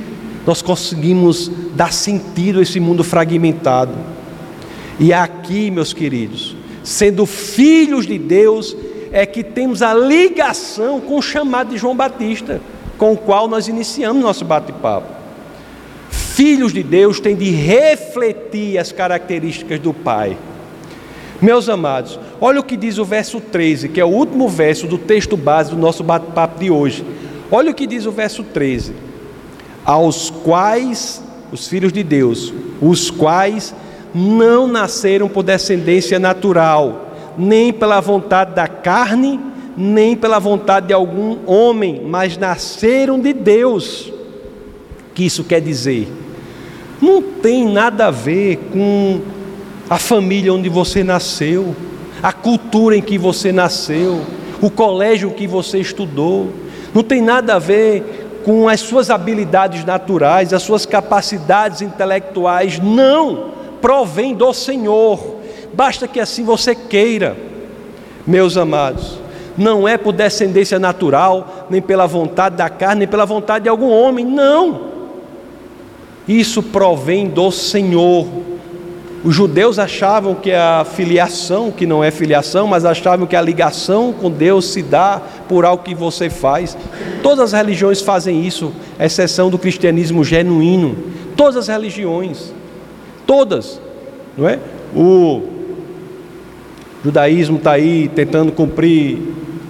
nós 0.46 0.62
conseguimos 0.62 1.50
dar 1.74 1.92
sentido 1.92 2.58
a 2.58 2.62
esse 2.62 2.80
mundo 2.80 3.04
fragmentado. 3.04 3.94
E 4.98 5.12
aqui, 5.12 5.70
meus 5.70 5.92
queridos, 5.92 6.56
sendo 6.82 7.26
filhos 7.26 8.06
de 8.06 8.18
Deus, 8.18 8.76
é 9.12 9.26
que 9.26 9.42
temos 9.42 9.82
a 9.82 9.92
ligação 9.94 11.00
com 11.00 11.18
o 11.18 11.22
chamado 11.22 11.70
de 11.70 11.78
João 11.78 11.96
Batista, 11.96 12.60
com 12.96 13.12
o 13.12 13.16
qual 13.16 13.48
nós 13.48 13.68
iniciamos 13.68 14.22
nosso 14.22 14.44
bate-papo 14.44 15.24
filhos 16.34 16.72
de 16.72 16.82
Deus 16.82 17.20
têm 17.20 17.36
de 17.36 17.48
refletir 17.50 18.76
as 18.76 18.90
características 18.90 19.78
do 19.78 19.94
Pai. 19.94 20.36
Meus 21.40 21.68
amados, 21.68 22.18
olha 22.40 22.58
o 22.58 22.64
que 22.64 22.76
diz 22.76 22.98
o 22.98 23.04
verso 23.04 23.40
13, 23.40 23.88
que 23.88 24.00
é 24.00 24.04
o 24.04 24.08
último 24.08 24.48
verso 24.48 24.88
do 24.88 24.98
texto 24.98 25.36
base 25.36 25.70
do 25.70 25.76
nosso 25.76 26.02
bate-papo 26.02 26.58
de 26.58 26.72
hoje. 26.72 27.04
Olha 27.54 27.70
o 27.70 27.74
que 27.74 27.86
diz 27.86 28.04
o 28.06 28.10
verso 28.10 28.42
13: 28.42 28.92
Aos 29.84 30.28
quais, 30.30 31.22
os 31.52 31.68
filhos 31.68 31.92
de 31.92 32.02
Deus, 32.02 32.52
os 32.82 33.10
quais 33.10 33.72
não 34.12 34.66
nasceram 34.66 35.28
por 35.28 35.44
descendência 35.44 36.18
natural, 36.18 37.12
nem 37.38 37.72
pela 37.72 38.00
vontade 38.00 38.54
da 38.54 38.66
carne, 38.66 39.38
nem 39.76 40.16
pela 40.16 40.40
vontade 40.40 40.88
de 40.88 40.92
algum 40.92 41.38
homem, 41.46 42.02
mas 42.04 42.36
nasceram 42.36 43.20
de 43.20 43.32
Deus. 43.32 44.08
O 44.08 45.14
que 45.14 45.24
isso 45.24 45.44
quer 45.44 45.60
dizer? 45.60 46.08
não 47.04 47.20
tem 47.20 47.68
nada 47.68 48.06
a 48.06 48.10
ver 48.10 48.56
com 48.72 49.20
a 49.88 49.98
família 49.98 50.52
onde 50.52 50.68
você 50.68 51.04
nasceu, 51.04 51.76
a 52.22 52.32
cultura 52.32 52.96
em 52.96 53.02
que 53.02 53.18
você 53.18 53.52
nasceu, 53.52 54.22
o 54.62 54.70
colégio 54.70 55.30
que 55.30 55.46
você 55.46 55.78
estudou, 55.78 56.50
não 56.94 57.02
tem 57.02 57.20
nada 57.20 57.56
a 57.56 57.58
ver 57.58 58.40
com 58.44 58.68
as 58.68 58.80
suas 58.80 59.10
habilidades 59.10 59.84
naturais, 59.84 60.52
as 60.52 60.62
suas 60.62 60.86
capacidades 60.86 61.82
intelectuais, 61.82 62.78
não, 62.78 63.50
provém 63.80 64.34
do 64.34 64.52
Senhor, 64.52 65.36
basta 65.72 66.06
que 66.06 66.20
assim 66.20 66.44
você 66.44 66.74
queira, 66.74 67.36
meus 68.26 68.56
amados. 68.56 69.18
Não 69.56 69.86
é 69.86 69.96
por 69.96 70.12
descendência 70.12 70.78
natural, 70.78 71.66
nem 71.70 71.80
pela 71.80 72.06
vontade 72.06 72.56
da 72.56 72.68
carne, 72.68 73.00
nem 73.00 73.08
pela 73.08 73.24
vontade 73.26 73.64
de 73.64 73.68
algum 73.68 73.90
homem, 73.90 74.24
não 74.24 74.94
isso 76.26 76.62
provém 76.62 77.28
do 77.28 77.50
Senhor. 77.50 78.26
Os 79.24 79.34
judeus 79.34 79.78
achavam 79.78 80.34
que 80.34 80.52
a 80.52 80.84
filiação, 80.84 81.70
que 81.70 81.86
não 81.86 82.04
é 82.04 82.10
filiação, 82.10 82.66
mas 82.66 82.84
achavam 82.84 83.26
que 83.26 83.34
a 83.34 83.40
ligação 83.40 84.12
com 84.12 84.30
Deus 84.30 84.66
se 84.66 84.82
dá 84.82 85.18
por 85.48 85.64
algo 85.64 85.82
que 85.82 85.94
você 85.94 86.28
faz. 86.28 86.76
Todas 87.22 87.54
as 87.54 87.58
religiões 87.58 88.02
fazem 88.02 88.46
isso, 88.46 88.70
exceção 89.00 89.48
do 89.48 89.58
cristianismo 89.58 90.22
genuíno. 90.22 90.94
Todas 91.34 91.56
as 91.56 91.68
religiões, 91.68 92.52
todas, 93.26 93.80
não 94.36 94.46
é? 94.46 94.58
O 94.94 95.42
judaísmo 97.02 97.56
está 97.56 97.72
aí 97.72 98.08
tentando 98.14 98.52
cumprir 98.52 99.20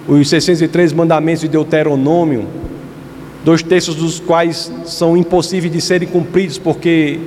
os 0.05 0.27
603 0.27 0.91
mandamentos 0.91 1.41
de 1.41 1.47
Deuteronômio, 1.47 2.45
dois 3.45 3.63
terços 3.63 3.95
dos 3.95 4.19
quais 4.19 4.69
são 4.83 5.15
impossíveis 5.15 5.71
de 5.71 5.79
serem 5.79 6.09
cumpridos 6.09 6.57
porque 6.57 7.21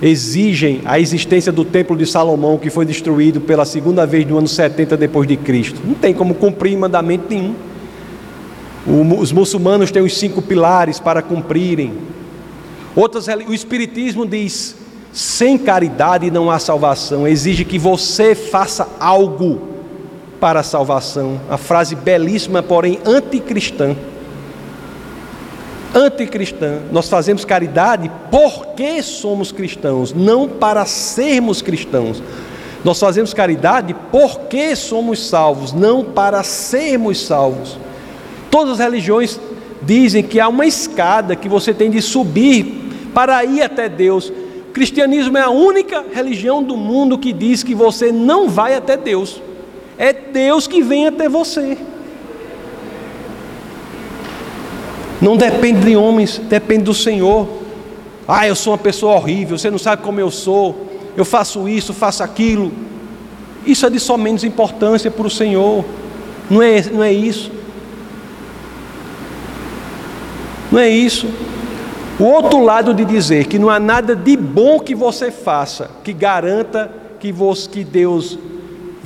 exigem 0.00 0.80
a 0.84 0.98
existência 0.98 1.50
do 1.50 1.64
templo 1.64 1.96
de 1.96 2.06
Salomão 2.06 2.58
que 2.58 2.70
foi 2.70 2.84
destruído 2.84 3.40
pela 3.40 3.64
segunda 3.64 4.06
vez 4.06 4.26
no 4.26 4.38
ano 4.38 4.48
70 4.48 4.96
depois 4.96 5.26
de 5.26 5.36
Cristo. 5.36 5.80
Não 5.84 5.94
tem 5.94 6.14
como 6.14 6.34
cumprir 6.34 6.76
mandamento 6.76 7.24
nenhum. 7.28 7.54
Os 9.18 9.32
muçulmanos 9.32 9.90
têm 9.90 10.02
os 10.02 10.16
cinco 10.16 10.40
pilares 10.40 10.98
para 10.98 11.20
cumprirem. 11.20 11.92
Outras, 12.96 13.26
o 13.26 13.52
espiritismo 13.52 14.24
diz: 14.24 14.76
sem 15.12 15.58
caridade 15.58 16.30
não 16.30 16.50
há 16.50 16.58
salvação. 16.58 17.26
Exige 17.26 17.64
que 17.64 17.78
você 17.78 18.34
faça 18.34 18.88
algo 18.98 19.60
para 20.40 20.60
a 20.60 20.62
salvação. 20.62 21.40
A 21.50 21.58
frase 21.58 21.94
belíssima, 21.94 22.62
porém 22.62 22.98
anticristã 23.04 23.96
anticristã. 25.94 26.80
Nós 26.92 27.08
fazemos 27.08 27.44
caridade 27.44 28.10
porque 28.30 29.02
somos 29.02 29.52
cristãos, 29.52 30.12
não 30.12 30.48
para 30.48 30.84
sermos 30.84 31.62
cristãos. 31.62 32.22
Nós 32.84 33.00
fazemos 33.00 33.34
caridade 33.34 33.94
porque 34.12 34.76
somos 34.76 35.28
salvos, 35.28 35.72
não 35.72 36.04
para 36.04 36.42
sermos 36.42 37.20
salvos. 37.20 37.78
Todas 38.50 38.74
as 38.74 38.78
religiões 38.78 39.40
dizem 39.82 40.22
que 40.22 40.40
há 40.40 40.48
uma 40.48 40.66
escada 40.66 41.36
que 41.36 41.48
você 41.48 41.74
tem 41.74 41.90
de 41.90 42.00
subir 42.00 43.10
para 43.12 43.44
ir 43.44 43.62
até 43.62 43.88
Deus. 43.88 44.28
O 44.28 44.72
cristianismo 44.72 45.36
é 45.36 45.42
a 45.42 45.50
única 45.50 46.04
religião 46.12 46.62
do 46.62 46.76
mundo 46.76 47.18
que 47.18 47.32
diz 47.32 47.62
que 47.62 47.74
você 47.74 48.12
não 48.12 48.48
vai 48.48 48.74
até 48.74 48.96
Deus. 48.96 49.42
É 49.98 50.12
Deus 50.12 50.66
que 50.66 50.80
vem 50.80 51.08
até 51.08 51.28
você. 51.28 51.76
Não 55.20 55.36
depende 55.36 55.80
de 55.84 55.96
homens, 55.96 56.38
depende 56.38 56.84
do 56.84 56.94
Senhor. 56.94 57.48
Ah, 58.26 58.46
eu 58.46 58.54
sou 58.54 58.72
uma 58.72 58.78
pessoa 58.78 59.14
horrível, 59.14 59.58
você 59.58 59.70
não 59.70 59.78
sabe 59.78 60.02
como 60.02 60.20
eu 60.20 60.30
sou, 60.30 60.86
eu 61.16 61.24
faço 61.24 61.68
isso, 61.68 61.94
faço 61.94 62.22
aquilo. 62.22 62.72
Isso 63.66 63.84
é 63.86 63.90
de 63.90 63.98
só 63.98 64.16
menos 64.16 64.44
importância 64.44 65.10
para 65.10 65.26
o 65.26 65.30
Senhor, 65.30 65.84
não 66.50 66.62
é, 66.62 66.82
não 66.82 67.02
é 67.02 67.12
isso. 67.12 67.50
Não 70.70 70.78
é 70.78 70.88
isso. 70.88 71.26
O 72.18 72.24
outro 72.24 72.62
lado 72.62 72.92
de 72.92 73.04
dizer 73.04 73.46
que 73.46 73.58
não 73.58 73.70
há 73.70 73.78
nada 73.78 74.14
de 74.14 74.36
bom 74.36 74.80
que 74.80 74.94
você 74.94 75.30
faça 75.30 75.90
que 76.02 76.12
garanta 76.12 76.90
que, 77.20 77.30
você, 77.30 77.68
que 77.68 77.84
Deus 77.84 78.38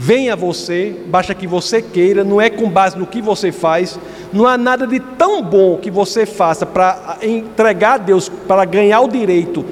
venha 0.02 0.32
a 0.32 0.36
você, 0.36 0.96
basta 1.06 1.32
que 1.32 1.46
você 1.46 1.80
queira, 1.80 2.24
não 2.24 2.40
é 2.40 2.50
com 2.50 2.68
base 2.68 2.98
no 2.98 3.06
que 3.06 3.22
você 3.22 3.52
faz, 3.52 3.96
não 4.32 4.48
há 4.48 4.58
nada 4.58 4.84
de 4.84 4.98
tão 4.98 5.40
bom 5.40 5.76
que 5.76 5.92
você 5.92 6.26
faça 6.26 6.66
para 6.66 7.18
entregar 7.22 7.94
a 7.94 7.98
Deus, 7.98 8.28
para 8.28 8.64
ganhar 8.64 9.00
o 9.02 9.06
direito 9.06 9.64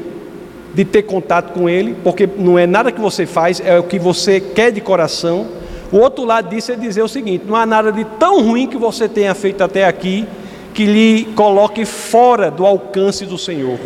de 0.72 0.84
ter 0.84 1.02
contato 1.02 1.52
com 1.52 1.68
Ele, 1.68 1.96
porque 2.04 2.28
não 2.38 2.56
é 2.56 2.64
nada 2.64 2.92
que 2.92 3.00
você 3.00 3.26
faz, 3.26 3.58
é 3.58 3.76
o 3.76 3.82
que 3.82 3.98
você 3.98 4.38
quer 4.38 4.70
de 4.70 4.80
coração. 4.80 5.48
O 5.90 5.96
outro 5.96 6.24
lado 6.24 6.48
disso 6.48 6.70
é 6.70 6.76
dizer 6.76 7.02
o 7.02 7.08
seguinte: 7.08 7.44
não 7.44 7.56
há 7.56 7.66
nada 7.66 7.90
de 7.90 8.04
tão 8.04 8.40
ruim 8.40 8.68
que 8.68 8.76
você 8.76 9.08
tenha 9.08 9.34
feito 9.34 9.64
até 9.64 9.84
aqui 9.84 10.28
que 10.72 10.84
lhe 10.84 11.24
coloque 11.34 11.84
fora 11.84 12.52
do 12.52 12.64
alcance 12.64 13.26
do 13.26 13.36
Senhor. 13.36 13.80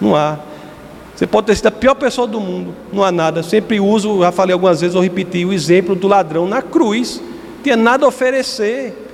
Não 0.00 0.14
há. 0.14 0.38
Você 1.16 1.26
pode 1.26 1.46
ter 1.46 1.56
sido 1.56 1.66
a 1.66 1.70
pior 1.70 1.94
pessoa 1.94 2.26
do 2.26 2.38
mundo, 2.38 2.74
não 2.92 3.02
há 3.02 3.10
nada. 3.10 3.42
Sempre 3.42 3.80
uso, 3.80 4.20
já 4.20 4.30
falei 4.30 4.52
algumas 4.52 4.80
vezes, 4.80 4.94
vou 4.94 5.02
repetir, 5.02 5.46
o 5.46 5.52
exemplo 5.52 5.96
do 5.96 6.06
ladrão 6.06 6.46
na 6.46 6.62
cruz. 6.62 7.20
Tinha 7.64 7.74
nada 7.74 8.04
a 8.04 8.08
oferecer 8.08 9.06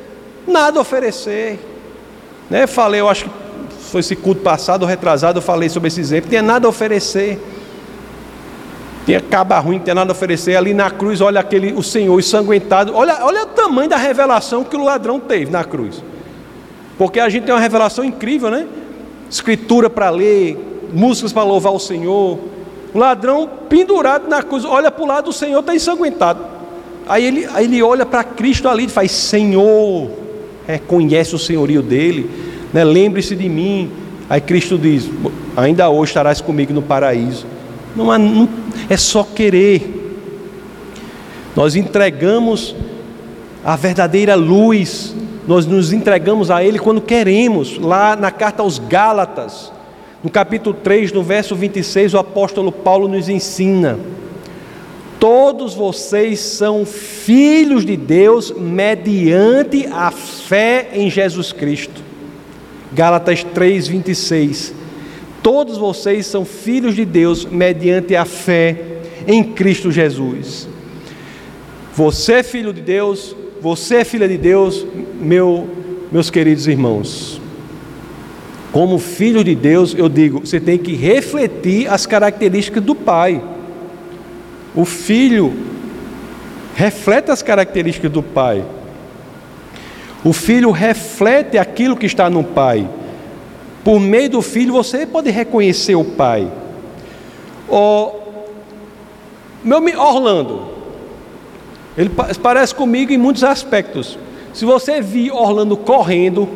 nada 0.46 0.78
a 0.78 0.82
oferecer. 0.82 1.58
Né? 2.50 2.66
Falei, 2.66 3.00
eu 3.00 3.08
acho 3.08 3.24
que 3.24 3.30
foi 3.90 4.00
esse 4.00 4.16
culto 4.16 4.40
passado, 4.40 4.86
retrasado, 4.86 5.38
eu 5.38 5.42
falei 5.42 5.68
sobre 5.68 5.88
esse 5.88 6.00
exemplo, 6.00 6.30
tinha 6.30 6.42
nada 6.42 6.66
a 6.66 6.70
oferecer. 6.70 7.40
Tinha 9.04 9.20
caba 9.20 9.58
ruim, 9.58 9.76
não 9.76 9.84
tinha 9.84 9.94
nada 9.94 10.12
a 10.12 10.14
oferecer. 10.14 10.54
Ali 10.54 10.72
na 10.72 10.88
cruz, 10.90 11.20
olha 11.20 11.40
aquele, 11.40 11.72
o 11.72 11.82
Senhor 11.82 12.18
ensanguentado. 12.18 12.94
Olha, 12.94 13.18
olha 13.24 13.42
o 13.42 13.46
tamanho 13.46 13.88
da 13.90 13.96
revelação 13.96 14.62
que 14.62 14.76
o 14.76 14.84
ladrão 14.84 15.18
teve 15.18 15.50
na 15.50 15.64
cruz. 15.64 16.02
Porque 16.96 17.18
a 17.18 17.28
gente 17.28 17.44
tem 17.44 17.54
uma 17.54 17.60
revelação 17.60 18.04
incrível, 18.04 18.48
né? 18.48 18.66
Escritura 19.28 19.90
para 19.90 20.08
ler, 20.08 20.56
músicas 20.92 21.32
para 21.32 21.42
louvar 21.42 21.72
o 21.72 21.78
Senhor, 21.78 22.38
O 22.94 22.98
ladrão 22.98 23.48
pendurado 23.70 24.28
na 24.28 24.42
cruz, 24.42 24.66
olha 24.66 24.90
para 24.90 25.02
o 25.02 25.06
lado, 25.06 25.30
o 25.30 25.32
Senhor 25.32 25.60
está 25.60 25.74
ensanguentado. 25.74 26.44
Aí 27.08 27.24
ele, 27.24 27.48
aí 27.54 27.64
ele 27.64 27.82
olha 27.82 28.04
para 28.04 28.22
Cristo 28.22 28.68
ali 28.68 28.84
e 28.84 28.88
faz: 28.88 29.10
Senhor, 29.10 30.10
reconhece 30.66 31.34
o 31.34 31.38
senhorio 31.38 31.82
dele, 31.82 32.30
né? 32.72 32.84
lembre-se 32.84 33.34
de 33.34 33.48
mim. 33.48 33.90
Aí 34.28 34.40
Cristo 34.40 34.78
diz: 34.78 35.08
Ainda 35.56 35.88
hoje 35.88 36.10
estarás 36.10 36.40
comigo 36.40 36.72
no 36.72 36.82
paraíso. 36.82 37.46
Não, 37.96 38.10
há, 38.10 38.18
não 38.18 38.48
é 38.88 38.96
só 38.96 39.22
querer. 39.24 40.00
Nós 41.54 41.76
entregamos 41.76 42.74
a 43.64 43.76
verdadeira 43.76 44.34
luz, 44.34 45.14
nós 45.46 45.66
nos 45.66 45.92
entregamos 45.92 46.50
a 46.50 46.64
Ele 46.64 46.78
quando 46.78 47.00
queremos. 47.00 47.78
Lá 47.78 48.16
na 48.16 48.30
carta 48.30 48.62
aos 48.62 48.78
Gálatas, 48.78 49.72
no 50.22 50.30
capítulo 50.30 50.76
3, 50.82 51.12
no 51.12 51.22
verso 51.22 51.54
26, 51.56 52.14
o 52.14 52.18
apóstolo 52.18 52.70
Paulo 52.70 53.08
nos 53.08 53.28
ensina 53.28 53.98
Todos 55.22 55.72
vocês 55.74 56.40
são 56.40 56.84
filhos 56.84 57.86
de 57.86 57.96
Deus 57.96 58.50
mediante 58.50 59.86
a 59.86 60.10
fé 60.10 60.88
em 60.92 61.08
Jesus 61.08 61.52
Cristo. 61.52 62.02
Gálatas 62.92 63.44
3:26. 63.44 64.74
Todos 65.40 65.78
vocês 65.78 66.26
são 66.26 66.44
filhos 66.44 66.96
de 66.96 67.04
Deus 67.04 67.44
mediante 67.44 68.16
a 68.16 68.24
fé 68.24 68.76
em 69.24 69.44
Cristo 69.44 69.92
Jesus. 69.92 70.66
Você 71.94 72.32
é 72.32 72.42
filho 72.42 72.72
de 72.72 72.80
Deus, 72.80 73.36
você 73.60 73.98
é 73.98 74.04
filha 74.04 74.26
de 74.26 74.36
Deus, 74.36 74.84
meu, 75.20 75.68
meus 76.10 76.30
queridos 76.30 76.66
irmãos. 76.66 77.41
Como 78.72 78.98
filho 78.98 79.44
de 79.44 79.54
Deus, 79.54 79.94
eu 79.94 80.08
digo, 80.08 80.40
você 80.40 80.58
tem 80.58 80.78
que 80.78 80.94
refletir 80.94 81.86
as 81.92 82.06
características 82.06 82.82
do 82.82 82.94
Pai. 82.94 83.42
O 84.74 84.86
filho 84.86 85.52
reflete 86.74 87.30
as 87.30 87.42
características 87.42 88.10
do 88.10 88.22
pai. 88.22 88.64
O 90.24 90.32
filho 90.32 90.70
reflete 90.70 91.58
aquilo 91.58 91.96
que 91.96 92.06
está 92.06 92.30
no 92.30 92.42
pai. 92.42 92.88
Por 93.84 93.98
meio 94.00 94.30
do 94.30 94.42
filho 94.42 94.72
você 94.72 95.04
pode 95.04 95.30
reconhecer 95.30 95.94
o 95.94 96.04
pai. 96.04 96.50
Oh, 97.68 98.12
meu 99.64 99.78
Orlando, 100.00 100.62
ele 101.96 102.10
parece 102.42 102.74
comigo 102.74 103.12
em 103.12 103.18
muitos 103.18 103.42
aspectos. 103.44 104.18
Se 104.54 104.64
você 104.64 105.00
vir 105.00 105.32
Orlando 105.32 105.76
correndo, 105.76 106.48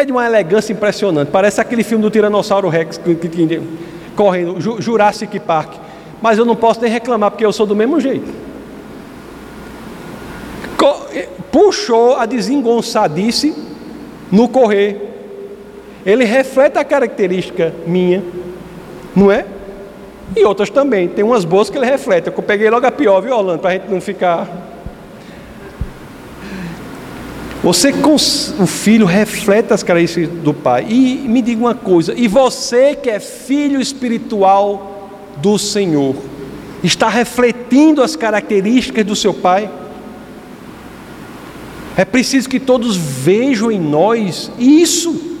é 0.00 0.04
de 0.04 0.12
uma 0.12 0.26
elegância 0.26 0.72
impressionante. 0.72 1.30
Parece 1.30 1.60
aquele 1.60 1.82
filme 1.82 2.02
do 2.02 2.10
Tiranossauro 2.10 2.68
Rex 2.68 2.98
que, 2.98 3.14
que, 3.14 3.28
que, 3.28 3.62
correndo, 4.14 4.60
Jurassic 4.80 5.38
Park 5.40 5.86
mas 6.20 6.38
eu 6.38 6.44
não 6.44 6.56
posso 6.56 6.80
nem 6.80 6.90
reclamar 6.90 7.30
porque 7.30 7.44
eu 7.44 7.52
sou 7.52 7.66
do 7.66 7.76
mesmo 7.76 8.00
jeito. 8.00 8.46
Puxou 11.50 12.16
a 12.16 12.26
desengonçadice 12.26 13.54
no 14.30 14.48
correr. 14.48 15.00
Ele 16.04 16.24
reflete 16.24 16.78
a 16.78 16.84
característica 16.84 17.72
minha, 17.86 18.22
não 19.14 19.32
é? 19.32 19.46
E 20.36 20.44
outras 20.44 20.68
também. 20.68 21.08
Tem 21.08 21.24
umas 21.24 21.44
boas 21.44 21.70
que 21.70 21.78
ele 21.78 21.86
reflete. 21.86 22.26
Eu 22.26 22.42
peguei 22.42 22.68
logo 22.68 22.86
a 22.86 22.90
pior, 22.90 23.20
viu, 23.20 23.34
Orlando? 23.34 23.60
Para 23.60 23.70
a 23.70 23.72
gente 23.74 23.88
não 23.88 24.00
ficar. 24.00 24.48
Você, 27.62 27.92
o 28.60 28.66
filho, 28.66 29.06
reflete 29.06 29.72
as 29.72 29.82
características 29.82 30.42
do 30.42 30.54
pai. 30.54 30.86
E 30.88 31.26
me 31.26 31.42
diga 31.42 31.60
uma 31.60 31.74
coisa: 31.74 32.14
e 32.16 32.28
você 32.28 32.94
que 32.94 33.10
é 33.10 33.18
filho 33.18 33.80
espiritual 33.80 35.10
do 35.38 35.58
Senhor, 35.58 36.14
está 36.82 37.08
refletindo 37.08 38.02
as 38.02 38.16
características 38.16 39.04
do 39.04 39.16
seu 39.16 39.34
Pai. 39.34 39.70
É 41.96 42.04
preciso 42.04 42.48
que 42.48 42.60
todos 42.60 42.96
vejam 42.96 43.70
em 43.70 43.80
nós 43.80 44.50
isso. 44.58 45.34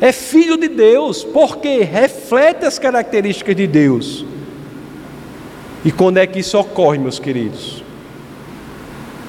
É 0.00 0.12
filho 0.12 0.56
de 0.56 0.68
Deus, 0.68 1.24
porque 1.24 1.82
reflete 1.82 2.64
as 2.64 2.78
características 2.78 3.56
de 3.56 3.66
Deus. 3.66 4.24
E 5.84 5.90
quando 5.90 6.18
é 6.18 6.26
que 6.26 6.38
isso 6.38 6.56
ocorre, 6.56 6.98
meus 6.98 7.18
queridos? 7.18 7.82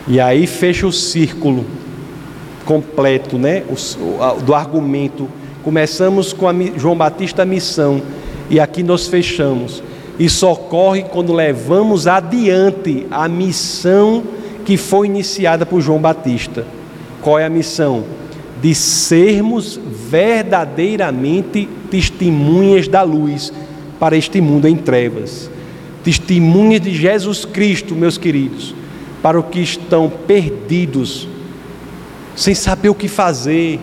E 0.07 0.19
aí 0.19 0.45
fecha 0.45 0.85
o 0.85 0.91
círculo 0.91 1.65
completo, 2.69 3.39
né? 3.39 3.63
O, 3.67 4.41
do 4.43 4.53
argumento. 4.53 5.27
Começamos 5.63 6.31
com 6.31 6.47
a 6.47 6.53
João 6.77 6.95
Batista 6.95 7.41
a 7.41 7.45
missão 7.45 7.99
e 8.47 8.59
aqui 8.59 8.83
nós 8.83 9.07
fechamos. 9.07 9.81
Isso 10.19 10.47
ocorre 10.47 11.01
quando 11.01 11.33
levamos 11.33 12.05
adiante 12.05 13.07
a 13.09 13.27
missão 13.27 14.21
que 14.65 14.77
foi 14.77 15.07
iniciada 15.07 15.65
por 15.65 15.81
João 15.81 15.99
Batista. 15.99 16.63
Qual 17.23 17.39
é 17.39 17.45
a 17.45 17.49
missão? 17.49 18.03
De 18.61 18.75
sermos 18.75 19.79
verdadeiramente 20.07 21.67
testemunhas 21.89 22.87
da 22.87 23.01
luz 23.01 23.51
para 23.99 24.15
este 24.15 24.39
mundo 24.39 24.67
em 24.67 24.75
trevas. 24.75 25.49
Testemunhas 26.03 26.81
de 26.81 26.93
Jesus 26.93 27.45
Cristo, 27.45 27.95
meus 27.95 28.17
queridos, 28.17 28.75
para 29.23 29.39
os 29.39 29.45
que 29.47 29.59
estão 29.59 30.07
perdidos, 30.27 31.27
sem 32.39 32.55
saber 32.55 32.87
o 32.87 32.95
que 32.95 33.09
fazer, 33.09 33.81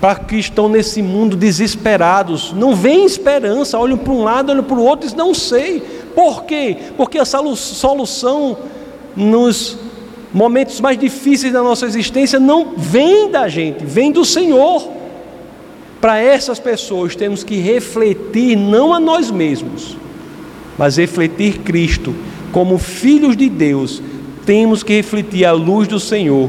para 0.00 0.14
que 0.14 0.36
estão 0.36 0.68
nesse 0.68 1.02
mundo 1.02 1.36
desesperados, 1.36 2.52
não 2.52 2.72
vem 2.72 3.04
esperança, 3.04 3.76
olham 3.76 3.98
para 3.98 4.12
um 4.12 4.22
lado, 4.22 4.52
olham 4.52 4.62
para 4.62 4.76
o 4.76 4.84
outro 4.84 5.08
dizem, 5.08 5.18
não 5.18 5.34
sei. 5.34 5.80
Por 6.14 6.44
quê? 6.44 6.76
Porque 6.96 7.18
a 7.18 7.24
solução 7.24 8.56
nos 9.16 9.76
momentos 10.32 10.80
mais 10.80 10.96
difíceis 10.96 11.52
da 11.52 11.64
nossa 11.64 11.84
existência 11.84 12.38
não 12.38 12.74
vem 12.76 13.28
da 13.28 13.48
gente, 13.48 13.84
vem 13.84 14.12
do 14.12 14.24
Senhor. 14.24 14.88
Para 16.00 16.20
essas 16.20 16.60
pessoas 16.60 17.16
temos 17.16 17.42
que 17.42 17.56
refletir 17.56 18.56
não 18.56 18.94
a 18.94 19.00
nós 19.00 19.32
mesmos, 19.32 19.96
mas 20.78 20.96
refletir 20.96 21.58
Cristo. 21.58 22.14
Como 22.52 22.78
filhos 22.78 23.36
de 23.36 23.48
Deus, 23.48 24.00
temos 24.46 24.84
que 24.84 24.92
refletir 24.92 25.44
a 25.44 25.50
luz 25.50 25.88
do 25.88 25.98
Senhor 25.98 26.48